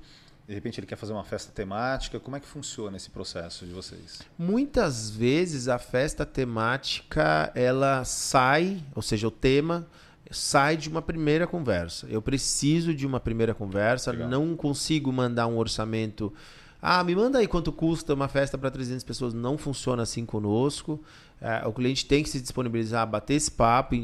de 0.47 0.55
repente 0.55 0.81
ele 0.81 0.87
quer 0.87 0.97
fazer 0.97 1.13
uma 1.13 1.25
festa 1.25 1.53
temática. 1.53 2.19
Como 2.19 2.37
é 2.37 2.41
que 2.41 2.47
funciona 2.47 2.97
esse 2.97 3.09
processo 3.09 3.65
de 3.65 3.73
vocês? 3.73 4.21
Muitas 4.39 5.09
vezes 5.11 5.69
a 5.69 5.79
festa 5.79 6.27
temática 6.27 7.53
ela 7.55 8.05
sai, 8.05 8.83
ou 8.95 9.01
seja, 9.01 9.29
o 9.29 9.31
tema 9.31 9.87
sai 10.31 10.77
de 10.77 10.89
uma 10.89 11.01
primeira 11.01 11.47
conversa. 11.47 12.07
Eu 12.09 12.21
preciso 12.21 12.95
de 12.95 13.07
uma 13.07 13.21
primeira 13.21 13.55
conversa, 13.55 14.11
Legal. 14.11 14.29
não 14.29 14.57
consigo 14.57 15.13
mandar 15.13 15.47
um 15.47 15.57
orçamento. 15.57 16.33
Ah, 16.83 17.05
me 17.05 17.15
manda 17.15 17.39
aí 17.39 17.47
quanto 17.47 17.71
custa 17.73 18.15
uma 18.15 18.29
festa 18.29 18.57
para 18.57 18.71
300 18.71 19.05
pessoas. 19.05 19.35
Não 19.35 19.59
funciona 19.59 20.03
assim 20.03 20.25
conosco. 20.25 21.03
É, 21.41 21.67
o 21.67 21.73
cliente 21.73 22.07
tem 22.07 22.23
que 22.23 22.29
se 22.29 22.41
disponibilizar 22.41 23.03
a 23.03 23.07
bater 23.07 23.35
esse 23.35 23.51
papo, 23.51 23.95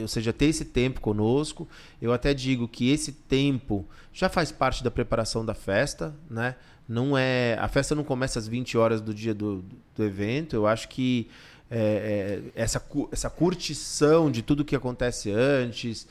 ou 0.00 0.08
seja, 0.08 0.32
ter 0.32 0.46
esse 0.46 0.64
tempo 0.64 1.00
conosco. 1.00 1.68
Eu 2.00 2.12
até 2.12 2.32
digo 2.32 2.68
que 2.68 2.90
esse 2.90 3.12
tempo 3.12 3.86
já 4.12 4.28
faz 4.28 4.52
parte 4.52 4.82
da 4.82 4.90
preparação 4.90 5.44
da 5.44 5.54
festa, 5.54 6.14
né? 6.30 6.56
Não 6.88 7.16
é 7.16 7.56
a 7.58 7.66
festa 7.66 7.94
não 7.94 8.04
começa 8.04 8.38
às 8.38 8.46
20 8.46 8.76
horas 8.76 9.00
do 9.00 9.14
dia 9.14 9.34
do, 9.34 9.64
do 9.96 10.04
evento. 10.04 10.54
Eu 10.54 10.66
acho 10.66 10.88
que 10.88 11.28
é, 11.70 12.42
é, 12.54 12.62
essa, 12.62 12.84
essa 13.10 13.30
curtição 13.30 14.30
de 14.30 14.42
tudo 14.42 14.64
que 14.64 14.76
acontece 14.76 15.30
antes, 15.30 16.06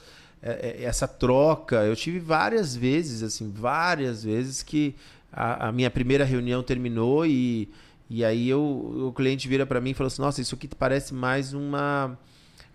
essa 0.82 1.08
troca, 1.08 1.77
eu 1.86 1.95
tive 1.95 2.19
várias 2.19 2.75
vezes, 2.75 3.23
assim, 3.23 3.49
várias 3.49 4.23
vezes 4.23 4.62
que 4.62 4.95
a, 5.32 5.69
a 5.69 5.71
minha 5.71 5.89
primeira 5.89 6.25
reunião 6.25 6.62
terminou 6.62 7.25
e 7.25 7.69
e 8.10 8.23
aí 8.23 8.47
eu, 8.47 8.62
o 9.08 9.12
cliente 9.12 9.47
vira 9.47 9.65
para 9.65 9.82
mim 9.82 9.89
e 9.89 9.93
fala 9.95 10.08
assim: 10.08 10.21
Nossa, 10.21 10.39
isso 10.39 10.53
aqui 10.53 10.67
parece 10.67 11.15
mais 11.15 11.51
uma, 11.51 12.17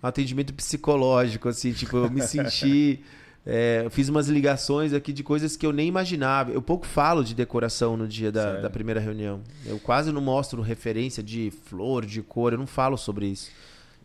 um 0.03 0.07
atendimento 0.07 0.53
psicológico, 0.53 1.49
assim, 1.49 1.73
tipo, 1.73 1.97
eu 1.97 2.11
me 2.11 2.23
senti. 2.23 3.01
É, 3.51 3.81
eu 3.83 3.91
fiz 3.91 4.11
umas 4.11 4.29
ligações 4.29 4.93
aqui 4.93 5.11
de 5.11 5.23
coisas 5.23 5.57
que 5.57 5.65
eu 5.65 5.73
nem 5.73 5.89
imaginava. 5.89 6.51
Eu 6.51 6.61
pouco 6.61 6.85
falo 6.85 7.25
de 7.25 7.35
decoração 7.35 7.97
no 7.97 8.07
dia 8.07 8.31
da, 8.31 8.61
da 8.61 8.69
primeira 8.69 9.01
reunião. 9.01 9.41
Eu 9.65 9.79
quase 9.79 10.13
não 10.13 10.21
mostro 10.21 10.61
referência 10.61 11.23
de 11.23 11.51
flor, 11.65 12.05
de 12.05 12.21
cor, 12.21 12.53
eu 12.53 12.59
não 12.59 12.67
falo 12.67 12.99
sobre 12.99 13.27
isso. 13.27 13.51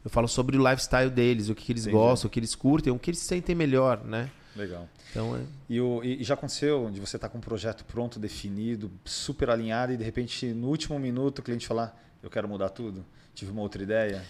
Eu 0.03 0.09
falo 0.09 0.27
sobre 0.27 0.57
o 0.57 0.69
lifestyle 0.69 1.09
deles, 1.09 1.49
o 1.49 1.55
que, 1.55 1.65
que 1.65 1.71
eles 1.71 1.83
Entendi. 1.83 1.97
gostam, 1.97 2.27
o 2.27 2.31
que 2.31 2.39
eles 2.39 2.55
curtem, 2.55 2.91
o 2.91 2.99
que 2.99 3.09
eles 3.09 3.19
sentem 3.19 3.55
melhor, 3.55 4.03
né? 4.03 4.29
Legal. 4.55 4.87
Então, 5.09 5.35
é... 5.35 5.41
e, 5.69 5.79
o, 5.79 6.03
e 6.03 6.23
já 6.23 6.33
aconteceu 6.33 6.89
de 6.91 6.99
você 6.99 7.15
estar 7.15 7.27
tá 7.27 7.31
com 7.31 7.37
um 7.37 7.41
projeto 7.41 7.85
pronto, 7.85 8.19
definido, 8.19 8.91
super 9.05 9.49
alinhado 9.49 9.93
e 9.93 9.97
de 9.97 10.03
repente 10.03 10.47
no 10.47 10.67
último 10.67 10.99
minuto 10.99 11.39
o 11.39 11.41
cliente 11.41 11.65
falar: 11.65 11.97
Eu 12.21 12.29
quero 12.29 12.47
mudar 12.47 12.69
tudo? 12.69 13.05
Tive 13.33 13.51
uma 13.51 13.61
outra 13.61 13.81
ideia? 13.81 14.23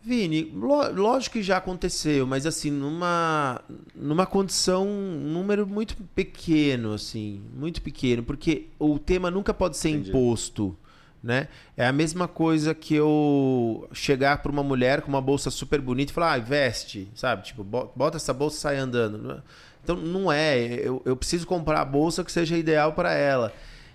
Vini, 0.00 0.52
lógico 0.54 1.34
que 1.34 1.42
já 1.42 1.56
aconteceu, 1.56 2.24
mas 2.24 2.46
assim, 2.46 2.70
numa, 2.70 3.60
numa 3.94 4.24
condição, 4.24 4.86
um 4.86 5.32
número 5.32 5.66
muito 5.66 5.96
pequeno, 6.14 6.92
assim, 6.92 7.42
muito 7.52 7.82
pequeno, 7.82 8.22
porque 8.22 8.68
o 8.78 8.98
tema 8.98 9.28
nunca 9.28 9.52
pode 9.52 9.76
ser 9.76 9.90
Entendi. 9.90 10.10
imposto 10.10 10.76
né? 11.22 11.48
É 11.76 11.86
a 11.86 11.92
mesma 11.92 12.28
coisa 12.28 12.74
que 12.74 12.94
eu 12.94 13.88
chegar 13.92 14.42
para 14.42 14.52
uma 14.52 14.62
mulher 14.62 15.02
com 15.02 15.08
uma 15.08 15.20
bolsa 15.20 15.50
super 15.50 15.80
bonita 15.80 16.12
e 16.12 16.14
falar, 16.14 16.34
ah, 16.34 16.38
veste, 16.38 17.08
sabe? 17.14 17.44
Tipo, 17.44 17.64
bota 17.64 18.16
essa 18.16 18.32
bolsa 18.32 18.56
e 18.56 18.60
sai 18.60 18.76
andando. 18.76 19.42
Então 19.82 19.96
não 19.96 20.30
é. 20.30 20.58
Eu, 20.58 21.02
eu 21.04 21.16
preciso 21.16 21.46
comprar 21.46 21.80
a 21.80 21.84
bolsa 21.84 22.22
que 22.22 22.30
seja 22.30 22.56
ideal 22.56 22.92
para 22.92 23.12
ela. 23.12 23.52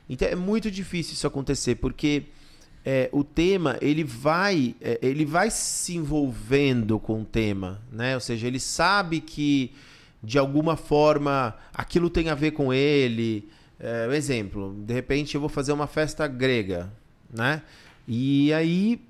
Então 0.10 0.28
é 0.28 0.36
muito 0.36 0.70
difícil 0.70 1.14
isso 1.14 1.26
acontecer, 1.26 1.76
porque 1.76 2.24
é, 2.86 3.10
o 3.12 3.24
tema 3.24 3.78
ele 3.82 4.04
vai, 4.04 4.76
é, 4.82 5.00
ele 5.02 5.24
vai 5.26 5.50
se 5.50 5.96
envolvendo 5.96 7.00
com 7.00 7.22
o 7.22 7.26
tema, 7.26 7.82
né? 7.92 8.16
Ou 8.16 8.22
seja, 8.22 8.48
ele 8.48 8.60
sabe 8.60 9.22
que 9.22 9.74
de 10.22 10.38
alguma 10.38 10.76
forma 10.76 11.56
aquilo 11.74 12.10
tem 12.10 12.30
a 12.30 12.36
ver 12.36 12.52
com 12.52 12.74
ele. 12.74 13.50
É, 13.80 14.08
um 14.10 14.14
exemplo, 14.14 14.76
de 14.86 14.94
repente 14.94 15.36
eu 15.36 15.42
vou 15.42 15.50
fazer 15.50 15.72
uma 15.72 15.88
festa 15.88 16.28
grega 16.28 16.92
né? 17.34 17.62
E 18.08 18.54
aí 18.54 19.02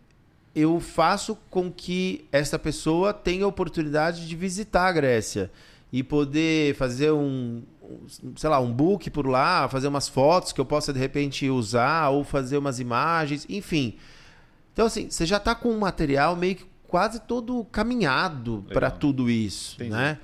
eu 0.55 0.79
faço 0.79 1.37
com 1.49 1.71
que 1.71 2.25
essa 2.31 2.59
pessoa 2.59 3.13
tenha 3.13 3.45
a 3.45 3.47
oportunidade 3.47 4.27
de 4.27 4.35
visitar 4.35 4.87
a 4.87 4.91
Grécia 4.91 5.51
e 5.91 6.03
poder 6.03 6.75
fazer 6.75 7.11
um, 7.11 7.63
sei 8.35 8.49
lá, 8.49 8.59
um 8.59 8.71
book 8.71 9.09
por 9.09 9.27
lá, 9.27 9.67
fazer 9.67 9.87
umas 9.87 10.07
fotos 10.07 10.51
que 10.51 10.61
eu 10.61 10.65
possa 10.65 10.93
de 10.93 10.99
repente 10.99 11.49
usar 11.49 12.09
ou 12.09 12.23
fazer 12.23 12.57
umas 12.57 12.79
imagens, 12.79 13.45
enfim. 13.49 13.95
Então 14.73 14.85
assim, 14.85 15.09
você 15.09 15.25
já 15.25 15.37
está 15.37 15.53
com 15.55 15.69
um 15.69 15.79
material 15.79 16.35
meio 16.35 16.55
que 16.55 16.65
quase 16.87 17.19
todo 17.19 17.63
caminhado 17.65 18.65
para 18.71 18.91
tudo 18.91 19.29
isso, 19.29 19.75
Entendi. 19.75 19.91
né? 19.91 20.19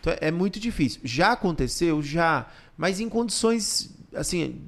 Então 0.00 0.14
é 0.20 0.30
muito 0.30 0.60
difícil. 0.60 1.00
Já 1.02 1.32
aconteceu, 1.32 2.02
já, 2.02 2.46
mas 2.76 3.00
em 3.00 3.08
condições 3.08 3.90
assim 4.14 4.60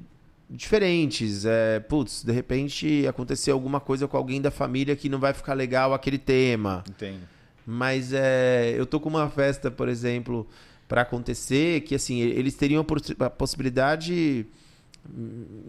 diferentes. 0.49 1.45
É, 1.45 1.79
putz, 1.79 2.23
de 2.23 2.31
repente 2.31 3.05
aconteceu 3.07 3.53
alguma 3.53 3.79
coisa 3.79 4.07
com 4.07 4.17
alguém 4.17 4.41
da 4.41 4.51
família 4.51 4.95
que 4.95 5.09
não 5.09 5.19
vai 5.19 5.33
ficar 5.33 5.53
legal 5.53 5.93
aquele 5.93 6.17
tema. 6.17 6.83
Entendo. 6.89 7.27
Mas 7.65 8.13
é, 8.13 8.73
eu 8.77 8.85
tô 8.85 8.99
com 8.99 9.09
uma 9.09 9.29
festa, 9.29 9.71
por 9.71 9.89
exemplo, 9.89 10.47
para 10.87 11.01
acontecer 11.01 11.81
que 11.81 11.95
assim 11.95 12.19
eles 12.19 12.53
teriam 12.55 12.85
a 13.19 13.29
possibilidade 13.29 14.45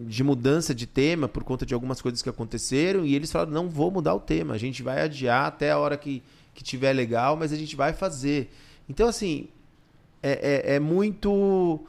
de 0.07 0.25
mudança 0.25 0.75
de 0.75 0.87
tema 0.87 1.29
por 1.29 1.45
conta 1.45 1.67
de 1.67 1.75
algumas 1.75 2.01
coisas 2.01 2.23
que 2.23 2.29
aconteceram 2.29 3.05
e 3.05 3.15
eles 3.15 3.31
falaram 3.31 3.53
não 3.53 3.69
vou 3.69 3.91
mudar 3.91 4.15
o 4.15 4.21
tema 4.21 4.55
a 4.55 4.59
gente 4.59 4.83
vai 4.83 5.03
adiar 5.03 5.47
até 5.47 5.71
a 5.71 5.79
hora 5.79 5.99
que, 5.99 6.23
que 6.55 6.65
tiver 6.65 6.95
legal 6.95 7.37
mas 7.37 7.53
a 7.53 7.57
gente 7.57 7.77
vai 7.77 7.93
fazer 7.93 8.51
então 8.89 9.07
assim 9.07 9.49
é, 10.23 10.73
é, 10.73 10.77
é 10.77 10.81
muito 10.81 11.85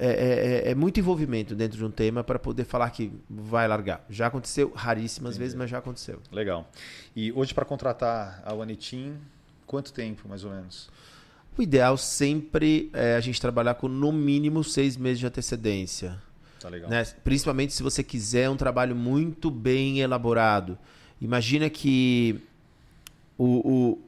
é, 0.00 0.06
é, 0.06 0.68
é, 0.68 0.70
é, 0.70 0.74
muito 0.76 1.00
envolvimento 1.00 1.56
dentro 1.56 1.76
de 1.76 1.84
um 1.84 1.90
tema 1.90 2.22
para 2.22 2.38
poder 2.38 2.64
falar 2.64 2.88
que 2.90 3.12
vai 3.28 3.66
largar. 3.66 4.04
Já 4.08 4.28
aconteceu 4.28 4.72
raríssimas 4.72 5.30
Entendi. 5.30 5.40
vezes, 5.40 5.54
mas 5.56 5.68
já 5.68 5.78
aconteceu. 5.78 6.20
Legal. 6.30 6.70
E 7.16 7.32
hoje, 7.32 7.52
para 7.52 7.64
contratar 7.64 8.40
a 8.46 8.54
One 8.54 8.78
quanto 9.66 9.92
tempo 9.92 10.28
mais 10.28 10.44
ou 10.44 10.52
menos? 10.52 10.88
O 11.56 11.62
ideal 11.62 11.96
sempre 11.96 12.88
é 12.92 13.16
a 13.16 13.20
gente 13.20 13.40
trabalhar 13.40 13.74
com 13.74 13.88
no 13.88 14.12
mínimo 14.12 14.62
seis 14.62 14.96
meses 14.96 15.18
de 15.18 15.26
antecedência. 15.26 16.16
Tá 16.60 16.68
legal. 16.68 16.88
Né? 16.88 17.04
Principalmente 17.24 17.72
se 17.72 17.82
você 17.82 18.04
quiser 18.04 18.48
um 18.48 18.56
trabalho 18.56 18.94
muito 18.94 19.50
bem 19.50 19.98
elaborado. 19.98 20.78
Imagina 21.20 21.68
que 21.68 22.40
o, 23.36 23.68
o 23.68 23.98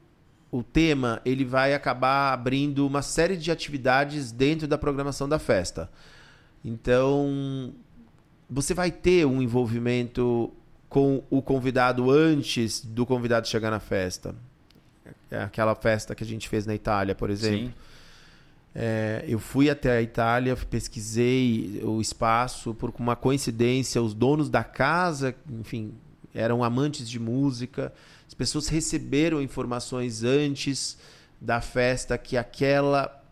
o 0.50 0.62
tema 0.62 1.20
ele 1.24 1.44
vai 1.44 1.74
acabar 1.74 2.32
abrindo 2.32 2.86
uma 2.86 3.02
série 3.02 3.36
de 3.36 3.50
atividades 3.50 4.32
dentro 4.32 4.66
da 4.66 4.76
programação 4.76 5.28
da 5.28 5.38
festa. 5.38 5.90
Então, 6.64 7.72
você 8.48 8.74
vai 8.74 8.90
ter 8.90 9.26
um 9.26 9.40
envolvimento 9.40 10.52
com 10.88 11.22
o 11.30 11.40
convidado 11.40 12.10
antes 12.10 12.84
do 12.84 13.06
convidado 13.06 13.46
chegar 13.46 13.70
na 13.70 13.78
festa. 13.78 14.34
É 15.30 15.42
aquela 15.42 15.76
festa 15.76 16.14
que 16.14 16.24
a 16.24 16.26
gente 16.26 16.48
fez 16.48 16.66
na 16.66 16.74
Itália, 16.74 17.14
por 17.14 17.30
exemplo. 17.30 17.72
É, 18.74 19.24
eu 19.26 19.38
fui 19.38 19.70
até 19.70 19.96
a 19.96 20.02
Itália, 20.02 20.56
pesquisei 20.56 21.80
o 21.84 22.00
espaço, 22.00 22.74
por 22.74 22.92
uma 22.98 23.16
coincidência, 23.16 24.02
os 24.02 24.14
donos 24.14 24.48
da 24.48 24.62
casa, 24.64 25.34
enfim, 25.48 25.92
eram 26.34 26.62
amantes 26.62 27.08
de 27.08 27.18
música 27.18 27.92
as 28.30 28.34
pessoas 28.34 28.68
receberam 28.68 29.42
informações 29.42 30.22
antes 30.22 30.96
da 31.40 31.60
festa 31.60 32.16
que 32.16 32.36
aquela, 32.36 33.24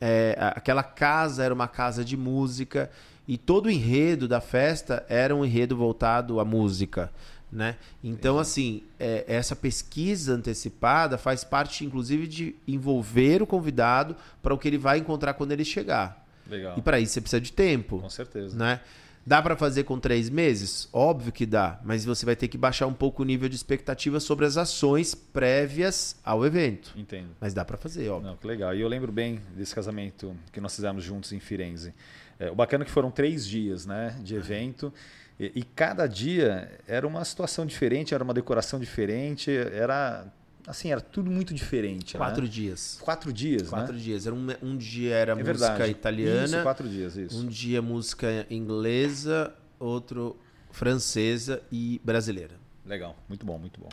é, 0.00 0.34
aquela 0.56 0.82
casa 0.82 1.44
era 1.44 1.52
uma 1.52 1.68
casa 1.68 2.02
de 2.02 2.16
música 2.16 2.90
e 3.26 3.36
todo 3.36 3.66
o 3.66 3.70
enredo 3.70 4.26
da 4.26 4.40
festa 4.40 5.04
era 5.06 5.36
um 5.36 5.44
enredo 5.44 5.76
voltado 5.76 6.40
à 6.40 6.46
música. 6.46 7.12
Né? 7.52 7.76
Então, 8.02 8.38
assim, 8.38 8.84
é, 8.98 9.22
essa 9.28 9.54
pesquisa 9.54 10.32
antecipada 10.32 11.18
faz 11.18 11.44
parte, 11.44 11.84
inclusive, 11.84 12.26
de 12.26 12.56
envolver 12.66 13.42
o 13.42 13.46
convidado 13.46 14.16
para 14.42 14.54
o 14.54 14.58
que 14.58 14.66
ele 14.66 14.78
vai 14.78 14.96
encontrar 14.96 15.34
quando 15.34 15.52
ele 15.52 15.64
chegar. 15.64 16.26
Legal. 16.48 16.72
E 16.78 16.80
para 16.80 16.98
isso 16.98 17.12
você 17.12 17.20
precisa 17.20 17.40
de 17.40 17.52
tempo. 17.52 17.98
Com 17.98 18.08
certeza. 18.08 18.56
Né? 18.56 18.80
Dá 19.28 19.42
para 19.42 19.54
fazer 19.54 19.84
com 19.84 20.00
três 20.00 20.30
meses? 20.30 20.88
Óbvio 20.90 21.30
que 21.30 21.44
dá, 21.44 21.78
mas 21.84 22.02
você 22.02 22.24
vai 22.24 22.34
ter 22.34 22.48
que 22.48 22.56
baixar 22.56 22.86
um 22.86 22.94
pouco 22.94 23.20
o 23.20 23.26
nível 23.26 23.46
de 23.46 23.56
expectativa 23.56 24.20
sobre 24.20 24.46
as 24.46 24.56
ações 24.56 25.14
prévias 25.14 26.16
ao 26.24 26.46
evento. 26.46 26.94
Entendo. 26.96 27.28
Mas 27.38 27.52
dá 27.52 27.62
para 27.62 27.76
fazer, 27.76 28.08
óbvio. 28.08 28.30
Não, 28.30 28.38
que 28.38 28.46
legal. 28.46 28.74
E 28.74 28.80
eu 28.80 28.88
lembro 28.88 29.12
bem 29.12 29.42
desse 29.54 29.74
casamento 29.74 30.34
que 30.50 30.62
nós 30.62 30.74
fizemos 30.74 31.04
juntos 31.04 31.30
em 31.34 31.40
Firenze. 31.40 31.92
É, 32.40 32.50
o 32.50 32.54
bacana 32.54 32.84
é 32.84 32.86
que 32.86 32.90
foram 32.90 33.10
três 33.10 33.46
dias 33.46 33.84
né, 33.84 34.16
de 34.22 34.34
evento. 34.34 34.90
E, 35.38 35.52
e, 35.56 35.62
cada 35.62 36.06
dia 36.06 36.80
era 36.86 37.06
uma 37.06 37.22
situação 37.22 37.66
diferente, 37.66 38.14
era 38.14 38.24
uma 38.24 38.32
decoração 38.32 38.80
diferente, 38.80 39.50
era 39.50 40.26
assim, 40.68 40.92
era 40.92 41.00
tudo 41.00 41.30
muito 41.30 41.52
diferente. 41.54 42.16
Quatro 42.16 42.42
né? 42.42 42.48
dias. 42.48 42.98
Quatro 43.00 43.32
dias, 43.32 43.68
Quatro 43.68 43.94
né? 43.94 43.98
dias. 44.00 44.26
Era 44.26 44.34
um, 44.34 44.46
um 44.62 44.76
dia 44.76 45.14
era 45.14 45.32
É 45.32 45.34
música 45.34 45.68
verdade. 45.68 45.90
italiana, 45.90 46.44
Isso, 46.44 46.62
quatro 46.62 46.88
dias, 46.88 47.16
isso. 47.16 47.38
um 47.40 47.46
dia 47.46 47.80
música 47.82 48.46
inglesa, 48.50 49.52
outro 49.80 50.36
francesa 50.70 51.62
e 51.72 52.00
brasileira. 52.04 52.54
Legal, 52.84 53.16
muito 53.28 53.44
bom, 53.44 53.58
muito 53.58 53.80
bom. 53.80 53.88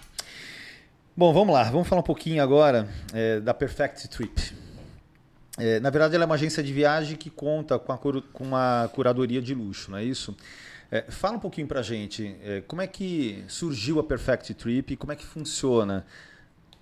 Bom, 1.17 1.33
vamos 1.33 1.53
lá, 1.53 1.63
vamos 1.63 1.87
falar 1.87 2.01
um 2.01 2.05
pouquinho 2.05 2.43
agora 2.43 2.89
é, 3.13 3.39
da 3.39 3.53
Perfect 3.53 4.09
Trip. 4.09 4.53
É, 5.57 5.79
na 5.79 5.89
verdade, 5.89 6.15
ela 6.15 6.25
é 6.25 6.27
uma 6.27 6.35
agência 6.35 6.61
de 6.61 6.73
viagem 6.73 7.15
que 7.15 7.29
conta 7.29 7.79
com, 7.79 7.93
a, 7.93 7.97
com 7.97 8.43
uma 8.43 8.89
curadoria 8.93 9.41
de 9.41 9.55
luxo, 9.55 9.91
não 9.91 9.97
é 9.97 10.03
isso? 10.03 10.35
É, 10.91 11.03
fala 11.09 11.37
um 11.37 11.39
pouquinho 11.39 11.67
pra 11.67 11.81
gente, 11.81 12.35
é, 12.43 12.61
como 12.67 12.81
é 12.81 12.87
que 12.87 13.43
surgiu 13.47 13.99
a 13.99 14.03
Perfect 14.03 14.53
Trip 14.53 14.93
e 14.93 14.97
como 14.97 15.11
é 15.13 15.15
que 15.15 15.25
funciona? 15.25 16.05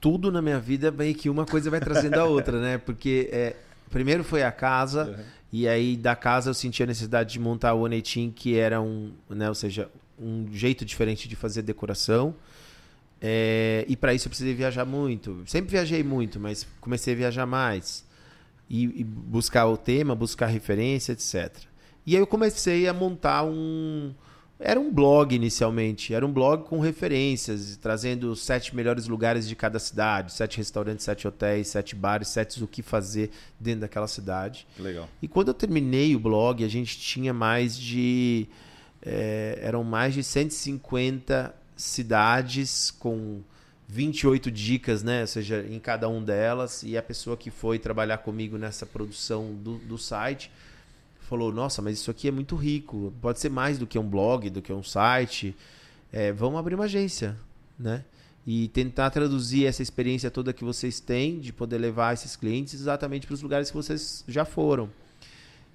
Tudo 0.04 0.30
na 0.30 0.42
minha 0.42 0.60
vida 0.60 0.92
meio 0.92 1.16
que 1.16 1.30
uma 1.30 1.46
coisa 1.46 1.70
vai 1.70 1.80
trazendo 1.80 2.16
a 2.20 2.26
outra, 2.26 2.60
né? 2.60 2.78
Porque 2.78 3.30
é, 3.32 3.56
primeiro 3.90 4.22
foi 4.22 4.44
a 4.44 4.52
casa, 4.52 5.06
Uhum. 5.06 5.24
e 5.54 5.66
aí 5.66 5.96
da 5.96 6.14
casa 6.14 6.50
eu 6.50 6.54
senti 6.54 6.84
a 6.84 6.86
necessidade 6.86 7.32
de 7.32 7.40
montar 7.40 7.74
o 7.74 7.84
One 7.84 8.02
Team, 8.02 8.30
que 8.30 8.58
era 8.58 8.82
um, 8.82 9.14
né, 9.30 9.48
ou 9.48 9.56
seja, 9.56 9.90
um 10.20 10.48
jeito 10.52 10.84
diferente 10.84 11.30
de 11.30 11.38
fazer 11.38 11.62
decoração. 11.62 12.36
É, 13.22 13.86
e 13.88 13.96
para 13.96 14.14
isso 14.14 14.28
eu 14.28 14.30
precisei 14.30 14.54
viajar 14.54 14.84
muito. 14.84 15.42
Sempre 15.46 15.72
viajei 15.72 16.04
muito, 16.04 16.38
mas 16.38 16.68
comecei 16.82 17.14
a 17.14 17.18
viajar 17.18 17.46
mais. 17.46 18.06
E, 18.70 18.84
e 19.00 19.04
buscar 19.06 19.68
o 19.68 19.78
tema, 19.78 20.14
buscar 20.16 20.48
referência, 20.48 21.14
etc. 21.14 21.56
E 22.06 22.16
aí 22.16 22.22
eu 22.22 22.28
comecei 22.28 22.90
a 22.90 22.94
montar 22.94 23.46
um. 23.46 24.14
Era 24.66 24.80
um 24.80 24.90
blog 24.90 25.36
inicialmente. 25.36 26.14
Era 26.14 26.26
um 26.26 26.32
blog 26.32 26.64
com 26.64 26.80
referências, 26.80 27.76
trazendo 27.76 28.32
os 28.32 28.42
sete 28.42 28.74
melhores 28.74 29.10
lugares 29.10 29.46
de 29.46 29.58
cada 29.58 29.78
cidade: 29.78 30.32
sete 30.32 30.58
restaurantes, 30.58 31.04
sete 31.04 31.28
hotéis, 31.28 31.68
sete 31.68 31.96
bares, 31.98 32.30
sete 32.30 32.64
o 32.64 32.68
que 32.68 32.82
fazer 32.82 33.30
dentro 33.60 33.82
daquela 33.82 34.08
cidade. 34.08 34.66
Legal. 34.80 35.10
E 35.22 35.28
quando 35.28 35.50
eu 35.50 35.54
terminei 35.54 36.16
o 36.16 36.20
blog, 36.20 36.64
a 36.64 36.68
gente 36.70 36.98
tinha 36.98 37.34
mais 37.34 37.78
de. 37.78 38.48
eh, 39.02 39.60
eram 39.62 39.84
mais 39.84 40.14
de 40.14 40.24
150 40.24 41.54
cidades 41.76 42.90
com 42.90 43.42
28 43.90 44.50
dicas, 44.50 45.04
né? 45.04 45.22
Ou 45.22 45.28
seja, 45.28 45.66
em 45.70 45.78
cada 45.78 46.08
um 46.08 46.24
delas. 46.24 46.84
E 46.84 46.98
a 46.98 47.04
pessoa 47.04 47.36
que 47.36 47.52
foi 47.52 47.78
trabalhar 47.78 48.20
comigo 48.20 48.58
nessa 48.58 48.86
produção 48.86 49.54
do, 49.54 49.78
do 49.80 49.98
site 49.98 50.50
falou: 51.24 51.52
Nossa, 51.52 51.82
mas 51.82 52.00
isso 52.00 52.12
aqui 52.12 52.28
é 52.28 52.32
muito 52.32 52.56
rico. 52.56 53.14
Pode 53.22 53.40
ser 53.40 53.50
mais 53.50 53.78
do 53.78 53.88
que 53.88 53.98
um 53.98 54.08
blog, 54.08 54.50
do 54.50 54.62
que 54.62 54.72
um 54.72 54.84
site. 54.84 55.56
Eh, 56.12 56.32
vamos 56.32 56.60
abrir 56.60 56.76
uma 56.76 56.86
agência, 56.86 57.38
né? 57.78 58.04
E 58.46 58.68
tentar 58.70 59.10
traduzir 59.10 59.66
essa 59.66 59.82
experiência 59.82 60.30
toda 60.30 60.54
que 60.54 60.64
vocês 60.64 61.00
têm 61.00 61.40
de 61.40 61.54
poder 61.54 61.78
levar 61.78 62.14
esses 62.14 62.36
clientes 62.36 62.74
exatamente 62.74 63.26
para 63.26 63.34
os 63.34 63.42
lugares 63.42 63.72
que 63.72 63.76
vocês 63.76 64.24
já 64.28 64.46
foram. 64.46 64.90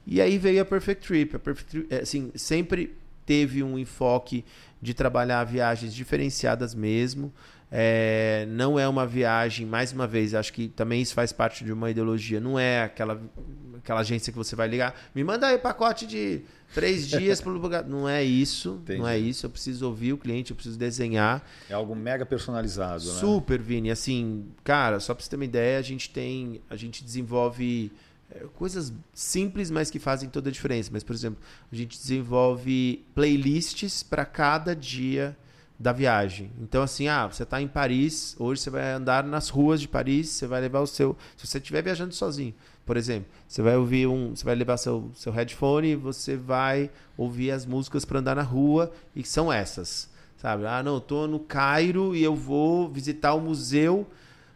E 0.07 0.21
aí 0.21 0.39
veio 0.39 0.63
a 0.63 0.65
Perfect 0.65 1.07
Trip. 1.07 1.37
A 1.37 1.39
Perfect 1.39 1.71
Trip, 1.71 1.95
é, 1.95 2.01
assim, 2.01 2.31
sempre 2.35 2.95
teve 3.27 3.63
um 3.63 3.79
enfoque 3.79 4.45
de 4.81 4.95
trabalhar 4.95 5.45
viagens 5.45 5.95
diferenciadas 5.95 6.75
mesmo. 6.75 7.33
É, 7.71 8.47
não 8.49 8.79
é 8.79 8.89
uma 8.89 9.07
viagem, 9.07 9.67
mais 9.67 9.93
uma 9.93 10.07
vez, 10.07 10.35
acho 10.35 10.53
que 10.53 10.69
também 10.69 11.03
isso 11.03 11.13
faz 11.15 11.33
parte 11.33 11.65
de 11.65 11.73
uma 11.73 11.91
ideologia. 11.91 12.41
Não 12.41 12.59
é 12.59 12.83
aquela, 12.83 13.21
aquela 13.77 14.01
agência 14.01 14.33
que 14.33 14.39
você 14.39 14.57
vai 14.57 14.69
ligar, 14.69 14.95
me 15.15 15.23
manda 15.23 15.47
aí 15.47 15.59
pacote 15.59 16.07
de 16.07 16.43
três 16.75 17.07
dias 17.09 17.41
para 17.41 17.53
lugar. 17.53 17.85
Não 17.85 18.09
é 18.09 18.25
isso, 18.25 18.79
Entendi. 18.83 19.01
não 19.01 19.09
é 19.09 19.19
isso. 19.19 19.45
Eu 19.45 19.51
preciso 19.51 19.87
ouvir 19.87 20.15
o 20.15 20.19
cliente, 20.19 20.51
eu 20.51 20.57
preciso 20.57 20.79
desenhar. 20.79 21.47
É 21.69 21.75
algo 21.75 21.95
mega 21.95 22.25
personalizado, 22.25 23.05
né? 23.05 23.21
Super, 23.21 23.61
Vini. 23.61 23.91
Assim, 23.91 24.47
cara, 24.65 24.99
só 24.99 25.15
pra 25.15 25.23
você 25.23 25.29
ter 25.29 25.37
uma 25.37 25.45
ideia, 25.45 25.79
a 25.79 25.83
gente 25.83 26.09
tem. 26.09 26.63
A 26.71 26.77
gente 26.77 27.05
desenvolve 27.05 27.93
é, 28.31 28.47
coisas 28.55 28.95
simples, 29.13 29.71
mas 29.71 29.91
que 29.91 29.99
fazem 29.99 30.31
toda 30.31 30.49
a 30.49 30.53
diferença. 30.53 30.89
Mas, 30.91 31.05
por 31.05 31.15
exemplo, 31.15 31.39
a 31.71 31.77
gente 31.77 31.99
desenvolve 31.99 33.05
playlists 33.15 34.03
para 34.03 34.25
cada 34.25 34.75
dia 34.75 35.37
da 35.79 35.93
viagem. 35.93 36.51
Então, 36.61 36.83
assim, 36.83 37.07
ah, 37.07 37.27
você 37.27 37.45
está 37.45 37.63
em 37.63 37.69
Paris, 37.69 38.35
hoje 38.39 38.63
você 38.63 38.71
vai 38.71 38.93
andar 38.93 39.23
nas 39.23 39.49
ruas 39.49 39.81
de 39.81 39.87
Paris, 39.87 40.29
você 40.29 40.47
vai 40.47 40.61
levar 40.61 40.81
o 40.81 40.87
seu. 40.87 41.17
Se 41.37 41.47
você 41.47 41.59
estiver 41.59 41.83
viajando 41.83 42.15
sozinho, 42.15 42.53
por 42.85 42.97
exemplo, 42.97 43.29
você 43.47 43.63
vai 43.63 43.77
ouvir 43.77 44.07
um. 44.09 44.35
Você 44.35 44.45
vai 44.45 44.55
levar 44.55 44.77
seu, 44.77 45.11
seu 45.15 45.33
headphone 45.33 45.89
e 45.89 45.97
você 45.97 46.37
vai 46.37 46.91
ouvir 47.17 47.51
as 47.53 47.65
músicas 47.65 48.05
para 48.05 48.19
andar 48.19 48.35
na 48.35 48.43
rua, 48.43 48.93
e 49.15 49.23
são 49.23 49.53
essas. 49.53 50.11
Sabe? 50.37 50.67
Ah, 50.67 50.83
não, 50.83 50.95
eu 50.95 51.01
tô 51.01 51.27
no 51.27 51.41
Cairo 51.41 52.15
e 52.15 52.23
eu 52.23 52.35
vou 52.35 52.89
visitar 52.89 53.35
o 53.35 53.41
museu 53.41 54.07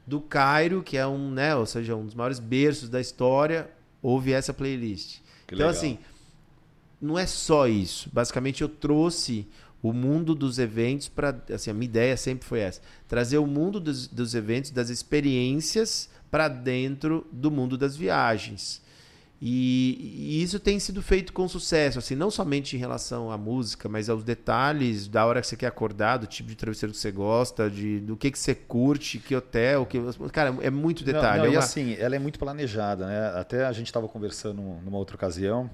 do 0.07 0.21
Cairo, 0.21 0.83
que 0.83 0.97
é 0.97 1.07
um, 1.07 1.31
né, 1.31 1.55
ou 1.55 1.67
seja, 1.67 1.95
um 1.95 2.05
dos 2.05 2.15
maiores 2.15 2.39
berços 2.39 2.89
da 2.89 3.01
história, 3.01 3.71
ouve 4.01 4.33
essa 4.33 4.53
playlist. 4.53 5.19
Que 5.47 5.55
então, 5.55 5.67
legal. 5.67 5.71
assim, 5.71 5.99
não 7.01 7.19
é 7.19 7.27
só 7.27 7.67
isso. 7.67 8.09
Basicamente, 8.13 8.63
eu 8.63 8.69
trouxe 8.69 9.49
o 9.83 9.93
mundo 9.93 10.35
dos 10.35 10.59
eventos 10.59 11.09
para. 11.09 11.43
Assim, 11.53 11.71
a 11.71 11.75
minha 11.75 11.87
ideia 11.87 12.17
sempre 12.17 12.47
foi 12.47 12.61
essa: 12.61 12.81
trazer 13.09 13.39
o 13.39 13.47
mundo 13.47 13.81
dos, 13.81 14.07
dos 14.07 14.35
eventos, 14.35 14.71
das 14.71 14.89
experiências, 14.89 16.09
para 16.31 16.49
dentro 16.49 17.27
do 17.33 17.51
mundo 17.51 17.77
das 17.77 17.97
viagens. 17.97 18.81
E, 19.45 19.99
e 20.39 20.41
isso 20.41 20.61
tem 20.61 20.79
sido 20.79 21.03
feito 21.03 21.33
com 21.33 21.49
sucesso, 21.49 21.99
assim, 21.99 22.15
não 22.15 22.31
somente 22.31 22.77
em 22.77 22.79
relação 22.79 23.29
à 23.29 23.37
música, 23.37 23.89
mas 23.89 24.09
aos 24.09 24.23
detalhes 24.23 25.09
da 25.09 25.27
hora 25.27 25.41
que 25.41 25.49
você 25.49 25.57
quer 25.57 25.67
acordar, 25.67 26.19
do 26.19 26.29
tipo 26.29 26.49
de 26.49 26.55
travesseiro 26.55 26.93
que 26.93 26.99
você 27.01 27.11
gosta, 27.11 27.69
de, 27.69 27.99
do 27.99 28.17
que, 28.17 28.31
que 28.31 28.39
você 28.39 28.55
curte, 28.55 29.19
que 29.19 29.35
hotel, 29.35 29.85
que. 29.85 29.99
Cara, 30.31 30.57
é 30.61 30.71
muito 30.71 31.03
detalhe. 31.03 31.39
Não, 31.39 31.39
não, 31.39 31.45
é 31.47 31.49
e 31.49 31.57
uma- 31.57 31.59
assim, 31.59 31.97
ela 31.99 32.15
é 32.15 32.21
muito 32.21 32.39
planejada, 32.39 33.05
né? 33.05 33.33
Até 33.35 33.67
a 33.67 33.73
gente 33.73 33.89
estava 33.89 34.07
conversando 34.07 34.63
numa 34.63 34.97
outra 34.97 35.17
ocasião 35.17 35.69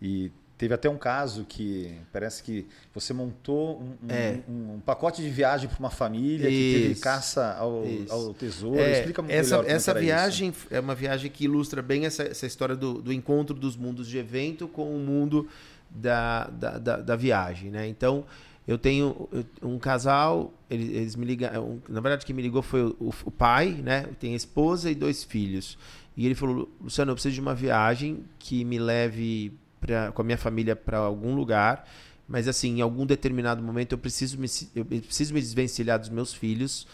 e 0.00 0.32
teve 0.60 0.74
até 0.74 0.90
um 0.90 0.98
caso 0.98 1.46
que 1.48 1.90
parece 2.12 2.42
que 2.42 2.66
você 2.92 3.14
montou 3.14 3.80
um, 3.80 3.84
um- 4.06 4.10
É. 4.10 4.40
um- 4.46 4.74
um 4.74 4.80
pacote 4.80 5.22
de 5.22 5.30
viagem 5.30 5.70
para 5.70 5.78
uma 5.78 5.88
família 5.88 6.50
que 6.50 6.72
teve 6.74 6.92
Isso. 6.92 7.00
caça 7.02 7.54
ao, 7.58 7.86
Isso. 7.86 8.12
ao 8.12 8.34
tesouro. 8.34 8.78
É, 8.78 8.98
Explica 8.98 9.22
melhor 9.22 9.40
essa, 9.40 9.64
que 9.64 9.70
essa 9.70 9.94
viagem 9.94 10.52
é 10.70 10.78
uma 10.78 10.94
viagem 10.94 11.30
que 11.30 11.44
ilustra 11.44 11.80
bem 11.80 12.04
essa, 12.04 12.24
essa 12.24 12.44
história 12.46 12.76
do, 12.76 13.00
do 13.00 13.10
encontro 13.10 13.54
dos 13.56 13.74
mundos 13.74 14.06
de 14.06 14.18
evento 14.18 14.68
com 14.68 14.94
o 14.94 14.98
mundo 14.98 15.48
da, 15.90 16.44
da, 16.50 16.76
da, 16.78 16.96
da 16.98 17.16
viagem, 17.16 17.70
né? 17.70 17.88
Então, 17.88 18.26
eu 18.68 18.76
tenho 18.76 19.28
um 19.62 19.78
casal, 19.78 20.52
eles, 20.68 20.90
eles 20.90 21.16
me 21.16 21.24
ligaram, 21.24 21.80
na 21.88 22.02
verdade 22.02 22.26
quem 22.26 22.36
me 22.36 22.42
ligou 22.42 22.60
foi 22.60 22.82
o, 22.82 22.96
o- 23.00 23.14
o 23.24 23.30
pai, 23.30 23.70
né? 23.82 24.06
Tem 24.20 24.34
a 24.34 24.36
esposa 24.36 24.90
e 24.90 24.94
dois 24.94 25.24
filhos. 25.24 25.78
E 26.16 26.26
ele 26.26 26.34
falou, 26.34 26.68
Luciano, 26.82 27.12
eu 27.12 27.14
preciso 27.14 27.34
de 27.34 27.40
uma 27.40 27.54
viagem 27.54 28.24
que 28.38 28.62
me 28.62 28.78
leve 28.78 29.54
pra, 29.80 30.12
com 30.12 30.22
a 30.22 30.24
minha 30.24 30.38
família 30.38 30.74
para 30.76 30.98
algum 30.98 31.34
lugar, 31.34 31.88
mas 32.28 32.46
assim, 32.46 32.78
em 32.78 32.80
algum 32.80 33.04
determinado 33.06 33.62
momento 33.62 33.92
eu 33.92 33.98
preciso 33.98 34.38
me, 34.38 34.46
eu 34.74 34.84
preciso 34.84 35.32
me 35.34 35.40
desvencilhar 35.40 35.98
dos 35.98 36.08
meus 36.08 36.32
filhos, 36.32 36.86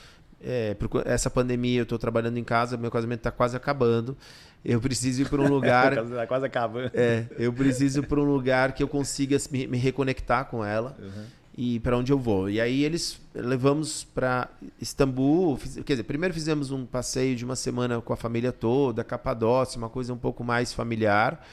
é, 0.43 0.75
por 0.75 1.03
essa 1.07 1.29
pandemia 1.31 1.81
eu 1.81 1.83
estou 1.85 1.99
trabalhando 1.99 2.39
em 2.39 2.45
casa, 2.45 2.77
meu 2.77 2.91
casamento 2.91 3.21
está 3.21 3.31
quase 3.31 3.57
acabando. 3.57 4.17
Eu 4.65 4.81
preciso 4.81 5.23
ir 5.23 5.29
para 5.29 5.41
um 5.41 5.47
lugar. 5.53 5.93
Isso. 5.97 6.13
Tá 6.15 6.27
quase 6.27 6.45
acabando. 6.47 6.91
é, 6.93 7.25
eu 7.39 7.53
preciso 7.53 8.01
ir 8.01 8.07
para 8.07 8.21
um 8.21 8.25
lugar 8.25 8.73
que 8.73 8.83
eu 8.83 8.89
consiga 8.89 9.37
me, 9.51 9.67
me 9.67 9.79
reconectar 9.79 10.47
com 10.47 10.65
ela 10.65 10.97
Uhum. 10.99 11.25
e 11.57 11.79
para 11.81 11.97
onde 11.97 12.13
eu 12.13 12.19
vou. 12.19 12.51
E 12.51 12.61
aí 12.61 12.85
eles 12.85 13.19
levamos 13.35 14.05
para 14.05 14.49
Istambul, 14.81 15.57
fiz- 15.57 15.77
quer 15.85 15.93
dizer, 15.95 16.03
primeiro 16.03 16.35
fizemos 16.35 16.71
um 16.71 16.85
passeio 16.85 17.37
de 17.37 17.45
uma 17.45 17.55
semana 17.57 18.01
com 18.01 18.13
a 18.13 18.17
família 18.17 18.51
toda, 18.53 19.05
Capadócia, 19.05 19.79
uma 19.79 19.89
coisa 19.89 20.13
um 20.13 20.19
pouco 20.19 20.43
mais 20.45 20.73
familiar. 20.73 21.47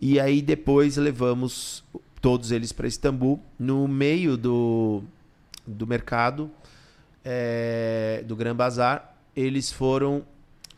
E 0.00 0.20
aí 0.20 0.42
depois 0.42 0.96
levamos 0.96 1.82
todos 2.20 2.50
eles 2.50 2.72
para 2.72 2.86
Istambul, 2.86 3.40
no 3.58 3.86
meio 3.86 4.36
do, 4.36 5.02
do 5.66 5.86
mercado 5.86 6.50
é, 7.24 8.22
do 8.26 8.36
Gran 8.36 8.54
Bazar, 8.54 9.16
eles 9.34 9.70
foram 9.70 10.24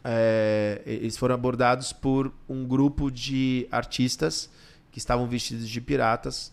é, 0.04 0.80
eles 0.86 1.16
foram 1.16 1.34
abordados 1.34 1.92
por 1.92 2.32
um 2.48 2.64
grupo 2.64 3.10
de 3.10 3.66
artistas 3.70 4.50
que 4.92 4.98
estavam 4.98 5.26
vestidos 5.26 5.68
de 5.68 5.80
piratas 5.80 6.52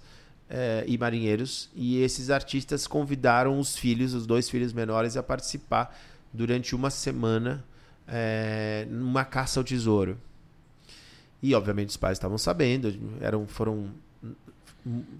é, 0.50 0.84
e 0.88 0.98
marinheiros 0.98 1.70
e 1.76 2.02
esses 2.02 2.30
artistas 2.30 2.88
convidaram 2.88 3.60
os 3.60 3.78
filhos, 3.78 4.14
os 4.14 4.26
dois 4.26 4.50
filhos 4.50 4.74
menores, 4.74 5.16
a 5.16 5.24
participar 5.24 5.96
durante 6.34 6.76
uma 6.76 6.90
semana 6.90 7.64
numa 8.90 9.26
caça 9.26 9.60
ao 9.60 9.64
tesouro. 9.64 10.18
E 11.46 11.54
obviamente 11.54 11.90
os 11.90 11.98
pais 11.98 12.18
estavam 12.18 12.40
sabendo, 12.40 12.92
eram 13.22 13.46
foram 13.46 13.92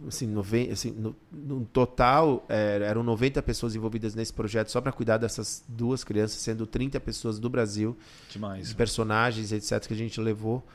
assim, 0.08 0.26
nove, 0.26 0.72
assim 0.72 0.90
no, 0.90 1.16
no, 1.32 1.66
total, 1.66 2.44
é, 2.50 2.80
eram 2.82 3.04
90 3.04 3.44
pessoas 3.44 3.76
envolvidas 3.76 4.16
nesse 4.16 4.34
projeto 4.34 4.70
só 4.70 4.82
para 4.82 4.92
cuidar 4.92 5.18
dessas 5.18 5.64
duas 5.68 6.04
crianças, 6.04 6.40
sendo 6.40 6.66
30 6.66 7.00
pessoas 7.00 7.38
do 7.38 7.48
Brasil. 7.48 7.96
Demais. 8.32 8.74
Personagens, 8.74 9.52
etc., 9.52 9.86
que 9.86 9.94
a 9.94 9.98
gente 9.98 10.20
levou. 10.20 10.66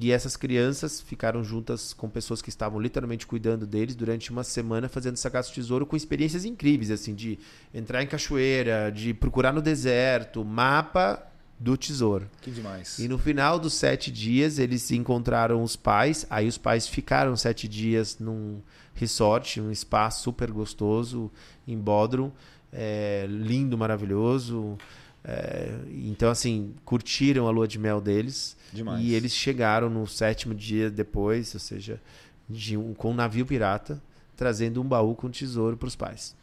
E 0.00 0.12
essas 0.12 0.36
crianças 0.36 1.00
ficaram 1.00 1.42
juntas 1.42 1.92
com 1.92 2.08
pessoas 2.08 2.40
que 2.40 2.48
estavam 2.48 2.78
literalmente 2.78 3.26
cuidando 3.26 3.66
deles 3.66 3.96
durante 3.96 4.30
uma 4.30 4.44
semana, 4.44 4.88
fazendo 4.88 5.16
sagaço 5.16 5.52
tesouro 5.52 5.84
com 5.84 5.96
experiências 5.96 6.44
incríveis, 6.44 6.92
assim, 6.92 7.12
de 7.12 7.40
entrar 7.74 8.04
em 8.04 8.06
cachoeira, 8.06 8.88
de 8.92 9.12
procurar 9.12 9.52
no 9.52 9.60
deserto, 9.60 10.44
mapa 10.44 11.31
do 11.58 11.76
tesouro. 11.76 12.28
Que 12.40 12.50
demais. 12.50 12.98
E 12.98 13.06
no 13.06 13.18
final 13.18 13.58
dos 13.58 13.74
sete 13.74 14.10
dias, 14.10 14.58
eles 14.58 14.90
encontraram 14.90 15.62
os 15.62 15.76
pais. 15.76 16.26
Aí 16.28 16.48
os 16.48 16.58
pais 16.58 16.86
ficaram 16.86 17.36
sete 17.36 17.68
dias 17.68 18.18
num 18.18 18.60
resort, 18.94 19.60
um 19.60 19.70
espaço 19.70 20.22
super 20.24 20.50
gostoso 20.50 21.30
em 21.66 21.78
Bodrum. 21.78 22.32
É, 22.72 23.26
lindo, 23.28 23.78
maravilhoso. 23.78 24.76
É, 25.24 25.78
então, 25.90 26.30
assim, 26.30 26.74
curtiram 26.84 27.46
a 27.46 27.50
lua 27.50 27.68
de 27.68 27.78
mel 27.78 28.00
deles. 28.00 28.56
Demais. 28.72 29.02
E 29.02 29.14
eles 29.14 29.32
chegaram 29.32 29.88
no 29.88 30.06
sétimo 30.06 30.54
dia 30.54 30.90
depois, 30.90 31.54
ou 31.54 31.60
seja, 31.60 32.00
de 32.48 32.76
um, 32.76 32.92
com 32.94 33.12
um 33.12 33.14
navio 33.14 33.46
pirata, 33.46 34.02
trazendo 34.36 34.80
um 34.80 34.84
baú 34.84 35.14
com 35.14 35.30
tesouro 35.30 35.76
para 35.76 35.86
os 35.86 35.94
pais. 35.94 36.34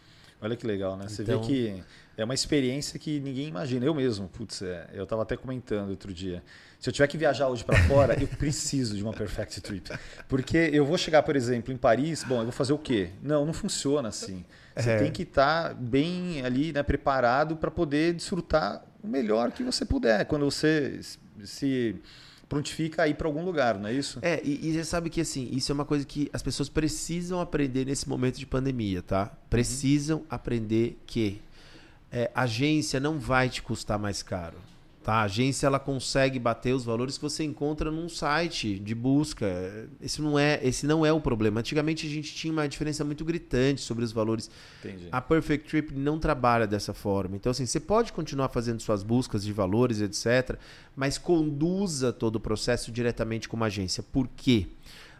Olha 0.42 0.56
que 0.56 0.66
legal, 0.66 0.96
né? 0.96 1.08
Você 1.10 1.24
então... 1.24 1.42
vê 1.42 1.48
que 1.48 1.84
é 2.22 2.26
uma 2.26 2.34
experiência 2.34 3.00
que 3.00 3.20
ninguém 3.20 3.48
imagina. 3.48 3.86
Eu 3.86 3.94
mesmo, 3.94 4.28
putz, 4.28 4.62
é, 4.62 4.90
eu 4.94 5.04
estava 5.04 5.22
até 5.22 5.38
comentando 5.38 5.90
outro 5.90 6.14
dia. 6.14 6.44
Se 6.80 6.90
eu 6.90 6.94
tiver 6.94 7.08
que 7.08 7.18
viajar 7.18 7.48
hoje 7.48 7.64
para 7.64 7.78
fora, 7.84 8.18
eu 8.20 8.28
preciso 8.28 8.96
de 8.96 9.04
uma 9.04 9.14
perfect 9.14 9.62
trip. 9.62 9.90
Porque 10.28 10.70
eu 10.74 10.86
vou 10.86 10.98
chegar, 10.98 11.24
por 11.24 11.36
exemplo, 11.36 11.74
em 11.74 11.78
Paris, 11.78 12.24
bom, 12.24 12.40
eu 12.40 12.44
vou 12.44 12.52
fazer 12.52 12.74
o 12.74 12.78
quê? 12.78 13.12
Não, 13.22 13.46
não 13.46 13.54
funciona 13.54 14.10
assim. 14.10 14.44
Você 14.76 14.92
é. 14.92 14.98
tem 14.98 15.12
que 15.12 15.24
estar 15.24 15.70
tá 15.70 15.74
bem 15.74 16.46
ali, 16.46 16.74
né, 16.74 16.84
preparado 16.84 17.56
para 17.56 17.72
poder 17.72 18.14
desfrutar 18.14 18.84
o 19.02 19.08
melhor 19.08 19.52
que 19.52 19.64
você 19.64 19.86
puder. 19.86 20.26
Quando 20.26 20.44
você 20.44 21.00
se 21.44 21.96
prontifica 22.50 23.04
a 23.04 23.08
ir 23.08 23.14
para 23.14 23.28
algum 23.28 23.46
lugar, 23.46 23.78
não 23.78 23.88
é 23.88 23.94
isso? 23.94 24.20
É, 24.22 24.42
e, 24.44 24.70
e, 24.70 24.74
você 24.74 24.84
sabe 24.84 25.10
que 25.10 25.22
assim, 25.22 25.48
isso 25.52 25.72
é 25.72 25.76
uma 25.76 25.86
coisa 25.86 26.04
que 26.04 26.30
as 26.34 26.42
pessoas 26.42 26.68
precisam 26.68 27.40
aprender 27.40 27.86
nesse 27.86 28.10
momento 28.10 28.40
de 28.40 28.46
pandemia, 28.46 29.04
tá? 29.04 29.28
Precisam 29.50 30.20
uhum. 30.20 30.26
aprender 30.30 31.00
que 31.06 31.40
é, 32.12 32.32
agência 32.34 33.00
não 33.00 33.20
vai 33.20 33.50
te 33.50 33.62
custar 33.62 34.00
mais 34.00 34.24
caro. 34.24 34.58
Tá? 35.04 35.14
A 35.14 35.24
agência 35.24 35.66
ela 35.66 35.80
consegue 35.80 36.38
bater 36.38 36.74
os 36.74 36.84
valores 36.84 37.18
que 37.18 37.22
você 37.24 37.44
encontra 37.44 37.90
num 37.90 38.10
site 38.10 38.78
de 38.78 38.94
busca. 38.94 39.48
Esse 40.02 40.22
não 40.22 40.38
é, 40.38 40.60
esse 40.62 40.86
não 40.86 41.06
é 41.06 41.14
o 41.14 41.22
problema. 41.22 41.62
Antigamente 41.62 42.06
a 42.06 42.10
gente 42.10 42.36
tinha 42.36 42.52
uma 42.52 42.68
diferença 42.68 43.04
muito 43.06 43.24
gritante 43.24 43.82
sobre 43.82 44.04
os 44.04 44.12
valores. 44.12 44.52
Entendi. 44.84 45.08
A 45.12 45.22
Perfect 45.22 45.70
Trip 45.70 45.96
não 45.96 46.20
trabalha 46.20 46.68
dessa 46.68 46.94
forma. 46.94 47.38
Então 47.38 47.50
assim, 47.50 47.66
você 47.66 47.80
pode 47.80 48.12
continuar 48.12 48.50
fazendo 48.50 48.82
suas 48.82 49.02
buscas 49.02 49.44
de 49.44 49.54
valores, 49.54 50.02
etc, 50.02 50.60
mas 50.96 51.18
conduza 51.18 52.12
todo 52.12 52.36
o 52.36 52.40
processo 52.40 52.92
diretamente 52.92 53.48
com 53.48 53.56
uma 53.56 53.68
agência. 53.68 54.04
Por 54.04 54.28
quê? 54.36 54.68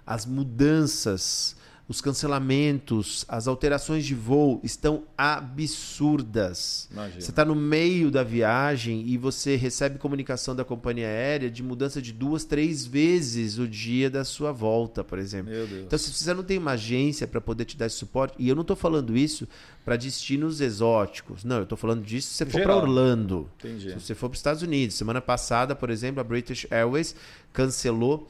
As 0.06 0.26
mudanças 0.26 1.56
os 1.90 2.02
cancelamentos, 2.02 3.26
as 3.28 3.48
alterações 3.48 4.06
de 4.06 4.14
voo 4.14 4.62
estão 4.64 5.06
absurdas. 5.18 6.88
Imagina. 6.92 7.20
Você 7.20 7.32
está 7.32 7.44
no 7.44 7.56
meio 7.56 8.12
da 8.12 8.22
viagem 8.22 9.08
e 9.08 9.18
você 9.18 9.56
recebe 9.56 9.98
comunicação 9.98 10.56
da 10.56 10.64
companhia 10.64 11.08
aérea 11.08 11.50
de 11.50 11.64
mudança 11.64 12.00
de 12.00 12.14
duas, 12.14 12.46
três 12.46 12.86
vezes 12.86 13.58
o 13.58 13.68
dia 13.68 14.08
da 14.08 14.24
sua 14.24 14.52
volta, 14.52 15.04
por 15.04 15.18
exemplo. 15.18 15.52
Então, 15.84 15.98
se 15.98 16.14
você 16.14 16.32
não 16.32 16.44
tem 16.44 16.60
uma 16.60 16.74
agência 16.74 17.28
para 17.28 17.42
poder 17.42 17.66
te 17.66 17.76
dar 17.76 17.88
esse 17.88 17.96
suporte, 17.96 18.36
e 18.38 18.48
eu 18.48 18.54
não 18.54 18.62
estou 18.62 18.76
falando 18.76 19.18
isso 19.18 19.48
para 19.84 19.96
destinos 19.96 20.62
exóticos, 20.62 21.44
não, 21.44 21.58
eu 21.58 21.64
estou 21.64 21.78
falando 21.78 22.04
disso 22.04 22.28
se 22.28 22.36
você 22.36 22.46
for 22.46 22.62
para 22.62 22.76
Orlando, 22.76 23.50
Entendi. 23.58 23.90
se 23.94 24.00
você 24.00 24.14
for 24.14 24.30
para 24.30 24.36
os 24.36 24.40
Estados 24.40 24.62
Unidos. 24.62 24.96
Semana 24.96 25.22
passada, 25.22 25.76
por 25.76 25.90
exemplo, 25.90 26.22
a 26.22 26.24
British 26.24 26.68
Airways 26.70 27.16
cancelou 27.52 28.30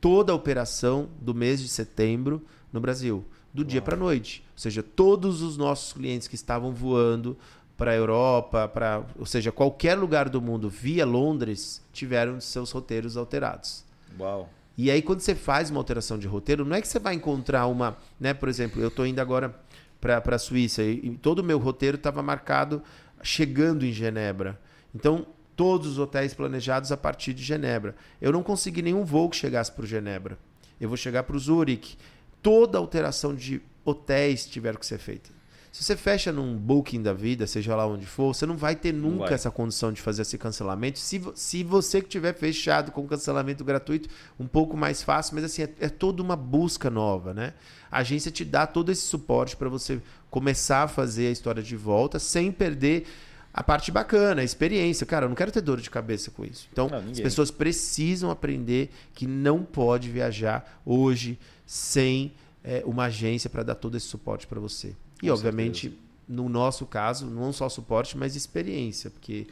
toda 0.00 0.30
a 0.30 0.36
operação 0.36 1.08
do 1.20 1.34
mês 1.34 1.60
de 1.60 1.68
setembro 1.68 2.40
no 2.72 2.80
Brasil, 2.80 3.24
do 3.52 3.62
Uau. 3.62 3.68
dia 3.68 3.82
para 3.82 3.94
a 3.94 3.98
noite. 3.98 4.44
Ou 4.52 4.58
seja, 4.58 4.82
todos 4.82 5.42
os 5.42 5.56
nossos 5.56 5.92
clientes 5.92 6.28
que 6.28 6.34
estavam 6.34 6.72
voando 6.72 7.36
para 7.76 7.92
a 7.92 7.94
Europa, 7.94 8.68
para, 8.68 9.04
ou 9.18 9.24
seja, 9.24 9.50
qualquer 9.50 9.94
lugar 9.94 10.28
do 10.28 10.40
mundo 10.40 10.68
via 10.68 11.06
Londres, 11.06 11.82
tiveram 11.92 12.40
seus 12.40 12.70
roteiros 12.70 13.16
alterados. 13.16 13.84
Uau. 14.18 14.48
E 14.76 14.90
aí 14.90 15.02
quando 15.02 15.20
você 15.20 15.34
faz 15.34 15.70
uma 15.70 15.80
alteração 15.80 16.18
de 16.18 16.26
roteiro, 16.26 16.64
não 16.64 16.76
é 16.76 16.80
que 16.80 16.88
você 16.88 16.98
vai 16.98 17.14
encontrar 17.14 17.66
uma, 17.66 17.96
né, 18.18 18.32
por 18.32 18.48
exemplo, 18.48 18.80
eu 18.80 18.88
estou 18.88 19.06
indo 19.06 19.20
agora 19.20 19.54
para 20.00 20.22
a 20.34 20.38
Suíça 20.38 20.82
e, 20.82 21.00
e 21.04 21.10
todo 21.18 21.40
o 21.40 21.44
meu 21.44 21.58
roteiro 21.58 21.96
estava 21.96 22.22
marcado 22.22 22.82
chegando 23.22 23.84
em 23.84 23.92
Genebra. 23.92 24.58
Então, 24.94 25.26
todos 25.54 25.88
os 25.88 25.98
hotéis 25.98 26.32
planejados 26.32 26.90
a 26.90 26.96
partir 26.96 27.34
de 27.34 27.42
Genebra. 27.42 27.94
Eu 28.20 28.32
não 28.32 28.42
consegui 28.42 28.80
nenhum 28.80 29.04
voo 29.04 29.28
que 29.28 29.36
chegasse 29.36 29.70
para 29.70 29.84
Genebra. 29.84 30.38
Eu 30.80 30.88
vou 30.88 30.96
chegar 30.96 31.22
para 31.24 31.36
o 31.36 31.38
Zurich 31.38 31.98
toda 32.42 32.78
alteração 32.78 33.34
de 33.34 33.62
hotéis 33.84 34.46
tiver 34.46 34.76
que 34.76 34.86
ser 34.86 34.98
feita. 34.98 35.30
Se 35.72 35.84
você 35.84 35.96
fecha 35.96 36.32
num 36.32 36.56
booking 36.56 37.00
da 37.00 37.12
vida, 37.12 37.46
seja 37.46 37.76
lá 37.76 37.86
onde 37.86 38.04
for, 38.04 38.34
você 38.34 38.44
não 38.44 38.56
vai 38.56 38.74
ter 38.74 38.92
nunca 38.92 39.26
vai. 39.26 39.34
essa 39.34 39.52
condição 39.52 39.92
de 39.92 40.02
fazer 40.02 40.22
esse 40.22 40.36
cancelamento. 40.36 40.98
Se, 40.98 41.22
se 41.34 41.62
você 41.62 42.02
que 42.02 42.08
tiver 42.08 42.34
fechado 42.34 42.90
com 42.90 43.06
cancelamento 43.06 43.64
gratuito, 43.64 44.08
um 44.38 44.48
pouco 44.48 44.76
mais 44.76 45.00
fácil, 45.00 45.36
mas 45.36 45.44
assim, 45.44 45.62
é, 45.62 45.70
é 45.78 45.88
toda 45.88 46.20
uma 46.22 46.34
busca 46.34 46.90
nova, 46.90 47.32
né? 47.32 47.54
A 47.88 47.98
agência 47.98 48.32
te 48.32 48.44
dá 48.44 48.66
todo 48.66 48.90
esse 48.90 49.02
suporte 49.02 49.56
para 49.56 49.68
você 49.68 50.00
começar 50.28 50.82
a 50.84 50.88
fazer 50.88 51.28
a 51.28 51.30
história 51.30 51.62
de 51.62 51.76
volta 51.76 52.18
sem 52.18 52.50
perder 52.50 53.06
a 53.54 53.62
parte 53.62 53.92
bacana, 53.92 54.42
a 54.42 54.44
experiência. 54.44 55.06
Cara, 55.06 55.26
eu 55.26 55.28
não 55.28 55.36
quero 55.36 55.52
ter 55.52 55.60
dor 55.60 55.80
de 55.80 55.90
cabeça 55.90 56.32
com 56.32 56.44
isso. 56.44 56.68
Então, 56.72 56.88
não, 56.88 56.98
as 57.10 57.20
pessoas 57.20 57.50
precisam 57.50 58.30
aprender 58.30 58.90
que 59.14 59.26
não 59.26 59.62
pode 59.62 60.08
viajar 60.08 60.80
hoje 60.84 61.38
sem 61.70 62.32
é, 62.64 62.82
uma 62.84 63.04
agência 63.04 63.48
para 63.48 63.62
dar 63.62 63.76
todo 63.76 63.96
esse 63.96 64.06
suporte 64.06 64.44
para 64.44 64.58
você. 64.58 64.88
E, 65.22 65.28
Com 65.28 65.34
obviamente, 65.34 65.82
certeza. 65.82 66.02
no 66.28 66.48
nosso 66.48 66.84
caso, 66.84 67.26
não 67.26 67.52
só 67.52 67.68
suporte, 67.68 68.18
mas 68.18 68.34
experiência, 68.34 69.08
porque 69.08 69.46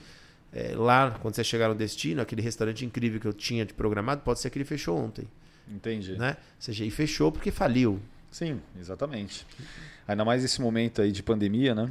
é, 0.53 0.75
lá, 0.75 1.13
quando 1.23 1.37
você 1.37 1.45
chegar 1.45 1.69
no 1.69 1.77
destino, 1.77 2.21
aquele 2.21 2.43
restaurante 2.43 2.85
incrível 2.85 3.21
que 3.21 3.29
eu 3.29 3.33
tinha 3.33 3.65
de 3.65 3.73
programado, 3.73 4.23
pode 4.23 4.41
ser 4.41 4.51
que 4.51 4.59
ele 4.59 4.65
fechou 4.65 4.99
ontem. 4.99 5.29
Entendi. 5.71 6.19
Né? 6.19 6.31
Ou 6.31 6.37
seja, 6.59 6.85
e 6.85 6.91
fechou 6.91 7.31
porque 7.31 7.53
faliu. 7.53 8.01
Sim, 8.33 8.61
exatamente. 8.81 9.47
Ainda 10.09 10.25
mais 10.25 10.43
esse 10.43 10.61
momento 10.61 11.01
aí 11.01 11.13
de 11.13 11.23
pandemia, 11.23 11.73
né? 11.73 11.89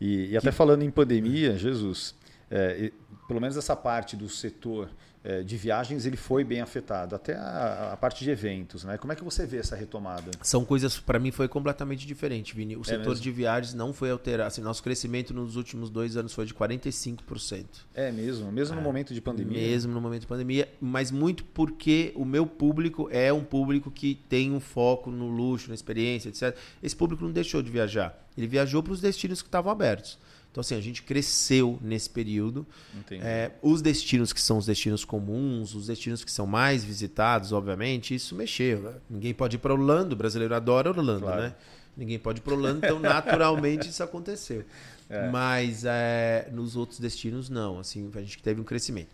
E, 0.00 0.30
e 0.30 0.36
até 0.38 0.48
que... 0.48 0.56
falando 0.56 0.84
em 0.84 0.90
pandemia, 0.90 1.58
Jesus, 1.58 2.14
é, 2.50 2.92
pelo 3.26 3.40
menos 3.40 3.56
essa 3.56 3.74
parte 3.74 4.16
do 4.16 4.28
setor 4.28 4.90
é, 5.26 5.42
de 5.42 5.56
viagens 5.56 6.06
ele 6.06 6.16
foi 6.16 6.44
bem 6.44 6.60
afetado, 6.60 7.16
até 7.16 7.34
a, 7.34 7.90
a, 7.94 7.96
parte 7.96 8.22
de 8.22 8.30
eventos, 8.30 8.84
né? 8.84 8.96
Como 8.96 9.12
é 9.12 9.16
que 9.16 9.24
você 9.24 9.44
vê 9.44 9.56
essa 9.56 9.74
retomada? 9.74 10.30
São 10.40 10.64
coisas, 10.64 11.00
para 11.00 11.18
mim 11.18 11.32
foi 11.32 11.48
completamente 11.48 12.06
diferente, 12.06 12.54
Vini. 12.54 12.76
O 12.76 12.82
é 12.82 12.84
setor 12.84 13.08
mesmo? 13.08 13.24
de 13.24 13.32
viagens 13.32 13.74
não 13.74 13.92
foi 13.92 14.12
alterado. 14.12 14.46
Assim, 14.46 14.60
nosso 14.60 14.84
crescimento 14.84 15.34
nos 15.34 15.56
últimos 15.56 15.90
dois 15.90 16.16
anos 16.16 16.32
foi 16.32 16.46
de 16.46 16.54
45%. 16.54 17.64
É 17.92 18.12
mesmo? 18.12 18.52
Mesmo 18.52 18.74
é, 18.74 18.76
no 18.76 18.82
momento 18.82 19.12
de 19.12 19.20
pandemia? 19.20 19.58
Mesmo 19.58 19.92
no 19.92 20.00
momento 20.00 20.20
de 20.20 20.26
pandemia, 20.28 20.68
mas 20.80 21.10
muito 21.10 21.44
porque 21.46 22.12
o 22.14 22.24
meu 22.24 22.46
público 22.46 23.08
é 23.10 23.32
um 23.32 23.42
público 23.42 23.90
que 23.90 24.14
tem 24.28 24.52
um 24.52 24.60
foco 24.60 25.10
no 25.10 25.28
luxo, 25.28 25.66
na 25.70 25.74
experiência, 25.74 26.28
etc. 26.28 26.56
Esse 26.80 26.94
público 26.94 27.24
não 27.24 27.32
deixou 27.32 27.60
de 27.62 27.70
viajar. 27.72 28.16
Ele 28.38 28.46
viajou 28.46 28.80
para 28.80 28.92
os 28.92 29.00
destinos 29.00 29.42
que 29.42 29.48
estavam 29.48 29.72
abertos. 29.72 30.20
Então, 30.56 30.62
assim, 30.62 30.74
a 30.74 30.80
gente 30.80 31.02
cresceu 31.02 31.78
nesse 31.82 32.08
período. 32.08 32.66
É, 33.10 33.50
os 33.60 33.82
destinos 33.82 34.32
que 34.32 34.40
são 34.40 34.56
os 34.56 34.64
destinos 34.64 35.04
comuns, 35.04 35.74
os 35.74 35.88
destinos 35.88 36.24
que 36.24 36.32
são 36.32 36.46
mais 36.46 36.82
visitados, 36.82 37.52
obviamente, 37.52 38.14
isso 38.14 38.34
mexeu. 38.34 38.80
Né? 38.80 38.94
Ninguém 39.10 39.34
pode 39.34 39.56
ir 39.56 39.58
para 39.58 39.74
Orlando, 39.74 40.14
o 40.14 40.16
brasileiro 40.16 40.54
adora 40.54 40.88
Orlando, 40.88 41.26
claro. 41.26 41.42
né? 41.42 41.54
Ninguém 41.94 42.18
pode 42.18 42.38
ir 42.38 42.40
para 42.40 42.54
Orlando, 42.54 42.78
então 42.78 42.98
naturalmente 42.98 43.90
isso 43.90 44.02
aconteceu. 44.02 44.64
É. 45.08 45.30
Mas 45.30 45.84
é, 45.84 46.48
nos 46.50 46.74
outros 46.74 46.98
destinos, 46.98 47.48
não. 47.48 47.78
Assim, 47.78 48.10
a 48.12 48.20
gente 48.22 48.42
teve 48.42 48.60
um 48.60 48.64
crescimento. 48.64 49.10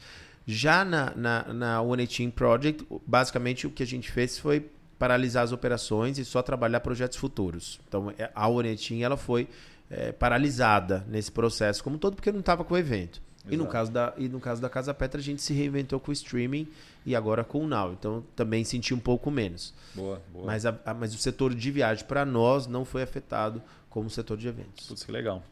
Já 0.46 0.86
na, 0.86 1.12
na, 1.14 1.52
na 1.52 1.82
One 1.82 2.06
Team 2.06 2.30
Project, 2.30 2.82
basicamente 3.06 3.66
o 3.66 3.70
que 3.70 3.82
a 3.82 3.86
gente 3.86 4.10
fez 4.10 4.38
foi 4.38 4.70
paralisar 4.98 5.44
as 5.44 5.52
operações 5.52 6.16
e 6.16 6.24
só 6.24 6.40
trabalhar 6.40 6.80
projetos 6.80 7.18
futuros. 7.18 7.78
Então, 7.86 8.10
é, 8.16 8.30
a 8.34 8.48
One 8.48 8.74
Team, 8.74 9.02
ela 9.02 9.18
foi 9.18 9.46
é, 9.92 10.10
paralisada 10.10 11.04
nesse 11.06 11.30
processo 11.30 11.84
como 11.84 11.98
todo, 11.98 12.16
porque 12.16 12.32
não 12.32 12.40
estava 12.40 12.64
com 12.64 12.72
o 12.72 12.78
evento. 12.78 13.20
E 13.50 13.56
no, 13.56 13.66
caso 13.66 13.90
da, 13.90 14.14
e 14.16 14.28
no 14.28 14.38
caso 14.38 14.62
da 14.62 14.70
Casa 14.70 14.94
Petra, 14.94 15.20
a 15.20 15.22
gente 15.22 15.42
se 15.42 15.52
reinventou 15.52 15.98
com 15.98 16.10
o 16.10 16.12
streaming 16.12 16.68
e 17.04 17.14
agora 17.14 17.42
com 17.42 17.64
o 17.64 17.66
Now. 17.66 17.92
Então 17.92 18.24
também 18.36 18.64
senti 18.64 18.94
um 18.94 19.00
pouco 19.00 19.32
menos. 19.32 19.74
Boa, 19.94 20.22
boa. 20.32 20.46
Mas, 20.46 20.64
a, 20.64 20.78
a, 20.86 20.94
mas 20.94 21.12
o 21.12 21.18
setor 21.18 21.52
de 21.52 21.70
viagem 21.70 22.04
para 22.04 22.24
nós 22.24 22.68
não 22.68 22.84
foi 22.84 23.02
afetado 23.02 23.60
como 23.90 24.06
o 24.06 24.10
setor 24.10 24.36
de 24.36 24.46
eventos. 24.46 24.86
Putz, 24.86 25.02
que 25.02 25.10
legal. 25.10 25.42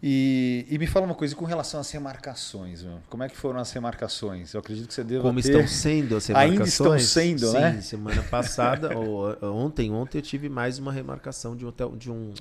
E, 0.00 0.66
e, 0.68 0.78
me 0.78 0.86
fala 0.86 1.06
uma 1.06 1.14
coisa 1.14 1.34
com 1.34 1.44
relação 1.46 1.80
às 1.80 1.90
remarcações, 1.90 2.82
meu. 2.82 3.00
como 3.08 3.22
é 3.22 3.28
que 3.28 3.36
foram 3.36 3.58
as 3.58 3.72
remarcações? 3.72 4.52
Eu 4.52 4.60
acredito 4.60 4.86
que 4.86 4.92
você 4.92 5.02
deva 5.02 5.22
Como 5.22 5.40
ter... 5.40 5.48
estão 5.48 5.66
sendo 5.66 6.16
as 6.16 6.26
remarcações? 6.26 6.52
Ainda 6.60 6.68
estão 6.68 6.98
sendo, 6.98 7.46
Sim, 7.46 7.58
né? 7.58 7.80
semana 7.80 8.22
passada, 8.24 8.94
ou, 8.98 9.34
ontem, 9.42 9.90
ontem 9.90 10.18
eu 10.18 10.22
tive 10.22 10.50
mais 10.50 10.78
uma 10.78 10.92
remarcação 10.92 11.56
de 11.56 11.64
um, 11.64 11.68
hotel, 11.68 11.96
de 11.96 12.10
um 12.10 12.34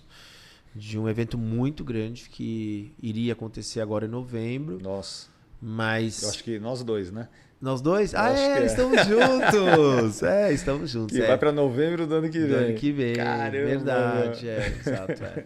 de 0.75 0.97
um 0.97 1.07
evento 1.07 1.37
muito 1.37 1.83
grande 1.83 2.29
que 2.29 2.93
iria 3.01 3.33
acontecer 3.33 3.81
agora 3.81 4.05
em 4.05 4.09
novembro. 4.09 4.79
Nossa. 4.81 5.27
Mas 5.61 6.23
eu 6.23 6.29
acho 6.29 6.43
que 6.43 6.59
nós 6.59 6.83
dois, 6.83 7.11
né? 7.11 7.29
Nós 7.61 7.79
dois? 7.79 8.13
ah, 8.13 8.37
é, 8.37 8.61
é, 8.61 8.65
estamos 8.65 8.99
juntos. 9.07 10.21
é, 10.21 10.51
estamos 10.51 10.89
juntos. 10.89 11.15
E 11.15 11.21
é. 11.21 11.27
vai 11.27 11.37
para 11.37 11.51
novembro 11.51 12.05
do 12.05 12.15
ano 12.15 12.29
que 12.29 12.39
vem. 12.39 12.49
Do 12.49 12.55
ano 12.55 12.73
que 12.73 12.91
vem. 12.91 13.15
Caramba. 13.15 13.51
Verdade, 13.51 14.49
é, 14.49 14.67
exato. 14.85 15.23
É. 15.23 15.45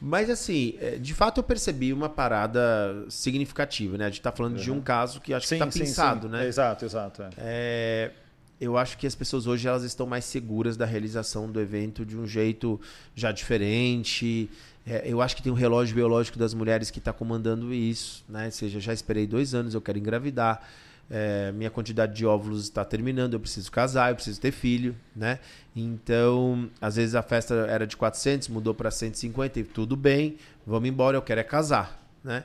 Mas 0.00 0.30
assim, 0.30 0.74
é, 0.80 0.96
de 0.96 1.12
fato 1.14 1.38
eu 1.38 1.42
percebi 1.42 1.92
uma 1.92 2.08
parada 2.08 2.60
significativa, 3.08 3.98
né? 3.98 4.04
A 4.04 4.08
gente 4.08 4.20
está 4.20 4.30
falando 4.30 4.56
uhum. 4.56 4.62
de 4.62 4.70
um 4.70 4.80
caso 4.80 5.20
que 5.20 5.34
acho 5.34 5.46
sim, 5.46 5.58
que 5.58 5.64
está 5.64 5.78
pensado, 5.78 6.26
sim. 6.26 6.32
né? 6.32 6.46
Exato, 6.46 6.84
exato. 6.84 7.22
É. 7.22 7.30
é. 7.38 8.12
eu 8.60 8.76
acho 8.76 8.96
que 8.98 9.06
as 9.06 9.14
pessoas 9.14 9.48
hoje 9.48 9.66
elas 9.66 9.82
estão 9.82 10.06
mais 10.06 10.24
seguras 10.24 10.76
da 10.76 10.84
realização 10.84 11.50
do 11.50 11.60
evento 11.60 12.04
de 12.04 12.16
um 12.16 12.26
jeito 12.26 12.80
já 13.14 13.32
diferente. 13.32 14.48
É, 14.86 15.02
eu 15.04 15.20
acho 15.20 15.34
que 15.34 15.42
tem 15.42 15.50
um 15.50 15.56
relógio 15.56 15.94
biológico 15.96 16.38
das 16.38 16.54
mulheres 16.54 16.90
que 16.90 17.00
está 17.00 17.12
comandando 17.12 17.74
isso, 17.74 18.24
né? 18.28 18.46
Ou 18.46 18.52
seja, 18.52 18.78
já 18.78 18.92
esperei 18.92 19.26
dois 19.26 19.52
anos, 19.52 19.74
eu 19.74 19.80
quero 19.80 19.98
engravidar. 19.98 20.62
É, 21.08 21.52
minha 21.52 21.70
quantidade 21.70 22.14
de 22.14 22.26
óvulos 22.26 22.64
está 22.64 22.84
terminando, 22.84 23.34
eu 23.34 23.40
preciso 23.40 23.70
casar, 23.70 24.10
eu 24.10 24.16
preciso 24.16 24.40
ter 24.40 24.52
filho, 24.52 24.94
né? 25.14 25.38
Então, 25.74 26.68
às 26.80 26.96
vezes 26.96 27.14
a 27.14 27.22
festa 27.22 27.54
era 27.68 27.86
de 27.86 27.96
400, 27.96 28.48
mudou 28.48 28.74
para 28.74 28.90
150 28.90 29.60
e 29.60 29.64
tudo 29.64 29.96
bem, 29.96 30.36
vamos 30.66 30.88
embora, 30.88 31.16
eu 31.16 31.22
quero 31.22 31.40
é 31.40 31.44
casar, 31.44 32.00
né? 32.24 32.44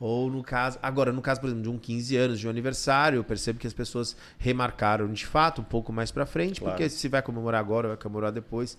Ou 0.00 0.30
no 0.30 0.42
caso, 0.42 0.78
agora 0.82 1.12
no 1.12 1.20
caso, 1.20 1.40
por 1.40 1.48
exemplo, 1.48 1.62
de 1.62 1.68
um 1.68 1.78
15 1.78 2.16
anos 2.16 2.40
de 2.40 2.46
um 2.46 2.50
aniversário, 2.50 3.18
eu 3.18 3.24
percebo 3.24 3.58
que 3.58 3.66
as 3.66 3.72
pessoas 3.72 4.16
remarcaram 4.38 5.12
de 5.12 5.26
fato 5.26 5.60
um 5.60 5.64
pouco 5.64 5.92
mais 5.92 6.10
para 6.10 6.24
frente, 6.24 6.60
claro. 6.60 6.74
porque 6.74 6.88
se 6.88 7.06
vai 7.06 7.20
comemorar 7.20 7.60
agora, 7.60 7.88
vai 7.88 7.96
comemorar 7.96 8.32
depois. 8.32 8.78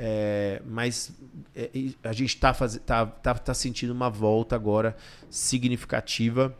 É, 0.00 0.62
mas 0.64 1.10
é, 1.56 1.70
a 2.04 2.12
gente 2.12 2.36
está 2.36 2.54
tá, 2.54 3.06
tá, 3.06 3.34
tá 3.34 3.54
sentindo 3.54 3.92
uma 3.92 4.08
volta 4.08 4.54
agora 4.54 4.96
significativa 5.28 6.56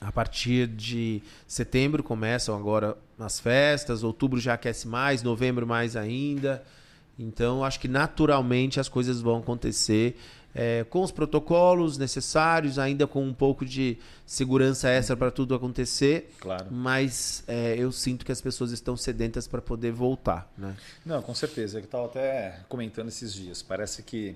a 0.00 0.12
partir 0.12 0.66
de 0.68 1.22
setembro 1.46 2.02
começam 2.02 2.56
agora 2.56 2.96
as 3.18 3.40
festas, 3.40 4.02
outubro 4.04 4.38
já 4.38 4.54
aquece 4.54 4.86
mais, 4.86 5.22
novembro 5.22 5.66
mais 5.66 5.96
ainda. 5.96 6.62
Então, 7.18 7.64
acho 7.64 7.80
que 7.80 7.88
naturalmente 7.88 8.78
as 8.78 8.88
coisas 8.88 9.22
vão 9.22 9.38
acontecer 9.38 10.18
é, 10.58 10.84
com 10.84 11.02
os 11.02 11.12
protocolos 11.12 11.98
necessários, 11.98 12.78
ainda 12.78 13.06
com 13.06 13.22
um 13.22 13.34
pouco 13.34 13.66
de 13.66 13.98
segurança 14.24 14.88
extra 14.88 15.14
para 15.14 15.30
tudo 15.30 15.54
acontecer. 15.54 16.32
Claro. 16.40 16.68
Mas 16.70 17.44
é, 17.46 17.76
eu 17.78 17.92
sinto 17.92 18.24
que 18.24 18.32
as 18.32 18.40
pessoas 18.40 18.70
estão 18.72 18.96
sedentas 18.96 19.46
para 19.46 19.60
poder 19.60 19.92
voltar. 19.92 20.50
Né? 20.56 20.74
Não, 21.04 21.20
com 21.20 21.34
certeza. 21.34 21.78
Eu 21.78 21.84
estava 21.84 22.06
até 22.06 22.60
comentando 22.70 23.08
esses 23.08 23.34
dias. 23.34 23.60
Parece 23.60 24.02
que 24.02 24.34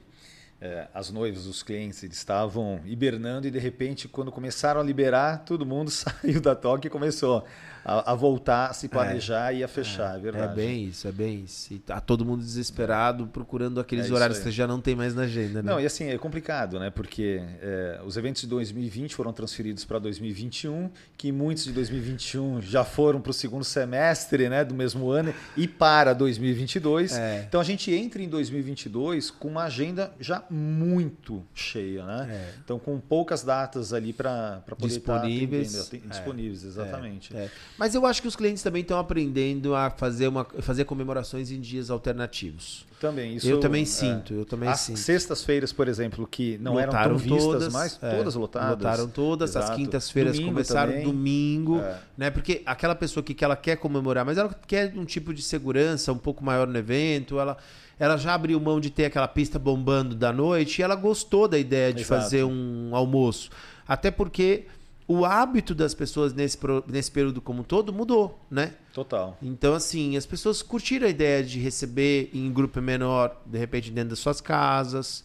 é, 0.60 0.88
as 0.92 1.10
noivas, 1.10 1.46
os 1.46 1.62
clientes, 1.62 2.02
eles 2.02 2.18
estavam 2.18 2.80
hibernando 2.84 3.46
e 3.46 3.50
de 3.50 3.58
repente, 3.58 4.06
quando 4.06 4.30
começaram 4.30 4.80
a 4.80 4.84
liberar, 4.84 5.44
todo 5.44 5.64
mundo 5.64 5.90
saiu 5.90 6.40
da 6.40 6.54
toque 6.54 6.88
e 6.88 6.90
começou 6.90 7.44
a, 7.84 8.12
a 8.12 8.14
voltar, 8.14 8.66
a 8.66 8.72
se 8.72 8.88
planejar 8.88 9.54
é, 9.54 9.58
e 9.58 9.64
a 9.64 9.68
fechar, 9.68 10.14
é, 10.14 10.18
é, 10.18 10.20
verdade. 10.20 10.52
É 10.52 10.54
bem 10.54 10.84
isso, 10.84 11.08
é 11.08 11.12
bem 11.12 11.44
isso. 11.44 11.72
E 11.72 11.78
tá 11.78 12.00
todo 12.00 12.24
mundo 12.24 12.42
desesperado 12.42 13.26
procurando 13.26 13.80
aqueles 13.80 14.10
é 14.10 14.12
horários 14.12 14.38
que 14.38 14.50
já 14.50 14.66
não 14.66 14.80
tem 14.80 14.94
mais 14.94 15.14
na 15.14 15.22
agenda. 15.22 15.62
Né? 15.62 15.70
Não, 15.70 15.80
e 15.80 15.86
assim, 15.86 16.08
é 16.08 16.18
complicado, 16.18 16.78
né? 16.78 16.90
Porque 16.90 17.40
é, 17.62 18.00
os 18.04 18.16
eventos 18.16 18.42
de 18.42 18.48
2020 18.48 19.14
foram 19.14 19.32
transferidos 19.32 19.84
para 19.84 19.98
2021, 19.98 20.90
que 21.16 21.32
muitos 21.32 21.64
de 21.64 21.72
2021 21.72 22.60
já 22.60 22.84
foram 22.84 23.20
para 23.20 23.30
o 23.30 23.34
segundo 23.34 23.64
semestre 23.64 24.48
né, 24.48 24.64
do 24.64 24.74
mesmo 24.74 25.10
ano 25.10 25.32
e 25.56 25.66
para 25.66 26.12
2022. 26.12 27.16
É. 27.16 27.44
Então 27.48 27.60
a 27.60 27.64
gente 27.64 27.92
entra 27.92 28.22
em 28.22 28.28
2022 28.28 29.30
com 29.30 29.48
uma 29.48 29.64
agenda 29.64 30.12
já 30.20 30.44
muito 30.50 31.42
cheia, 31.54 32.04
né? 32.04 32.52
Então 32.64 32.78
com 32.78 32.98
poucas 32.98 33.42
datas 33.42 33.92
ali 33.92 34.12
para 34.12 34.62
poder 34.66 34.88
disponíveis. 34.88 35.74
estar 35.74 36.08
disponíveis, 36.08 36.64
exatamente. 36.64 37.32
Mas 37.78 37.94
eu 37.94 38.04
acho 38.04 38.20
que 38.20 38.28
os 38.28 38.36
clientes 38.36 38.62
também 38.62 38.82
estão 38.82 38.98
aprendendo 38.98 39.74
a 39.74 39.90
fazer, 39.90 40.28
uma, 40.28 40.44
fazer 40.60 40.84
comemorações 40.84 41.50
em 41.50 41.60
dias 41.60 41.90
alternativos. 41.90 42.86
Também, 43.00 43.36
isso. 43.36 43.48
Eu 43.48 43.58
também 43.58 43.82
é, 43.82 43.86
sinto, 43.86 44.34
eu 44.34 44.44
também 44.44 44.68
as 44.68 44.80
sinto. 44.80 44.98
sextas-feiras, 44.98 45.72
por 45.72 45.88
exemplo, 45.88 46.26
que 46.26 46.58
não 46.58 46.74
lotaram 46.74 46.92
eram 46.92 47.08
tão 47.08 47.18
vistas, 47.18 47.42
todas, 47.42 47.72
mas 47.72 47.98
é, 48.02 48.14
todas 48.14 48.34
lotadas. 48.34 48.70
Lotaram 48.70 49.08
todas, 49.08 49.50
Exato. 49.50 49.70
as 49.70 49.76
quintas-feiras 49.76 50.38
começaram 50.38 50.92
também. 50.92 51.06
domingo, 51.06 51.78
é. 51.78 51.98
né? 52.18 52.30
Porque 52.30 52.60
aquela 52.66 52.94
pessoa 52.94 53.24
que, 53.24 53.32
que 53.32 53.42
ela 53.42 53.56
quer 53.56 53.76
comemorar, 53.76 54.26
mas 54.26 54.36
ela 54.36 54.54
quer 54.66 54.92
um 54.94 55.06
tipo 55.06 55.32
de 55.32 55.40
segurança 55.40 56.12
um 56.12 56.18
pouco 56.18 56.44
maior 56.44 56.66
no 56.66 56.76
evento, 56.76 57.40
ela 57.40 57.56
ela 58.00 58.16
já 58.16 58.32
abriu 58.32 58.58
mão 58.58 58.80
de 58.80 58.88
ter 58.88 59.04
aquela 59.04 59.28
pista 59.28 59.58
bombando 59.58 60.16
da 60.16 60.32
noite 60.32 60.78
e 60.78 60.82
ela 60.82 60.94
gostou 60.96 61.46
da 61.46 61.58
ideia 61.58 61.92
de 61.92 62.00
Exato. 62.00 62.22
fazer 62.22 62.44
um 62.44 62.96
almoço. 62.96 63.50
Até 63.86 64.10
porque 64.10 64.64
o 65.06 65.26
hábito 65.26 65.74
das 65.74 65.92
pessoas 65.92 66.32
nesse, 66.32 66.58
nesse 66.86 67.10
período 67.10 67.42
como 67.42 67.60
um 67.60 67.62
todo 67.62 67.92
mudou, 67.92 68.40
né? 68.50 68.72
Total. 68.94 69.36
Então, 69.42 69.74
assim, 69.74 70.16
as 70.16 70.24
pessoas 70.24 70.62
curtiram 70.62 71.06
a 71.06 71.10
ideia 71.10 71.44
de 71.44 71.58
receber 71.58 72.30
em 72.32 72.50
grupo 72.50 72.80
menor, 72.80 73.38
de 73.44 73.58
repente, 73.58 73.90
dentro 73.90 74.10
das 74.10 74.18
suas 74.18 74.40
casas. 74.40 75.22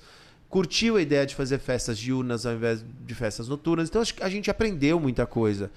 Curtiu 0.50 0.98
a 0.98 1.02
ideia 1.02 1.26
de 1.26 1.34
fazer 1.34 1.60
festas 1.60 1.98
diurnas 1.98 2.46
ao 2.46 2.56
invés 2.56 2.84
de 3.06 3.16
festas 3.16 3.48
noturnas. 3.48 3.88
Então, 3.88 4.02
acho 4.02 4.16
que 4.16 4.24
a 4.24 4.30
gente 4.30 4.52
aprendeu 4.52 5.00
muita 5.00 5.26
coisa. 5.26 5.72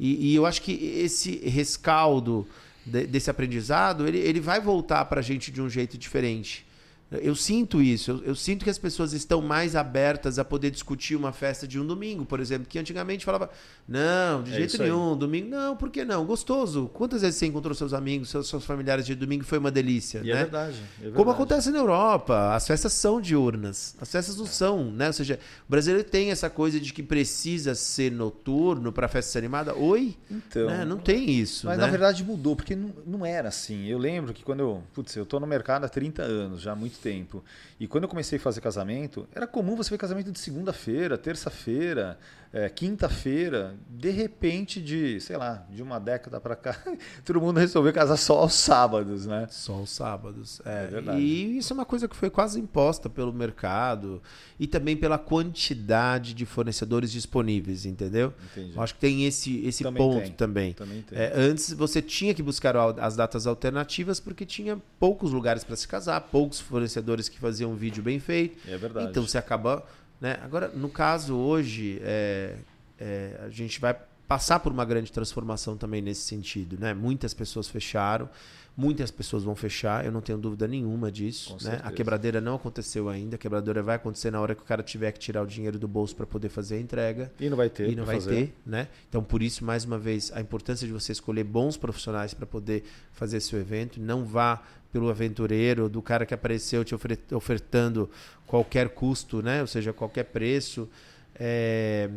E, 0.00 0.32
e 0.32 0.34
eu 0.34 0.46
acho 0.46 0.62
que 0.62 0.72
esse 0.72 1.36
rescaldo 1.48 2.44
de, 2.90 3.06
desse 3.06 3.30
aprendizado, 3.30 4.06
ele, 4.06 4.18
ele 4.18 4.40
vai 4.40 4.60
voltar 4.60 5.04
para 5.06 5.20
a 5.20 5.22
gente 5.22 5.50
de 5.50 5.62
um 5.62 5.68
jeito 5.68 5.96
diferente. 5.96 6.66
Eu 7.10 7.34
sinto 7.34 7.82
isso, 7.82 8.12
eu, 8.12 8.24
eu, 8.24 8.34
sinto 8.36 8.62
que 8.62 8.70
as 8.70 8.78
pessoas 8.78 9.12
estão 9.12 9.42
mais 9.42 9.74
abertas 9.74 10.38
a 10.38 10.44
poder 10.44 10.70
discutir 10.70 11.16
uma 11.16 11.32
festa 11.32 11.66
de 11.66 11.78
um 11.80 11.84
domingo, 11.84 12.24
por 12.24 12.38
exemplo, 12.38 12.68
que 12.68 12.78
antigamente 12.78 13.24
falava, 13.24 13.50
não, 13.88 14.44
de 14.44 14.52
é 14.52 14.56
jeito 14.58 14.78
nenhum, 14.78 15.16
domingo, 15.16 15.48
não, 15.50 15.76
por 15.76 15.90
que 15.90 16.04
não? 16.04 16.24
Gostoso. 16.24 16.88
Quantas 16.94 17.22
vezes 17.22 17.36
você 17.36 17.46
encontrou 17.46 17.74
seus 17.74 17.92
amigos, 17.92 18.30
seus, 18.30 18.48
seus 18.48 18.64
familiares 18.64 19.04
de 19.04 19.16
domingo 19.16 19.42
foi 19.42 19.58
uma 19.58 19.72
delícia, 19.72 20.20
e 20.22 20.30
é 20.30 20.34
né? 20.34 20.40
É 20.40 20.44
verdade, 20.44 20.76
é 20.76 21.02
verdade. 21.02 21.16
Como 21.16 21.30
acontece 21.30 21.70
na 21.70 21.78
Europa, 21.78 22.54
as 22.54 22.64
festas 22.64 22.92
são 22.92 23.20
diurnas, 23.20 23.96
as 24.00 24.08
festas 24.08 24.36
não 24.36 24.46
são, 24.46 24.84
né? 24.92 25.08
Ou 25.08 25.12
seja, 25.12 25.40
o 25.68 25.70
brasileiro 25.70 26.08
tem 26.08 26.30
essa 26.30 26.48
coisa 26.48 26.78
de 26.78 26.92
que 26.92 27.02
precisa 27.02 27.74
ser 27.74 28.12
noturno 28.12 28.92
para 28.92 29.08
festa 29.08 29.32
ser 29.32 29.38
animada. 29.38 29.74
Oi? 29.74 30.16
Então. 30.30 30.66
Né? 30.68 30.84
Não 30.84 30.98
tem 30.98 31.28
isso, 31.28 31.66
Mas 31.66 31.76
né? 31.76 31.84
na 31.84 31.90
verdade 31.90 32.22
mudou, 32.22 32.54
porque 32.54 32.76
não, 32.76 32.92
não 33.04 33.26
era 33.26 33.48
assim. 33.48 33.86
Eu 33.86 33.98
lembro 33.98 34.32
que 34.32 34.44
quando 34.44 34.60
eu, 34.60 34.82
putz, 34.94 35.16
eu 35.16 35.26
tô 35.26 35.40
no 35.40 35.46
mercado 35.46 35.84
há 35.84 35.88
30 35.88 36.22
anos, 36.22 36.60
já 36.60 36.70
há 36.70 36.76
muito 36.76 36.99
tempo. 37.00 37.42
E 37.78 37.86
quando 37.86 38.04
eu 38.04 38.08
comecei 38.08 38.38
a 38.38 38.40
fazer 38.40 38.60
casamento, 38.60 39.28
era 39.34 39.46
comum 39.46 39.74
você 39.74 39.90
ver 39.90 39.98
casamento 39.98 40.30
de 40.30 40.38
segunda-feira, 40.38 41.18
terça-feira, 41.18 42.18
é, 42.52 42.68
quinta-feira, 42.68 43.76
de 43.88 44.10
repente, 44.10 44.82
de, 44.82 45.20
sei 45.20 45.36
lá, 45.36 45.64
de 45.70 45.82
uma 45.82 46.00
década 46.00 46.40
para 46.40 46.56
cá, 46.56 46.76
todo 47.24 47.40
mundo 47.40 47.60
resolveu 47.60 47.92
casar 47.92 48.16
só 48.16 48.38
aos 48.38 48.54
sábados, 48.54 49.24
né? 49.24 49.46
Só 49.50 49.74
aos 49.74 49.90
sábados. 49.90 50.60
É, 50.64 50.84
é 50.84 50.86
verdade. 50.88 51.20
E 51.20 51.58
isso 51.58 51.72
é 51.72 51.74
uma 51.74 51.84
coisa 51.84 52.08
que 52.08 52.16
foi 52.16 52.28
quase 52.28 52.58
imposta 52.58 53.08
pelo 53.08 53.32
mercado 53.32 54.20
e 54.58 54.66
também 54.66 54.96
pela 54.96 55.16
quantidade 55.16 56.34
de 56.34 56.44
fornecedores 56.44 57.12
disponíveis, 57.12 57.86
entendeu? 57.86 58.34
Entendi. 58.50 58.72
Eu 58.74 58.82
acho 58.82 58.94
que 58.94 59.00
tem 59.00 59.26
esse, 59.26 59.64
esse 59.64 59.84
também 59.84 60.02
ponto 60.02 60.22
tem. 60.22 60.32
também. 60.32 60.72
também 60.72 61.02
tem. 61.02 61.18
É, 61.18 61.32
antes 61.36 61.72
você 61.72 62.02
tinha 62.02 62.34
que 62.34 62.42
buscar 62.42 62.76
as 62.76 63.14
datas 63.14 63.46
alternativas 63.46 64.18
porque 64.18 64.44
tinha 64.44 64.76
poucos 64.98 65.30
lugares 65.30 65.62
para 65.62 65.76
se 65.76 65.86
casar, 65.86 66.20
poucos 66.20 66.58
fornecedores 66.58 67.28
que 67.28 67.38
faziam 67.38 67.70
um 67.70 67.76
vídeo 67.76 68.02
bem 68.02 68.18
feito. 68.18 68.58
É 68.68 68.76
verdade. 68.76 69.08
Então 69.08 69.22
você 69.22 69.38
acaba 69.38 69.84
né? 70.20 70.38
Agora, 70.42 70.68
no 70.68 70.88
caso 70.88 71.34
hoje, 71.36 72.00
é, 72.02 72.56
é, 72.98 73.40
a 73.44 73.48
gente 73.48 73.80
vai 73.80 73.96
passar 74.28 74.60
por 74.60 74.70
uma 74.70 74.84
grande 74.84 75.10
transformação 75.10 75.76
também 75.76 76.00
nesse 76.00 76.20
sentido. 76.20 76.78
Né? 76.78 76.94
Muitas 76.94 77.34
pessoas 77.34 77.66
fecharam, 77.66 78.28
muitas 78.76 79.10
pessoas 79.10 79.42
vão 79.42 79.56
fechar, 79.56 80.04
eu 80.04 80.12
não 80.12 80.20
tenho 80.20 80.38
dúvida 80.38 80.68
nenhuma 80.68 81.10
disso. 81.10 81.56
Né? 81.62 81.80
A 81.82 81.90
quebradeira 81.90 82.40
não 82.40 82.54
aconteceu 82.54 83.08
ainda, 83.08 83.34
a 83.34 83.38
quebradeira 83.38 83.82
vai 83.82 83.96
acontecer 83.96 84.30
na 84.30 84.40
hora 84.40 84.54
que 84.54 84.62
o 84.62 84.64
cara 84.64 84.84
tiver 84.84 85.10
que 85.10 85.18
tirar 85.18 85.42
o 85.42 85.46
dinheiro 85.46 85.80
do 85.80 85.88
bolso 85.88 86.14
para 86.14 86.26
poder 86.26 86.48
fazer 86.48 86.76
a 86.76 86.80
entrega. 86.80 87.32
E 87.40 87.50
não 87.50 87.56
vai 87.56 87.68
ter. 87.68 87.90
E 87.90 87.96
não 87.96 88.04
vai 88.04 88.16
fazer. 88.16 88.46
ter. 88.46 88.54
Né? 88.64 88.86
Então, 89.08 89.20
por 89.20 89.42
isso, 89.42 89.64
mais 89.64 89.84
uma 89.84 89.98
vez, 89.98 90.30
a 90.32 90.40
importância 90.40 90.86
de 90.86 90.92
você 90.92 91.10
escolher 91.10 91.42
bons 91.42 91.76
profissionais 91.76 92.32
para 92.32 92.46
poder 92.46 92.84
fazer 93.12 93.40
seu 93.40 93.58
evento. 93.58 94.00
Não 94.00 94.24
vá 94.24 94.62
pelo 94.92 95.08
aventureiro, 95.10 95.88
do 95.88 96.02
cara 96.02 96.26
que 96.26 96.34
apareceu 96.34 96.84
te 96.84 96.94
ofertando 97.34 98.10
qualquer 98.46 98.88
custo, 98.90 99.42
né? 99.42 99.60
Ou 99.60 99.66
seja, 99.66 99.92
qualquer 99.92 100.24
preço. 100.24 100.88
É 101.34 102.10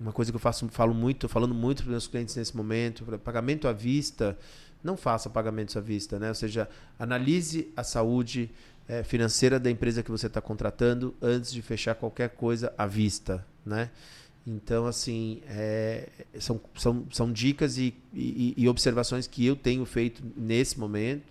uma 0.00 0.12
coisa 0.12 0.30
que 0.30 0.36
eu 0.36 0.40
faço, 0.40 0.68
falo 0.68 0.94
muito, 0.94 1.28
falando 1.28 1.52
muito 1.52 1.82
para 1.82 1.90
meus 1.90 2.06
clientes 2.06 2.36
nesse 2.36 2.56
momento, 2.56 3.04
pagamento 3.18 3.66
à 3.66 3.72
vista 3.72 4.38
não 4.82 4.96
faça 4.96 5.28
pagamentos 5.28 5.76
à 5.76 5.80
vista, 5.80 6.18
né? 6.18 6.28
Ou 6.28 6.34
seja, 6.34 6.68
analise 6.98 7.72
a 7.76 7.82
saúde 7.82 8.50
é, 8.86 9.02
financeira 9.02 9.58
da 9.58 9.70
empresa 9.70 10.02
que 10.02 10.10
você 10.10 10.26
está 10.26 10.40
contratando 10.40 11.14
antes 11.20 11.52
de 11.52 11.60
fechar 11.62 11.94
qualquer 11.94 12.30
coisa 12.30 12.72
à 12.76 12.86
vista, 12.86 13.44
né? 13.64 13.90
Então, 14.46 14.86
assim, 14.86 15.42
é, 15.46 16.08
são, 16.38 16.60
são, 16.74 17.06
são 17.10 17.30
dicas 17.30 17.76
e, 17.76 17.94
e, 18.14 18.54
e, 18.56 18.68
observações 18.68 19.26
que 19.26 19.44
eu 19.44 19.54
tenho 19.54 19.84
feito 19.84 20.22
nesse 20.34 20.78
momento, 20.78 21.24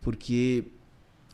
porque 0.00 0.64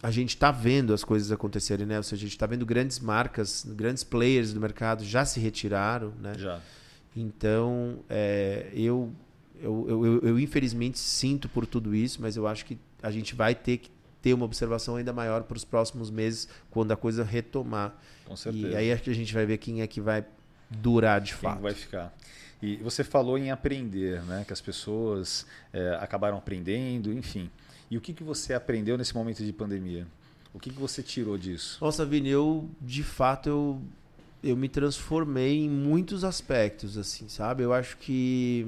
a 0.03 0.11
gente 0.11 0.31
está 0.31 0.51
vendo 0.51 0.93
as 0.93 1.05
coisas 1.05 1.31
acontecerem, 1.31 1.87
né? 1.87 1.97
Ou 1.97 2.03
seja, 2.03 2.21
a 2.21 2.25
gente 2.25 2.33
está 2.33 2.47
vendo 2.47 2.67
grandes 2.67 2.99
marcas, 2.99 3.65
grandes 3.69 4.03
players 4.03 4.53
do 4.53 4.61
mercado 4.61 5.05
já 5.05 5.25
se 5.25 5.39
retiraram, 5.39 6.13
né? 6.21 6.35
Já. 6.37 6.61
Então, 7.15 7.99
é, 8.09 8.69
eu, 8.75 9.13
eu, 9.61 9.87
eu, 9.89 10.07
eu, 10.07 10.21
eu 10.23 10.41
infelizmente 10.41 10.99
sinto 10.99 11.49
por 11.49 11.67
tudo 11.67 11.95
isso, 11.95 12.21
mas 12.21 12.37
eu 12.37 12.47
acho 12.47 12.65
que 12.65 12.79
a 13.03 13.11
gente 13.11 13.35
vai 13.35 13.55
ter 13.55 13.79
que 13.79 13.91
ter 14.23 14.33
uma 14.33 14.45
observação 14.45 14.97
ainda 14.97 15.13
maior 15.13 15.43
para 15.43 15.57
os 15.57 15.65
próximos 15.65 16.11
meses, 16.11 16.49
quando 16.71 16.93
a 16.93 16.97
coisa 16.97 17.25
retomar. 17.25 17.95
Com 18.25 18.37
certeza. 18.37 18.69
E 18.69 18.77
aí 18.77 18.89
é 18.91 18.97
que 18.97 19.11
a 19.11 19.15
gente 19.15 19.35
vai 19.35 19.45
ver 19.45 19.59
quem 19.59 19.83
é 19.83 19.87
que 19.87 20.01
vai 20.01 20.25
durar 20.71 21.21
de 21.21 21.33
quem 21.33 21.41
fato. 21.41 21.61
vai 21.61 21.75
ficar. 21.75 22.15
E 22.63 22.77
você 22.77 23.03
falou 23.03 23.37
em 23.37 23.51
aprender, 23.51 24.23
né? 24.23 24.45
que 24.47 24.53
as 24.53 24.61
pessoas 24.61 25.45
é, 25.73 25.99
acabaram 26.01 26.39
aprendendo, 26.39 27.13
enfim. 27.13 27.51
E 27.93 27.97
o 27.99 28.01
que, 28.01 28.15
que 28.15 28.25
você 28.25 28.55
aprendeu 28.55 28.97
nesse 28.97 29.15
momento 29.15 29.45
de 29.45 29.53
pandemia? 29.53 30.07
O 30.55 30.59
que, 30.59 30.71
que 30.71 30.81
você 30.81 31.03
tirou 31.03 31.37
disso? 31.37 31.77
Nossa, 31.79 32.07
Vini, 32.07 32.31
eu, 32.31 32.67
de 32.81 33.03
fato, 33.03 33.51
eu, 33.51 33.83
eu 34.43 34.57
me 34.57 34.67
transformei 34.67 35.59
em 35.59 35.69
muitos 35.69 36.25
aspectos, 36.25 36.97
assim, 36.97 37.29
sabe? 37.29 37.63
Eu 37.63 37.71
acho 37.71 37.99
que 37.99 38.67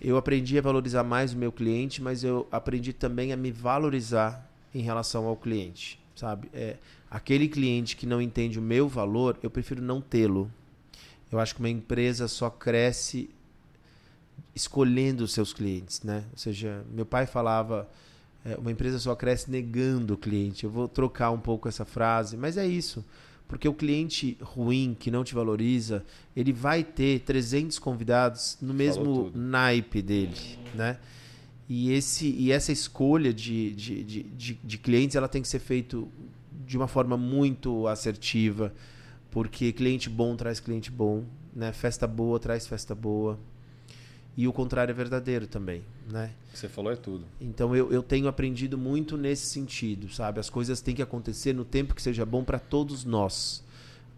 eu 0.00 0.16
aprendi 0.16 0.58
a 0.58 0.60
valorizar 0.60 1.04
mais 1.04 1.34
o 1.34 1.36
meu 1.36 1.52
cliente, 1.52 2.02
mas 2.02 2.24
eu 2.24 2.48
aprendi 2.50 2.92
também 2.92 3.32
a 3.32 3.36
me 3.36 3.52
valorizar 3.52 4.44
em 4.74 4.82
relação 4.82 5.26
ao 5.26 5.36
cliente, 5.36 5.96
sabe? 6.16 6.50
É, 6.52 6.78
aquele 7.08 7.46
cliente 7.46 7.94
que 7.94 8.06
não 8.06 8.20
entende 8.20 8.58
o 8.58 8.62
meu 8.62 8.88
valor, 8.88 9.38
eu 9.40 9.50
prefiro 9.50 9.80
não 9.80 10.00
tê-lo. 10.00 10.50
Eu 11.30 11.38
acho 11.38 11.54
que 11.54 11.60
uma 11.60 11.70
empresa 11.70 12.26
só 12.26 12.50
cresce 12.50 13.30
escolhendo 14.54 15.24
os 15.24 15.32
seus 15.32 15.52
clientes, 15.52 16.02
né? 16.02 16.24
Ou 16.32 16.38
seja, 16.38 16.84
meu 16.92 17.04
pai 17.04 17.26
falava, 17.26 17.88
é, 18.44 18.56
uma 18.56 18.70
empresa 18.70 18.98
só 18.98 19.14
cresce 19.16 19.50
negando 19.50 20.14
o 20.14 20.16
cliente. 20.16 20.64
Eu 20.64 20.70
vou 20.70 20.86
trocar 20.86 21.30
um 21.30 21.40
pouco 21.40 21.68
essa 21.68 21.84
frase, 21.84 22.36
mas 22.36 22.56
é 22.56 22.66
isso. 22.66 23.04
Porque 23.48 23.68
o 23.68 23.74
cliente 23.74 24.36
ruim, 24.40 24.96
que 24.98 25.10
não 25.10 25.22
te 25.22 25.34
valoriza, 25.34 26.04
ele 26.34 26.52
vai 26.52 26.82
ter 26.82 27.20
300 27.20 27.78
convidados 27.78 28.56
no 28.60 28.72
mesmo 28.72 29.30
naipe 29.34 30.00
dele, 30.00 30.58
né? 30.74 30.98
E, 31.68 31.92
esse, 31.92 32.28
e 32.28 32.52
essa 32.52 32.72
escolha 32.72 33.32
de, 33.32 33.72
de, 33.74 34.04
de, 34.04 34.22
de, 34.22 34.54
de 34.54 34.78
clientes 34.78 35.16
ela 35.16 35.28
tem 35.28 35.40
que 35.40 35.48
ser 35.48 35.58
feita 35.58 36.02
de 36.66 36.76
uma 36.76 36.86
forma 36.86 37.16
muito 37.16 37.86
assertiva, 37.86 38.72
porque 39.30 39.72
cliente 39.72 40.10
bom 40.10 40.36
traz 40.36 40.60
cliente 40.60 40.90
bom, 40.90 41.24
né? 41.54 41.72
Festa 41.72 42.06
boa 42.06 42.38
traz 42.38 42.66
festa 42.66 42.94
boa. 42.94 43.38
E 44.36 44.48
o 44.48 44.52
contrário 44.52 44.90
é 44.90 44.94
verdadeiro 44.94 45.46
também, 45.46 45.82
né? 46.10 46.32
Você 46.52 46.68
falou 46.68 46.92
é 46.92 46.96
tudo. 46.96 47.24
Então 47.40 47.74
eu, 47.74 47.92
eu 47.92 48.02
tenho 48.02 48.26
aprendido 48.26 48.76
muito 48.76 49.16
nesse 49.16 49.46
sentido, 49.46 50.12
sabe? 50.12 50.40
As 50.40 50.50
coisas 50.50 50.80
têm 50.80 50.94
que 50.94 51.02
acontecer 51.02 51.52
no 51.52 51.64
tempo 51.64 51.94
que 51.94 52.02
seja 52.02 52.26
bom 52.26 52.42
para 52.42 52.58
todos 52.58 53.04
nós. 53.04 53.62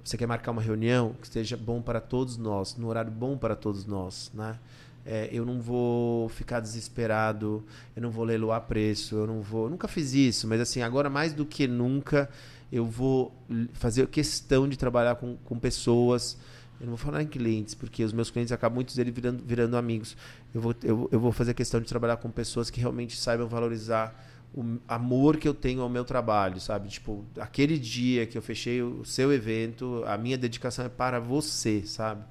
Você 0.03 0.17
quer 0.17 0.27
marcar 0.27 0.53
uma 0.53 0.63
reunião 0.63 1.15
que 1.21 1.29
seja 1.29 1.57
bom 1.57 1.83
para 1.83 2.01
todos 2.01 2.37
nós, 2.37 2.77
no 2.77 2.89
horário 2.89 3.11
bom 3.11 3.37
para 3.37 3.55
todos 3.55 3.85
nós, 3.85 4.31
né? 4.33 4.59
É, 5.05 5.29
eu 5.31 5.45
não 5.45 5.61
vou 5.61 6.29
ficar 6.31 6.61
desesperado, 6.61 7.63
eu 7.95 8.03
não 8.03 8.11
vou 8.11 8.25
leiloar 8.25 8.63
preço, 8.63 9.15
eu 9.17 9.27
não 9.27 9.41
vou. 9.41 9.65
Eu 9.65 9.71
nunca 9.71 9.87
fiz 9.87 10.15
isso, 10.15 10.49
mas 10.49 10.61
assim, 10.61 10.81
agora 10.81 11.11
mais 11.11 11.33
do 11.33 11.45
que 11.45 11.67
nunca, 11.67 12.29
eu 12.73 12.87
vou 12.87 13.33
fazer 13.75 14.07
questão 14.09 14.69
de 14.69 14.77
trabalhar 14.77 15.17
com, 15.17 15.37
com 15.45 15.59
pessoas 15.59 16.37
eu 16.81 16.87
não 16.87 16.97
vou 16.97 16.99
falar 16.99 17.23
em 17.23 17.27
clientes, 17.27 17.75
porque 17.75 18.05
os 18.05 18.13
meus 18.13 18.31
clientes 18.31 18.53
acabam 18.53 18.75
muitos 18.75 18.95
deles 18.95 19.15
virando, 19.15 19.43
virando 19.45 19.77
amigos. 19.77 20.17
Eu 20.55 20.61
vou, 20.61 20.75
eu, 20.83 21.09
eu 21.11 21.21
vou 21.21 21.33
fazer 21.33 21.55
questão 21.55 21.81
de 21.81 21.87
trabalhar 21.87 22.19
com 22.19 22.31
pessoas 22.31 22.69
que 22.69 22.81
realmente 22.81 23.17
saibam 23.17 23.49
valorizar 23.49 24.15
o 24.55 24.79
amor 24.87 25.37
que 25.37 25.49
eu 25.49 25.55
tenho 25.55 25.83
ao 25.83 25.89
meu 25.89 26.05
trabalho, 26.05 26.61
sabe? 26.61 26.89
Tipo, 26.89 27.25
aquele 27.39 27.79
dia 27.79 28.27
que 28.27 28.37
eu 28.37 28.43
fechei 28.43 28.83
o 28.83 29.05
seu 29.05 29.33
evento, 29.33 30.03
a 30.07 30.17
minha 30.17 30.39
dedicação 30.39 30.85
é 30.85 30.89
para 30.89 31.19
você, 31.19 31.83
sabe? 31.85 32.25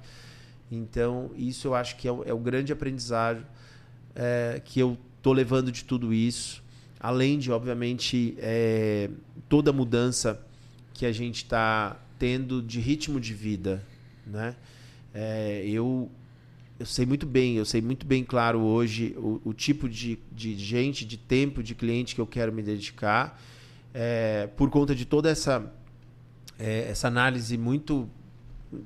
Então, 0.70 1.30
isso 1.36 1.68
eu 1.68 1.74
acho 1.74 1.96
que 1.96 2.08
é 2.08 2.12
o, 2.12 2.24
é 2.24 2.32
o 2.32 2.38
grande 2.38 2.72
aprendizado 2.72 3.44
é, 4.14 4.60
que 4.64 4.80
eu 4.80 4.96
tô 5.22 5.32
levando 5.32 5.70
de 5.70 5.84
tudo 5.84 6.12
isso. 6.12 6.62
Além 6.98 7.38
de, 7.38 7.52
obviamente, 7.52 8.36
é, 8.38 9.10
toda 9.48 9.70
a 9.70 9.72
mudança 9.72 10.40
que 10.94 11.04
a 11.04 11.12
gente 11.12 11.36
está 11.44 11.96
tendo 12.18 12.62
de 12.62 12.80
ritmo 12.80 13.20
de 13.20 13.34
vida, 13.34 13.84
né? 14.26 14.56
É, 15.14 15.64
eu, 15.66 16.10
eu 16.78 16.86
sei 16.86 17.06
muito 17.06 17.26
bem, 17.26 17.56
eu 17.56 17.64
sei 17.64 17.80
muito 17.80 18.04
bem 18.04 18.24
claro 18.24 18.60
hoje 18.60 19.14
o, 19.16 19.40
o 19.44 19.54
tipo 19.54 19.88
de, 19.88 20.18
de 20.32 20.56
gente, 20.56 21.04
de 21.04 21.16
tempo, 21.16 21.62
de 21.62 21.74
cliente 21.74 22.14
que 22.14 22.20
eu 22.20 22.26
quero 22.26 22.52
me 22.52 22.62
dedicar, 22.62 23.40
é, 23.94 24.48
por 24.56 24.68
conta 24.68 24.94
de 24.94 25.04
toda 25.04 25.30
essa, 25.30 25.72
é, 26.58 26.88
essa 26.90 27.08
análise 27.08 27.56
muito 27.56 28.08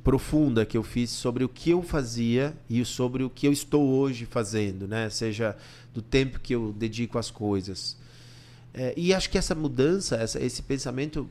profunda 0.05 0.65
que 0.65 0.77
eu 0.77 0.83
fiz 0.83 1.11
sobre 1.11 1.43
o 1.43 1.49
que 1.49 1.71
eu 1.71 1.83
fazia 1.83 2.55
e 2.69 2.85
sobre 2.85 3.25
o 3.25 3.31
que 3.31 3.47
eu 3.47 3.53
estou 3.53 3.89
hoje 3.89 4.27
fazendo, 4.27 4.87
né? 4.87 5.09
Seja 5.11 5.57
do 5.93 6.03
tempo 6.03 6.39
que 6.39 6.55
eu 6.55 6.73
dedico 6.73 7.19
às 7.19 7.31
coisas. 7.31 7.97
É, 8.73 8.95
e 8.97 9.13
acho 9.13 9.29
que 9.29 9.39
essa 9.39 9.55
mudança, 9.55 10.17
essa, 10.17 10.41
esse 10.41 10.63
pensamento 10.63 11.29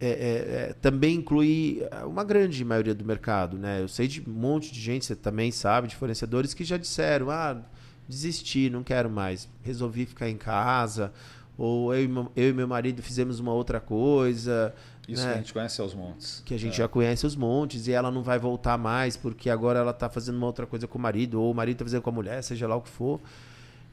é, 0.00 0.06
é, 0.06 0.10
é, 0.10 0.72
também 0.74 1.16
inclui 1.16 1.82
uma 2.06 2.24
grande 2.24 2.64
maioria 2.64 2.94
do 2.94 3.04
mercado. 3.04 3.56
Né? 3.56 3.80
Eu 3.80 3.88
sei 3.88 4.08
de 4.08 4.22
um 4.28 4.32
monte 4.32 4.72
de 4.72 4.80
gente, 4.80 5.04
você 5.04 5.14
também 5.14 5.50
sabe, 5.50 5.88
de 5.88 5.96
fornecedores 5.96 6.52
que 6.52 6.64
já 6.64 6.76
disseram: 6.76 7.30
ah, 7.30 7.62
desisti, 8.08 8.68
não 8.68 8.82
quero 8.82 9.08
mais, 9.08 9.48
resolvi 9.62 10.04
ficar 10.06 10.28
em 10.28 10.36
casa, 10.36 11.12
ou 11.56 11.94
eu 11.94 12.04
e 12.04 12.08
meu, 12.08 12.32
eu 12.34 12.50
e 12.50 12.52
meu 12.52 12.68
marido 12.68 13.02
fizemos 13.02 13.40
uma 13.40 13.52
outra 13.52 13.80
coisa. 13.80 14.74
Isso 15.06 15.22
né? 15.22 15.32
que 15.32 15.34
a 15.34 15.40
gente 15.42 15.52
conhece 15.52 15.80
aos 15.80 15.94
montes. 15.94 16.42
Que 16.44 16.54
a 16.54 16.58
gente 16.58 16.74
é. 16.74 16.78
já 16.78 16.88
conhece 16.88 17.26
os 17.26 17.36
montes 17.36 17.86
e 17.86 17.92
ela 17.92 18.10
não 18.10 18.22
vai 18.22 18.38
voltar 18.38 18.78
mais 18.78 19.16
porque 19.16 19.50
agora 19.50 19.78
ela 19.78 19.90
está 19.90 20.08
fazendo 20.08 20.36
uma 20.36 20.46
outra 20.46 20.66
coisa 20.66 20.88
com 20.88 20.98
o 20.98 21.00
marido, 21.00 21.40
ou 21.40 21.50
o 21.50 21.54
marido 21.54 21.76
está 21.76 21.84
fazendo 21.84 22.02
com 22.02 22.10
a 22.10 22.12
mulher, 22.12 22.42
seja 22.42 22.66
lá 22.66 22.74
o 22.76 22.80
que 22.80 22.90
for. 22.90 23.20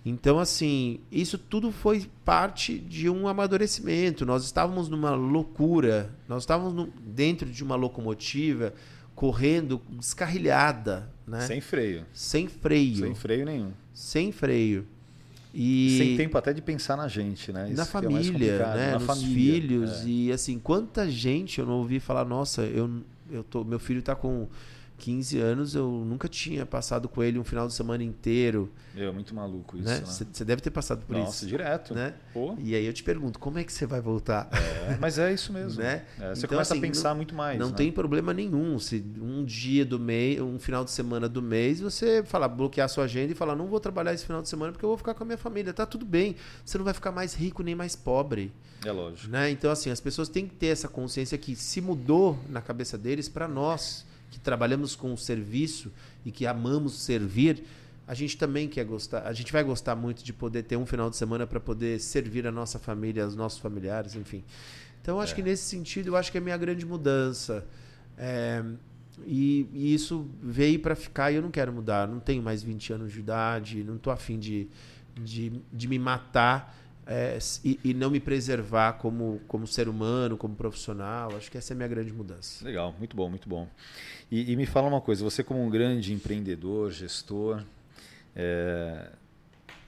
Então, 0.03 0.39
assim, 0.39 0.99
isso 1.11 1.37
tudo 1.37 1.71
foi 1.71 2.09
parte 2.25 2.79
de 2.79 3.07
um 3.07 3.27
amadurecimento. 3.27 4.25
Nós 4.25 4.43
estávamos 4.43 4.89
numa 4.89 5.11
loucura, 5.11 6.09
nós 6.27 6.43
estávamos 6.43 6.73
no, 6.73 6.87
dentro 7.05 7.49
de 7.49 7.63
uma 7.63 7.75
locomotiva 7.75 8.73
correndo 9.13 9.79
descarrilhada, 9.91 11.07
né? 11.27 11.41
Sem 11.41 11.61
freio. 11.61 12.05
Sem 12.13 12.47
freio. 12.47 13.05
Sem 13.05 13.13
freio 13.13 13.45
nenhum. 13.45 13.71
Sem 13.93 14.31
freio. 14.31 14.87
E 15.53 15.97
sem 15.97 16.17
tempo 16.17 16.37
até 16.37 16.53
de 16.53 16.61
pensar 16.61 16.95
na 16.95 17.07
gente, 17.07 17.51
né? 17.51 17.67
Isso 17.67 17.75
na 17.75 17.83
é 17.83 17.85
família, 17.85 18.51
é 18.53 18.57
né? 18.57 18.91
Na 18.93 18.99
Nos 18.99 19.05
família, 19.05 19.33
filhos 19.33 19.91
é. 20.01 20.05
e 20.07 20.31
assim, 20.31 20.57
quanta 20.57 21.09
gente 21.09 21.59
eu 21.59 21.65
não 21.65 21.73
ouvi 21.73 21.99
falar, 21.99 22.25
nossa, 22.25 22.63
eu 22.63 22.89
eu 23.29 23.43
tô, 23.43 23.63
meu 23.63 23.79
filho 23.79 23.99
está 23.99 24.15
com 24.15 24.47
15 25.01 25.39
anos, 25.39 25.73
eu 25.73 25.89
nunca 25.89 26.27
tinha 26.27 26.63
passado 26.63 27.09
com 27.09 27.23
ele 27.23 27.39
um 27.39 27.43
final 27.43 27.65
de 27.67 27.73
semana 27.73 28.03
inteiro. 28.03 28.71
É 28.95 29.09
muito 29.11 29.33
maluco 29.33 29.75
isso. 29.75 30.05
Você 30.05 30.23
né? 30.23 30.45
deve 30.45 30.61
ter 30.61 30.69
passado 30.69 31.03
por 31.07 31.17
Nossa, 31.17 31.37
isso. 31.37 31.47
direto. 31.47 31.95
Né? 31.95 32.13
E 32.59 32.75
aí 32.75 32.85
eu 32.85 32.93
te 32.93 33.01
pergunto, 33.01 33.39
como 33.39 33.57
é 33.57 33.63
que 33.63 33.73
você 33.73 33.87
vai 33.87 33.99
voltar? 33.99 34.47
É, 34.51 34.97
mas 35.01 35.17
é 35.17 35.33
isso 35.33 35.51
mesmo. 35.51 35.81
né? 35.81 36.05
É, 36.19 36.35
você 36.35 36.45
então, 36.45 36.49
começa 36.49 36.73
assim, 36.75 36.79
a 36.79 36.87
pensar 36.87 37.09
não, 37.09 37.15
muito 37.15 37.33
mais. 37.33 37.57
Não 37.57 37.69
né? 37.69 37.75
tem 37.75 37.91
problema 37.91 38.31
nenhum. 38.31 38.77
Se 38.77 39.03
um 39.19 39.43
dia 39.43 39.83
do 39.83 39.99
mês, 39.99 40.39
um 40.39 40.59
final 40.59 40.85
de 40.85 40.91
semana 40.91 41.27
do 41.27 41.41
mês, 41.41 41.79
você 41.79 42.23
falar, 42.23 42.47
bloquear 42.47 42.85
a 42.85 42.87
sua 42.87 43.05
agenda 43.05 43.31
e 43.31 43.35
falar, 43.35 43.55
não 43.55 43.65
vou 43.65 43.79
trabalhar 43.79 44.13
esse 44.13 44.25
final 44.25 44.43
de 44.43 44.49
semana 44.49 44.71
porque 44.71 44.85
eu 44.85 44.89
vou 44.89 44.97
ficar 44.97 45.15
com 45.15 45.23
a 45.23 45.25
minha 45.25 45.37
família. 45.37 45.73
Tá 45.73 45.87
tudo 45.87 46.05
bem. 46.05 46.35
Você 46.63 46.77
não 46.77 46.85
vai 46.85 46.93
ficar 46.93 47.11
mais 47.11 47.33
rico 47.33 47.63
nem 47.63 47.73
mais 47.73 47.95
pobre. 47.95 48.53
É 48.85 48.91
lógico. 48.91 49.31
Né? 49.31 49.49
Então, 49.49 49.71
assim, 49.71 49.89
as 49.89 49.99
pessoas 49.99 50.29
têm 50.29 50.47
que 50.47 50.53
ter 50.53 50.67
essa 50.67 50.87
consciência 50.87 51.39
que 51.39 51.55
se 51.55 51.81
mudou 51.81 52.37
na 52.47 52.61
cabeça 52.61 52.99
deles 52.99 53.27
para 53.27 53.47
nós 53.47 54.05
que 54.31 54.39
trabalhamos 54.39 54.95
com 54.95 55.13
o 55.13 55.17
serviço 55.17 55.91
e 56.25 56.31
que 56.31 56.47
amamos 56.47 57.01
servir, 57.01 57.63
a 58.07 58.13
gente 58.13 58.37
também 58.37 58.67
quer 58.67 58.85
gostar, 58.85 59.27
a 59.27 59.33
gente 59.33 59.53
vai 59.53 59.63
gostar 59.63 59.95
muito 59.95 60.23
de 60.23 60.33
poder 60.33 60.63
ter 60.63 60.77
um 60.77 60.85
final 60.85 61.09
de 61.09 61.17
semana 61.17 61.45
para 61.45 61.59
poder 61.59 61.99
servir 61.99 62.47
a 62.47 62.51
nossa 62.51 62.79
família, 62.79 63.27
os 63.27 63.35
nossos 63.35 63.59
familiares, 63.59 64.15
enfim. 64.15 64.43
Então, 65.01 65.19
acho 65.19 65.33
é. 65.33 65.35
que 65.35 65.43
nesse 65.43 65.63
sentido, 65.63 66.07
eu 66.07 66.15
acho 66.15 66.31
que 66.31 66.37
é 66.37 66.41
a 66.41 66.43
minha 66.43 66.57
grande 66.57 66.85
mudança. 66.85 67.65
É, 68.17 68.63
e, 69.25 69.67
e, 69.73 69.93
isso 69.93 70.29
veio 70.41 70.79
para 70.79 70.95
ficar 70.95 71.31
e 71.31 71.35
eu 71.35 71.41
não 71.41 71.51
quero 71.51 71.71
mudar. 71.71 72.07
Não 72.07 72.19
tenho 72.19 72.41
mais 72.41 72.63
20 72.63 72.93
anos 72.93 73.11
de 73.11 73.19
idade, 73.19 73.83
não 73.83 73.95
estou 73.95 74.11
afim 74.11 74.39
de, 74.39 74.67
de, 75.15 75.51
de 75.71 75.87
me 75.87 75.99
matar 75.99 76.80
é, 77.11 77.37
e, 77.65 77.77
e, 77.83 77.93
não 77.93 78.09
me 78.09 78.21
preservar 78.21 78.93
como, 78.93 79.41
como 79.45 79.67
ser 79.67 79.89
humano, 79.89 80.37
como 80.37 80.55
profissional. 80.55 81.35
Acho 81.35 81.51
que 81.51 81.57
essa 81.57 81.73
é 81.73 81.75
a 81.75 81.77
minha 81.77 81.87
grande 81.89 82.13
mudança. 82.13 82.63
Legal, 82.63 82.95
muito 82.97 83.17
bom, 83.17 83.29
muito 83.29 83.49
bom. 83.49 83.67
E, 84.31 84.53
e 84.53 84.55
me 84.55 84.65
fala 84.65 84.87
uma 84.87 85.01
coisa: 85.01 85.21
você, 85.21 85.43
como 85.43 85.61
um 85.61 85.69
grande 85.69 86.13
empreendedor, 86.13 86.89
gestor, 86.89 87.63
é, 88.33 89.09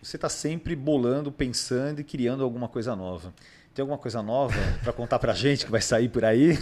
você 0.01 0.17
está 0.17 0.27
sempre 0.27 0.75
bolando, 0.75 1.31
pensando 1.31 2.01
e 2.01 2.03
criando 2.03 2.43
alguma 2.43 2.67
coisa 2.67 2.93
nova. 2.93 3.33
Tem 3.73 3.81
alguma 3.81 3.97
coisa 3.97 4.21
nova 4.21 4.53
para 4.83 4.91
contar 4.91 5.17
para 5.17 5.31
a 5.31 5.35
gente 5.35 5.65
que 5.65 5.71
vai 5.71 5.81
sair 5.81 6.09
por 6.09 6.25
aí? 6.25 6.59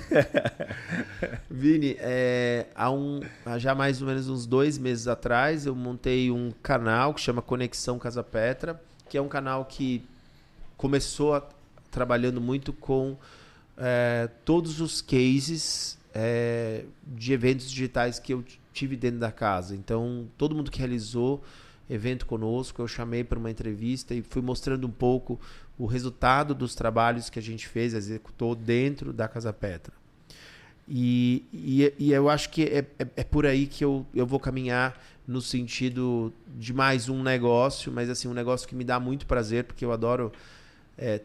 Vini, 1.50 1.98
é, 2.00 2.68
há, 2.76 2.90
um, 2.92 3.20
já 3.58 3.74
mais 3.74 4.00
ou 4.00 4.08
menos 4.08 4.30
uns 4.30 4.46
dois 4.46 4.78
meses 4.78 5.08
atrás, 5.08 5.66
eu 5.66 5.76
montei 5.76 6.32
um 6.32 6.54
canal 6.64 7.14
que 7.14 7.20
chama 7.20 7.42
Conexão 7.42 8.00
Casa 8.00 8.24
Petra, 8.24 8.80
que 9.10 9.18
é 9.18 9.22
um 9.22 9.28
canal 9.28 9.66
que 9.66 10.06
começou 10.82 11.36
a, 11.36 11.48
trabalhando 11.92 12.42
muito 12.42 12.74
com 12.74 13.16
é, 13.78 14.28
todos 14.44 14.82
os 14.82 15.00
cases 15.00 15.96
é, 16.12 16.86
de 17.06 17.34
eventos 17.34 17.70
digitais 17.70 18.18
que 18.18 18.34
eu 18.34 18.44
tive 18.74 18.96
dentro 18.96 19.20
da 19.20 19.32
casa. 19.32 19.76
Então, 19.76 20.28
todo 20.40 20.56
mundo 20.56 20.72
que 20.72 20.80
realizou 20.80 21.44
evento 21.88 22.26
conosco, 22.26 22.82
eu 22.82 22.88
chamei 22.88 23.24
para 23.24 23.38
uma 23.38 23.52
entrevista 23.52 24.16
e 24.16 24.24
fui 24.24 24.42
mostrando 24.42 24.88
um 24.88 24.92
pouco 24.92 25.40
o 25.78 25.86
resultado 25.86 26.56
dos 26.56 26.74
trabalhos 26.74 27.30
que 27.30 27.38
a 27.38 27.42
gente 27.42 27.68
fez, 27.68 27.94
executou 27.94 28.56
dentro 28.56 29.14
da 29.14 29.28
Casa 29.28 29.54
Petra. 29.54 29.94
E, 30.90 31.46
e, 31.54 31.94
e 32.00 32.12
eu 32.12 32.28
acho 32.28 32.50
que 32.50 32.64
é, 32.64 32.80
é, 32.98 33.08
é, 33.18 33.24
por 33.24 33.46
aí 33.46 33.68
que 33.68 33.86
eu, 33.86 34.04
eu 34.16 34.26
vou 34.26 34.40
caminhar 34.40 35.00
no 35.28 35.42
sentido 35.42 36.34
de 36.58 36.74
mais 36.74 37.08
um 37.08 37.22
negócio, 37.22 37.92
mas 37.92 38.10
assim, 38.10 38.28
um 38.28 38.34
negócio 38.34 38.68
que 38.68 38.74
me 38.74 38.84
dá 38.84 39.00
muito 39.00 39.28
prazer, 39.28 39.66
porque 39.66 39.86
eu 39.86 39.92
adoro. 39.92 40.32
É, 40.98 41.22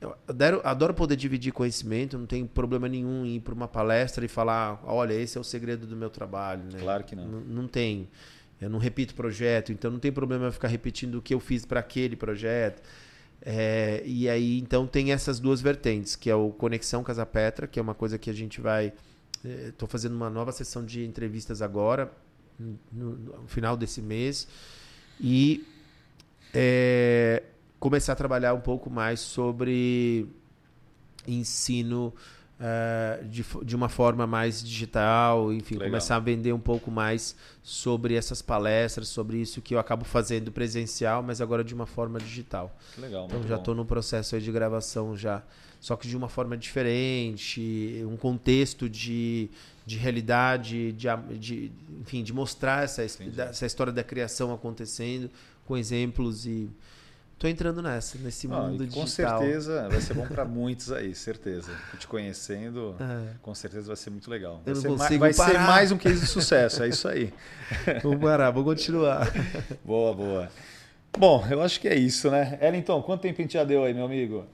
eu 0.00 0.14
adoro, 0.28 0.60
adoro 0.64 0.94
poder 0.94 1.16
dividir 1.16 1.52
conhecimento, 1.52 2.16
não 2.16 2.26
tenho 2.26 2.46
problema 2.46 2.88
nenhum 2.88 3.26
em 3.26 3.36
ir 3.36 3.40
para 3.40 3.54
uma 3.54 3.66
palestra 3.66 4.24
e 4.24 4.28
falar: 4.28 4.80
olha, 4.84 5.12
esse 5.12 5.36
é 5.36 5.40
o 5.40 5.44
segredo 5.44 5.86
do 5.86 5.96
meu 5.96 6.10
trabalho. 6.10 6.62
Né? 6.64 6.78
Claro 6.80 7.04
que 7.04 7.16
não. 7.16 7.24
N 7.24 7.44
não 7.48 7.68
tenho. 7.68 8.08
Eu 8.60 8.68
não 8.68 8.78
repito 8.78 9.14
projeto, 9.14 9.72
então 9.72 9.90
não 9.90 10.00
tem 10.00 10.10
problema 10.10 10.46
eu 10.46 10.52
ficar 10.52 10.68
repetindo 10.68 11.16
o 11.16 11.22
que 11.22 11.32
eu 11.32 11.40
fiz 11.40 11.64
para 11.64 11.80
aquele 11.80 12.16
projeto. 12.16 12.82
É, 13.40 14.02
e 14.04 14.28
aí, 14.28 14.58
então, 14.58 14.86
tem 14.86 15.12
essas 15.12 15.38
duas 15.38 15.60
vertentes, 15.60 16.16
que 16.16 16.28
é 16.28 16.34
o 16.34 16.50
Conexão 16.50 17.04
Casa 17.04 17.24
Petra, 17.24 17.68
que 17.68 17.78
é 17.78 17.82
uma 17.82 17.94
coisa 17.94 18.18
que 18.18 18.28
a 18.28 18.32
gente 18.32 18.60
vai. 18.60 18.92
Estou 19.44 19.86
é, 19.86 19.90
fazendo 19.90 20.16
uma 20.16 20.28
nova 20.28 20.50
sessão 20.50 20.84
de 20.84 21.04
entrevistas 21.04 21.62
agora, 21.62 22.10
no, 22.58 23.12
no 23.12 23.46
final 23.46 23.76
desse 23.76 24.02
mês, 24.02 24.48
e 25.20 25.64
é, 26.52 27.44
começar 27.78 28.12
a 28.12 28.16
trabalhar 28.16 28.54
um 28.54 28.60
pouco 28.60 28.90
mais 28.90 29.20
sobre 29.20 30.26
ensino 31.26 32.12
uh, 32.58 33.24
de, 33.26 33.44
de 33.64 33.76
uma 33.76 33.88
forma 33.88 34.26
mais 34.26 34.62
digital, 34.62 35.52
enfim, 35.52 35.74
Legal. 35.74 35.88
começar 35.88 36.16
a 36.16 36.20
vender 36.20 36.52
um 36.52 36.60
pouco 36.60 36.90
mais 36.90 37.36
sobre 37.62 38.14
essas 38.14 38.42
palestras, 38.42 39.08
sobre 39.08 39.38
isso 39.38 39.62
que 39.62 39.74
eu 39.74 39.78
acabo 39.78 40.04
fazendo 40.04 40.50
presencial, 40.50 41.22
mas 41.22 41.40
agora 41.40 41.62
de 41.62 41.74
uma 41.74 41.86
forma 41.86 42.18
digital. 42.18 42.76
Legal, 42.96 43.26
então 43.26 43.42
já 43.44 43.56
estou 43.56 43.74
no 43.74 43.84
processo 43.84 44.38
de 44.40 44.52
gravação 44.52 45.16
já, 45.16 45.42
só 45.80 45.96
que 45.96 46.08
de 46.08 46.16
uma 46.16 46.28
forma 46.28 46.56
diferente, 46.56 48.02
um 48.04 48.16
contexto 48.16 48.88
de, 48.88 49.48
de 49.86 49.96
realidade, 49.96 50.92
de, 50.92 51.08
de, 51.38 51.72
enfim, 52.00 52.24
de 52.24 52.32
mostrar 52.32 52.84
essa, 52.84 53.02
essa 53.02 53.66
história 53.66 53.92
da 53.92 54.02
criação 54.02 54.52
acontecendo 54.52 55.30
com 55.64 55.76
exemplos 55.76 56.46
e 56.46 56.68
Tô 57.38 57.46
entrando 57.46 57.80
nessa, 57.80 58.18
nesse 58.18 58.48
ah, 58.48 58.50
mundo 58.50 58.78
com 58.88 59.04
digital. 59.04 59.38
Com 59.38 59.46
certeza 59.46 59.88
vai 59.88 60.00
ser 60.00 60.14
bom 60.14 60.26
para 60.26 60.44
muitos 60.44 60.90
aí, 60.90 61.14
certeza. 61.14 61.70
Te 61.96 62.04
conhecendo, 62.08 62.96
é. 62.98 63.34
com 63.40 63.54
certeza 63.54 63.86
vai 63.86 63.96
ser 63.96 64.10
muito 64.10 64.28
legal. 64.28 64.60
Vai, 64.66 64.74
ser, 64.74 64.88
ma 64.88 65.18
vai 65.18 65.32
ser, 65.32 65.58
mais 65.60 65.92
um 65.92 65.98
case 65.98 66.20
de 66.20 66.26
sucesso, 66.26 66.82
é 66.82 66.88
isso 66.88 67.06
aí. 67.06 67.32
Vamos 68.02 68.20
parar, 68.20 68.50
vamos 68.50 68.66
continuar. 68.66 69.30
Boa, 69.84 70.14
boa. 70.14 70.50
Bom, 71.16 71.46
eu 71.48 71.62
acho 71.62 71.80
que 71.80 71.86
é 71.86 71.94
isso, 71.94 72.30
né? 72.30 72.58
Ellington, 72.60 73.02
quanto 73.02 73.22
tempo 73.22 73.40
a 73.40 73.42
gente 73.42 73.54
já 73.54 73.64
deu 73.64 73.84
aí, 73.84 73.94
meu 73.94 74.04
amigo? 74.04 74.46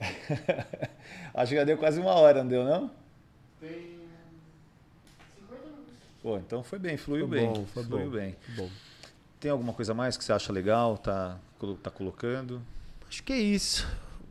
acho 1.32 1.50
que 1.50 1.56
já 1.56 1.64
deu 1.64 1.78
quase 1.78 1.98
uma 2.00 2.12
hora, 2.12 2.42
não 2.42 2.50
deu, 2.50 2.64
não? 2.64 2.90
Tem 3.60 3.70
50 3.70 5.54
minutos. 5.62 5.94
Pô, 6.22 6.36
então 6.36 6.62
foi 6.62 6.78
bem, 6.78 6.96
fluiu 6.96 7.26
foi 7.28 7.38
bem. 7.38 7.48
Bom, 7.48 7.66
foi 7.66 7.84
fluiu 7.84 8.10
bom. 8.10 8.16
bem. 8.16 8.36
Bom. 8.56 8.68
Tem 9.40 9.50
alguma 9.50 9.72
coisa 9.72 9.94
mais 9.94 10.16
que 10.16 10.24
você 10.24 10.32
acha 10.32 10.52
legal, 10.52 10.96
tá, 10.96 11.38
tá 11.74 11.90
colocando? 11.90 12.60
Acho 13.08 13.22
que 13.22 13.32
é 13.32 13.38
isso. 13.38 13.86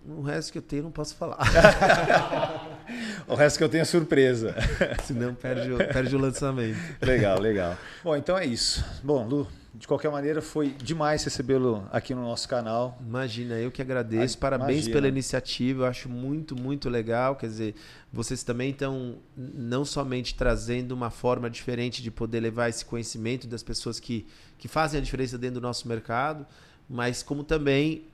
O 0.05 0.21
resto 0.21 0.51
que 0.51 0.57
eu 0.57 0.61
tenho 0.61 0.84
não 0.84 0.91
posso 0.91 1.15
falar. 1.15 1.39
o 3.25 3.36
resto 3.36 3.57
que 3.57 3.63
eu 3.63 3.69
tenho 3.69 3.84
é 3.84 3.86
surpresa. 3.86 4.53
Senão 5.05 5.34
perde 5.34 5.71
o, 5.71 5.77
perde 5.77 6.13
o 6.15 6.19
lançamento. 6.19 6.77
Legal, 7.01 7.39
legal. 7.39 7.77
Bom, 8.03 8.15
então 8.15 8.38
é 8.38 8.45
isso. 8.45 8.84
Bom, 9.01 9.25
Lu, 9.25 9.47
de 9.73 9.88
qualquer 9.88 10.11
maneira, 10.11 10.41
foi 10.41 10.71
demais 10.71 11.23
recebê-lo 11.23 11.88
aqui 11.89 12.13
no 12.13 12.21
nosso 12.21 12.49
canal. 12.49 12.97
Imagina, 12.99 13.55
eu 13.55 13.71
que 13.71 13.81
agradeço. 13.81 14.38
Parabéns 14.38 14.71
Imagina. 14.71 14.93
pela 14.93 15.07
iniciativa. 15.07 15.84
Eu 15.84 15.88
acho 15.88 16.09
muito, 16.09 16.53
muito 16.53 16.89
legal. 16.89 17.38
Quer 17.38 17.47
dizer, 17.47 17.75
vocês 18.11 18.43
também 18.43 18.71
estão 18.71 19.15
não 19.38 19.86
somente 19.86 20.36
trazendo 20.36 20.91
uma 20.91 21.09
forma 21.09 21.49
diferente 21.49 22.03
de 22.03 22.11
poder 22.11 22.41
levar 22.41 22.67
esse 22.67 22.84
conhecimento 22.84 23.47
das 23.47 23.63
pessoas 23.63 24.01
que, 24.01 24.27
que 24.57 24.67
fazem 24.67 24.99
a 24.99 25.03
diferença 25.03 25.38
dentro 25.38 25.61
do 25.61 25.63
nosso 25.63 25.88
mercado, 25.88 26.45
mas 26.93 27.23
como 27.23 27.43
também 27.43 28.05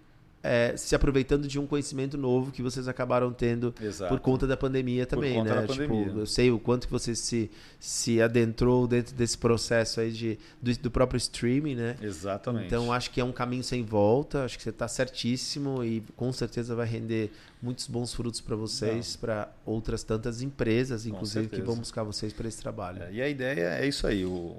é, 0.41 0.75
se 0.77 0.95
aproveitando 0.95 1.47
de 1.47 1.59
um 1.59 1.67
conhecimento 1.67 2.17
novo 2.17 2.51
que 2.51 2.61
vocês 2.61 2.88
acabaram 2.88 3.34
tendo 3.34 3.73
Exato. 3.82 4.13
por 4.13 4.21
conta 4.21 4.47
da 4.47 4.55
pandemia 4.55 5.05
também, 5.05 5.43
né? 5.43 5.61
Tipo, 5.61 5.73
pandemia. 5.73 6.13
eu 6.15 6.25
sei 6.25 6.49
o 6.49 6.57
quanto 6.57 6.88
que 6.88 6.93
você 6.93 7.13
se, 7.13 7.51
se 7.77 8.21
adentrou 8.21 8.88
dentro 8.88 9.13
desse 9.15 9.38
processo 9.38 9.99
aí 9.99 10.11
de, 10.11 10.39
do, 10.61 10.73
do, 10.77 10.91
próprio 10.91 11.17
streaming, 11.17 11.75
né? 11.75 11.97
Exatamente. 12.01 12.67
Então 12.67 12.91
acho 12.93 13.11
que 13.11 13.19
é 13.19 13.23
um 13.23 13.34
caminho 13.34 13.63
sem 13.63 13.84
volta, 13.84 14.45
acho 14.45 14.57
que 14.57 14.63
você 14.63 14.69
está 14.69 14.88
certíssimo 14.88 15.84
e 15.84 16.01
com 16.15 16.32
certeza 16.32 16.73
vai 16.73 16.88
render 16.88 17.32
muitos 17.61 17.88
bons 17.88 18.13
frutos 18.13 18.39
para 18.39 18.55
vocês, 18.55 19.17
para 19.17 19.51
outras 19.65 20.03
tantas 20.03 20.41
empresas, 20.41 21.05
inclusive, 21.05 21.49
que 21.49 21.61
vão 21.61 21.75
buscar 21.75 22.03
vocês 22.03 22.32
para 22.32 22.47
esse 22.47 22.61
trabalho. 22.61 23.03
É, 23.03 23.11
e 23.11 23.21
a 23.21 23.27
ideia 23.27 23.80
é 23.82 23.86
isso 23.86 24.07
aí, 24.07 24.23
o, 24.23 24.55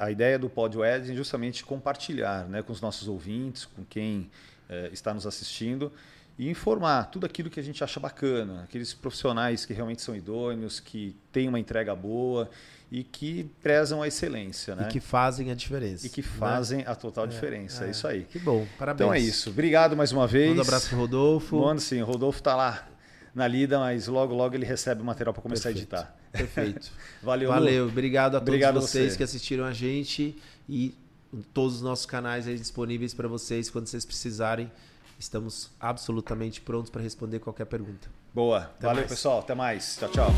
a 0.00 0.10
ideia 0.10 0.38
do 0.38 0.48
Pod 0.48 0.80
é 0.82 1.02
justamente 1.14 1.64
compartilhar 1.64 2.44
né, 2.48 2.62
com 2.62 2.72
os 2.72 2.80
nossos 2.80 3.08
ouvintes, 3.08 3.64
com 3.64 3.84
quem 3.84 4.30
é, 4.68 4.90
está 4.92 5.12
nos 5.12 5.26
assistindo 5.26 5.92
e 6.38 6.48
informar 6.48 7.10
tudo 7.10 7.26
aquilo 7.26 7.50
que 7.50 7.58
a 7.58 7.62
gente 7.62 7.82
acha 7.82 7.98
bacana, 7.98 8.62
aqueles 8.62 8.94
profissionais 8.94 9.66
que 9.66 9.74
realmente 9.74 10.00
são 10.00 10.14
idôneos, 10.14 10.78
que 10.78 11.16
têm 11.32 11.48
uma 11.48 11.58
entrega 11.58 11.94
boa 11.96 12.48
e 12.92 13.02
que 13.02 13.50
prezam 13.60 14.02
a 14.02 14.06
excelência, 14.06 14.76
né? 14.76 14.86
E 14.88 14.92
que 14.92 15.00
fazem 15.00 15.50
a 15.50 15.54
diferença. 15.54 16.06
E 16.06 16.10
que 16.10 16.22
né? 16.22 16.28
fazem 16.28 16.78
né? 16.78 16.84
a 16.86 16.94
total 16.94 17.24
é, 17.24 17.26
diferença, 17.26 17.84
é, 17.84 17.88
é, 17.88 17.90
isso 17.90 18.06
aí. 18.06 18.22
Que 18.22 18.38
bom, 18.38 18.66
parabéns. 18.78 19.00
Então 19.00 19.12
é 19.12 19.18
isso. 19.18 19.50
Obrigado 19.50 19.96
mais 19.96 20.12
uma 20.12 20.28
vez. 20.28 20.56
Um 20.56 20.60
abraço 20.60 20.88
pro 20.90 20.98
Rodolfo. 20.98 21.60
Manda 21.60 21.80
sim, 21.80 22.00
o 22.00 22.06
Rodolfo 22.06 22.38
está 22.38 22.54
lá 22.54 22.86
na 23.34 23.46
lida, 23.46 23.78
mas 23.78 24.06
logo, 24.08 24.34
logo 24.34 24.54
ele 24.54 24.66
recebe 24.66 25.02
o 25.02 25.04
material 25.04 25.32
para 25.32 25.42
começar 25.42 25.70
Perfeito. 25.72 25.94
a 25.94 25.98
editar. 26.00 26.16
Perfeito. 26.32 26.90
Valeu. 27.22 27.48
Valeu. 27.50 27.86
Obrigado 27.86 28.36
a 28.36 28.40
todos 28.40 28.60
vocês 28.88 29.12
você. 29.12 29.16
que 29.16 29.22
assistiram 29.22 29.64
a 29.64 29.72
gente 29.72 30.36
e 30.68 30.94
todos 31.52 31.76
os 31.76 31.82
nossos 31.82 32.06
canais 32.06 32.46
aí 32.46 32.56
disponíveis 32.56 33.14
para 33.14 33.28
vocês 33.28 33.70
quando 33.70 33.86
vocês 33.86 34.04
precisarem. 34.04 34.70
Estamos 35.18 35.70
absolutamente 35.80 36.60
prontos 36.60 36.90
para 36.90 37.02
responder 37.02 37.40
qualquer 37.40 37.64
pergunta. 37.66 38.08
Boa. 38.32 38.58
Até 38.58 38.86
Valeu, 38.86 39.00
mais. 39.02 39.10
pessoal. 39.10 39.40
Até 39.40 39.54
mais. 39.54 39.96
Tchau, 39.98 40.10
tchau. 40.10 40.32